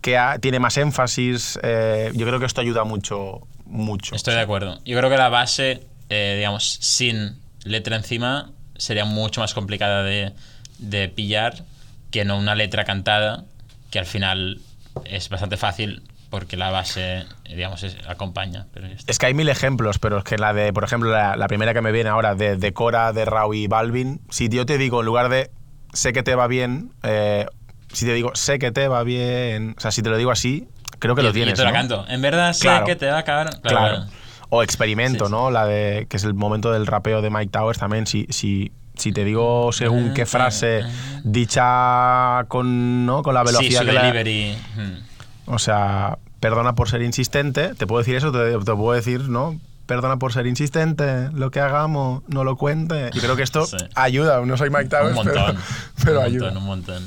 que 0.00 0.18
tiene 0.40 0.60
más 0.60 0.76
énfasis. 0.76 1.58
eh, 1.62 2.12
yo 2.14 2.26
creo 2.26 2.38
que 2.38 2.46
esto 2.46 2.60
ayuda 2.60 2.84
mucho, 2.84 3.46
mucho. 3.66 4.14
Estoy 4.14 4.34
de 4.34 4.40
acuerdo. 4.40 4.78
Yo 4.84 4.96
creo 4.96 5.10
que 5.10 5.16
la 5.16 5.28
base, 5.28 5.86
eh, 6.08 6.34
digamos, 6.36 6.78
sin 6.80 7.36
letra 7.64 7.96
encima, 7.96 8.52
sería 8.76 9.04
mucho 9.04 9.40
más 9.40 9.54
complicada 9.54 10.02
de, 10.04 10.32
de 10.78 11.08
pillar 11.08 11.64
que 12.10 12.24
no 12.24 12.38
una 12.38 12.54
letra 12.54 12.84
cantada, 12.84 13.44
que 13.90 13.98
al 13.98 14.06
final 14.06 14.60
es 15.04 15.28
bastante 15.28 15.56
fácil 15.56 16.02
porque 16.30 16.56
la 16.56 16.70
base, 16.70 17.20
eh, 17.20 17.26
digamos, 17.56 17.82
es- 17.82 17.96
acompaña. 18.08 18.66
Pero. 18.72 18.86
Es 19.06 19.18
que 19.18 19.26
hay 19.26 19.34
mil 19.34 19.48
ejemplos, 19.48 19.98
pero 19.98 20.18
es 20.18 20.24
que 20.24 20.36
la 20.38 20.52
de, 20.52 20.72
por 20.72 20.84
ejemplo, 20.84 21.10
la, 21.10 21.36
la 21.36 21.48
primera 21.48 21.72
que 21.74 21.80
me 21.80 21.92
viene 21.92 22.10
ahora 22.10 22.34
de, 22.34 22.56
de 22.56 22.72
Cora, 22.72 23.12
de 23.12 23.24
Rau 23.24 23.54
y 23.54 23.66
Balvin, 23.66 24.20
si 24.30 24.48
yo 24.48 24.66
te 24.66 24.76
digo 24.78 25.00
en 25.00 25.06
lugar 25.06 25.28
de 25.28 25.50
sé 25.92 26.12
que 26.12 26.22
te 26.22 26.34
va 26.34 26.46
bien, 26.46 26.92
eh, 27.02 27.46
si 27.92 28.04
te 28.06 28.12
digo 28.12 28.32
sé 28.34 28.58
que 28.58 28.70
te 28.72 28.88
va 28.88 29.02
bien, 29.04 29.74
o 29.78 29.80
sea, 29.80 29.90
si 29.90 30.02
te 30.02 30.10
lo 30.10 30.16
digo 30.18 30.30
así, 30.30 30.68
creo 30.98 31.14
que 31.14 31.22
Y- 31.22 31.24
lo 31.24 31.32
tienes. 31.32 31.54
te 31.54 31.64
la 31.64 31.72
canto. 31.72 32.04
En 32.08 32.20
verdad 32.20 32.52
sé 32.52 32.62
Claro. 32.62 32.84
que 32.86 32.96
te 32.96 33.06
va 33.06 33.16
a 33.16 33.20
acabar. 33.20 33.48
Claro. 33.62 34.04
O 34.50 34.62
experimento, 34.62 35.26
Sí, 35.26 35.30
sí. 35.30 35.32
¿no? 35.36 35.50
La 35.50 35.66
de 35.66 36.06
que 36.08 36.16
es 36.18 36.24
el 36.24 36.34
momento 36.34 36.72
del 36.72 36.86
rapeo 36.86 37.20
de 37.22 37.30
Mike 37.30 37.50
Towers 37.50 37.78
también. 37.78 38.06
Si, 38.06 38.26
si, 38.30 38.72
si 38.94 39.12
te 39.12 39.24
digo 39.24 39.72
según 39.72 40.12
qué 40.14 40.24
frase 40.26 40.82
dicha 41.24 42.44
con, 42.48 43.06
¿no? 43.06 43.22
con 43.22 43.34
la 43.34 43.40
Sí, 43.46 43.52
velocidad 43.52 43.80
su 43.80 43.86
que 43.86 43.92
la- 43.92 44.02
delivery. 44.02 44.56
hmm. 44.76 45.17
O 45.48 45.58
sea, 45.58 46.18
perdona 46.40 46.74
por 46.74 46.88
ser 46.88 47.02
insistente. 47.02 47.74
Te 47.74 47.86
puedo 47.86 47.98
decir 47.98 48.14
eso, 48.16 48.30
te, 48.32 48.52
te 48.52 48.74
puedo 48.74 48.92
decir, 48.92 49.28
¿no? 49.28 49.58
Perdona 49.86 50.18
por 50.18 50.32
ser 50.34 50.46
insistente, 50.46 51.30
lo 51.32 51.50
que 51.50 51.60
hagamos, 51.60 52.22
no 52.28 52.44
lo 52.44 52.56
cuente. 52.56 53.10
Yo 53.14 53.22
creo 53.22 53.36
que 53.36 53.42
esto 53.42 53.64
Sí. 53.66 53.76
ayuda. 53.94 54.44
No 54.44 54.56
soy 54.58 54.68
Mike 54.68 54.90
Towers, 54.90 55.10
Un 55.16 55.24
montón. 55.24 55.56
pero, 55.56 55.58
pero 56.04 56.18
un 56.20 56.24
ayuda. 56.26 56.44
montón, 56.50 56.62
un 56.62 56.66
montón. 56.68 57.06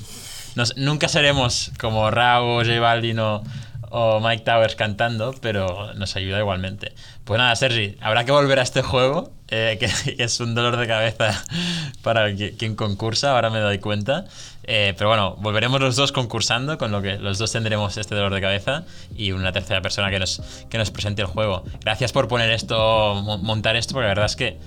Nos- 0.56 0.76
nunca 0.78 1.08
seremos 1.08 1.72
como 1.80 2.10
Rao, 2.12 2.58
J 2.66 2.80
Balvin 2.80 3.20
o, 3.20 3.44
o 3.92 4.20
Mike 4.20 4.44
Towers 4.44 4.76
cantando, 4.76 5.36
pero 5.42 5.94
nos 5.94 6.16
ayuda 6.16 6.40
igualmente. 6.40 6.94
Pues 7.26 7.38
nada, 7.38 7.56
Sergi, 7.56 7.98
habrá 8.02 8.26
que 8.26 8.32
volver 8.32 8.58
a 8.60 8.62
este 8.64 8.82
juego, 8.82 9.32
eh, 9.50 9.78
que, 9.80 9.90
es 10.24 10.40
un 10.40 10.56
dolor 10.56 10.78
de 10.78 10.88
cabeza 10.88 11.44
para 12.02 12.30
qui- 12.32 12.58
quien 12.58 12.76
concursa, 12.76 13.32
ahora 13.32 13.50
me 13.50 13.60
doy 13.60 13.80
cuenta. 13.80 14.26
Eh, 14.64 14.94
pero 14.98 15.10
bueno, 15.10 15.36
volveremos 15.40 15.82
los 15.82 15.96
dos 15.96 16.12
concursando, 16.12 16.78
con 16.78 16.92
lo 16.92 17.02
que 17.02 17.18
los 17.18 17.38
dos 17.38 17.52
tendremos 17.52 17.98
este 17.98 18.16
dolor 18.16 18.34
de 18.34 18.42
cabeza 18.42 18.86
y 19.16 19.32
una 19.32 19.52
tercera 19.52 19.82
persona 19.82 20.10
que 20.12 20.20
nos, 20.20 20.42
que 20.70 20.78
nos 20.78 20.92
presente 20.92 21.22
el 21.22 21.28
juego. 21.28 21.64
Gracias 21.82 22.12
por 22.14 22.28
poner 22.28 22.52
esto, 22.52 23.16
mo- 23.24 23.38
montar 23.40 23.76
esto, 23.76 23.94
porque 23.94 24.04
la 24.06 24.10
verdad 24.14 24.26
es 24.28 24.36
que 24.36 24.60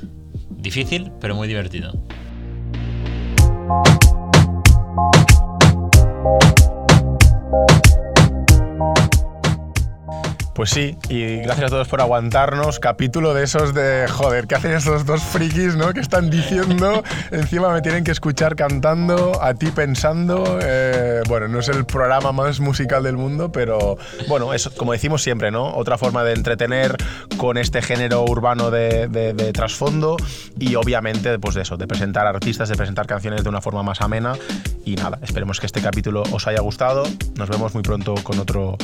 difícil, 0.50 1.12
pero 1.20 1.34
muy 1.34 1.48
divertido. 1.48 1.92
Pues 10.54 10.70
sí, 10.70 10.96
y 11.08 11.38
gracias 11.38 11.66
a 11.66 11.68
todos 11.70 11.88
por 11.88 12.00
aguantarnos. 12.00 12.78
Capítulo 12.78 13.34
de 13.34 13.42
esos 13.42 13.74
de, 13.74 14.06
joder, 14.08 14.46
¿qué 14.46 14.54
hacen 14.54 14.70
estos 14.70 15.04
dos 15.04 15.20
frikis, 15.20 15.74
no? 15.74 15.92
Que 15.92 15.98
están 15.98 16.30
diciendo, 16.30 17.02
encima 17.32 17.70
me 17.72 17.82
tienen 17.82 18.04
que 18.04 18.12
escuchar 18.12 18.54
cantando, 18.54 19.42
a 19.42 19.54
ti 19.54 19.72
pensando. 19.72 20.60
eh, 20.62 21.22
bueno, 21.26 21.48
no 21.48 21.58
es 21.58 21.68
el 21.68 21.84
programa 21.84 22.30
más 22.30 22.60
musical 22.60 23.02
del 23.02 23.16
mundo, 23.16 23.50
pero 23.50 23.98
bueno, 24.28 24.54
es 24.54 24.68
como 24.68 24.92
decimos 24.92 25.22
siempre, 25.24 25.50
¿no? 25.50 25.74
Otra 25.74 25.98
forma 25.98 26.22
de 26.22 26.34
entretener 26.34 26.96
con 27.36 27.58
este 27.58 27.82
género 27.82 28.22
urbano 28.22 28.70
de, 28.70 29.08
de- 29.08 29.32
de 29.34 29.52
trasfondo 29.52 30.16
y 30.56 30.76
obviamente, 30.76 31.36
pues 31.40 31.56
de 31.56 31.62
eso, 31.62 31.76
de 31.76 31.88
presentar 31.88 32.28
artistas, 32.28 32.68
de 32.68 32.76
presentar 32.76 33.08
canciones 33.08 33.42
de 33.42 33.48
una 33.48 33.60
forma 33.60 33.82
más 33.82 34.00
amena. 34.00 34.34
Y 34.84 34.94
nada, 34.96 35.18
esperemos 35.22 35.58
que 35.60 35.66
este 35.66 35.80
capítulo 35.80 36.22
os 36.30 36.46
haya 36.46 36.60
gustado. 36.60 37.04
Nos 37.36 37.48
vemos 37.48 37.72
muy 37.74 37.82
pronto 37.82 38.14
con 38.22 38.38
otro 38.38 38.76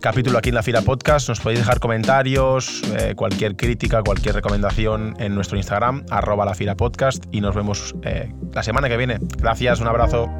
capítulo 0.00 0.38
aquí 0.38 0.48
en 0.48 0.54
la 0.56 0.62
Fila 0.62 0.80
Nos 1.12 1.40
podéis 1.40 1.58
dejar 1.58 1.78
comentarios, 1.78 2.80
eh, 2.96 3.14
cualquier 3.14 3.54
crítica, 3.54 4.02
cualquier 4.02 4.34
recomendación 4.34 5.14
en 5.18 5.34
nuestro 5.34 5.58
Instagram, 5.58 6.06
arroba 6.08 6.46
la 6.46 6.54
Fila 6.54 6.74
Podcast. 6.74 7.26
Y 7.30 7.42
nos 7.42 7.54
vemos 7.54 7.94
eh, 8.02 8.32
la 8.54 8.62
semana 8.62 8.88
que 8.88 8.96
viene. 8.96 9.18
Gracias, 9.36 9.80
un 9.80 9.88
abrazo. 9.88 10.30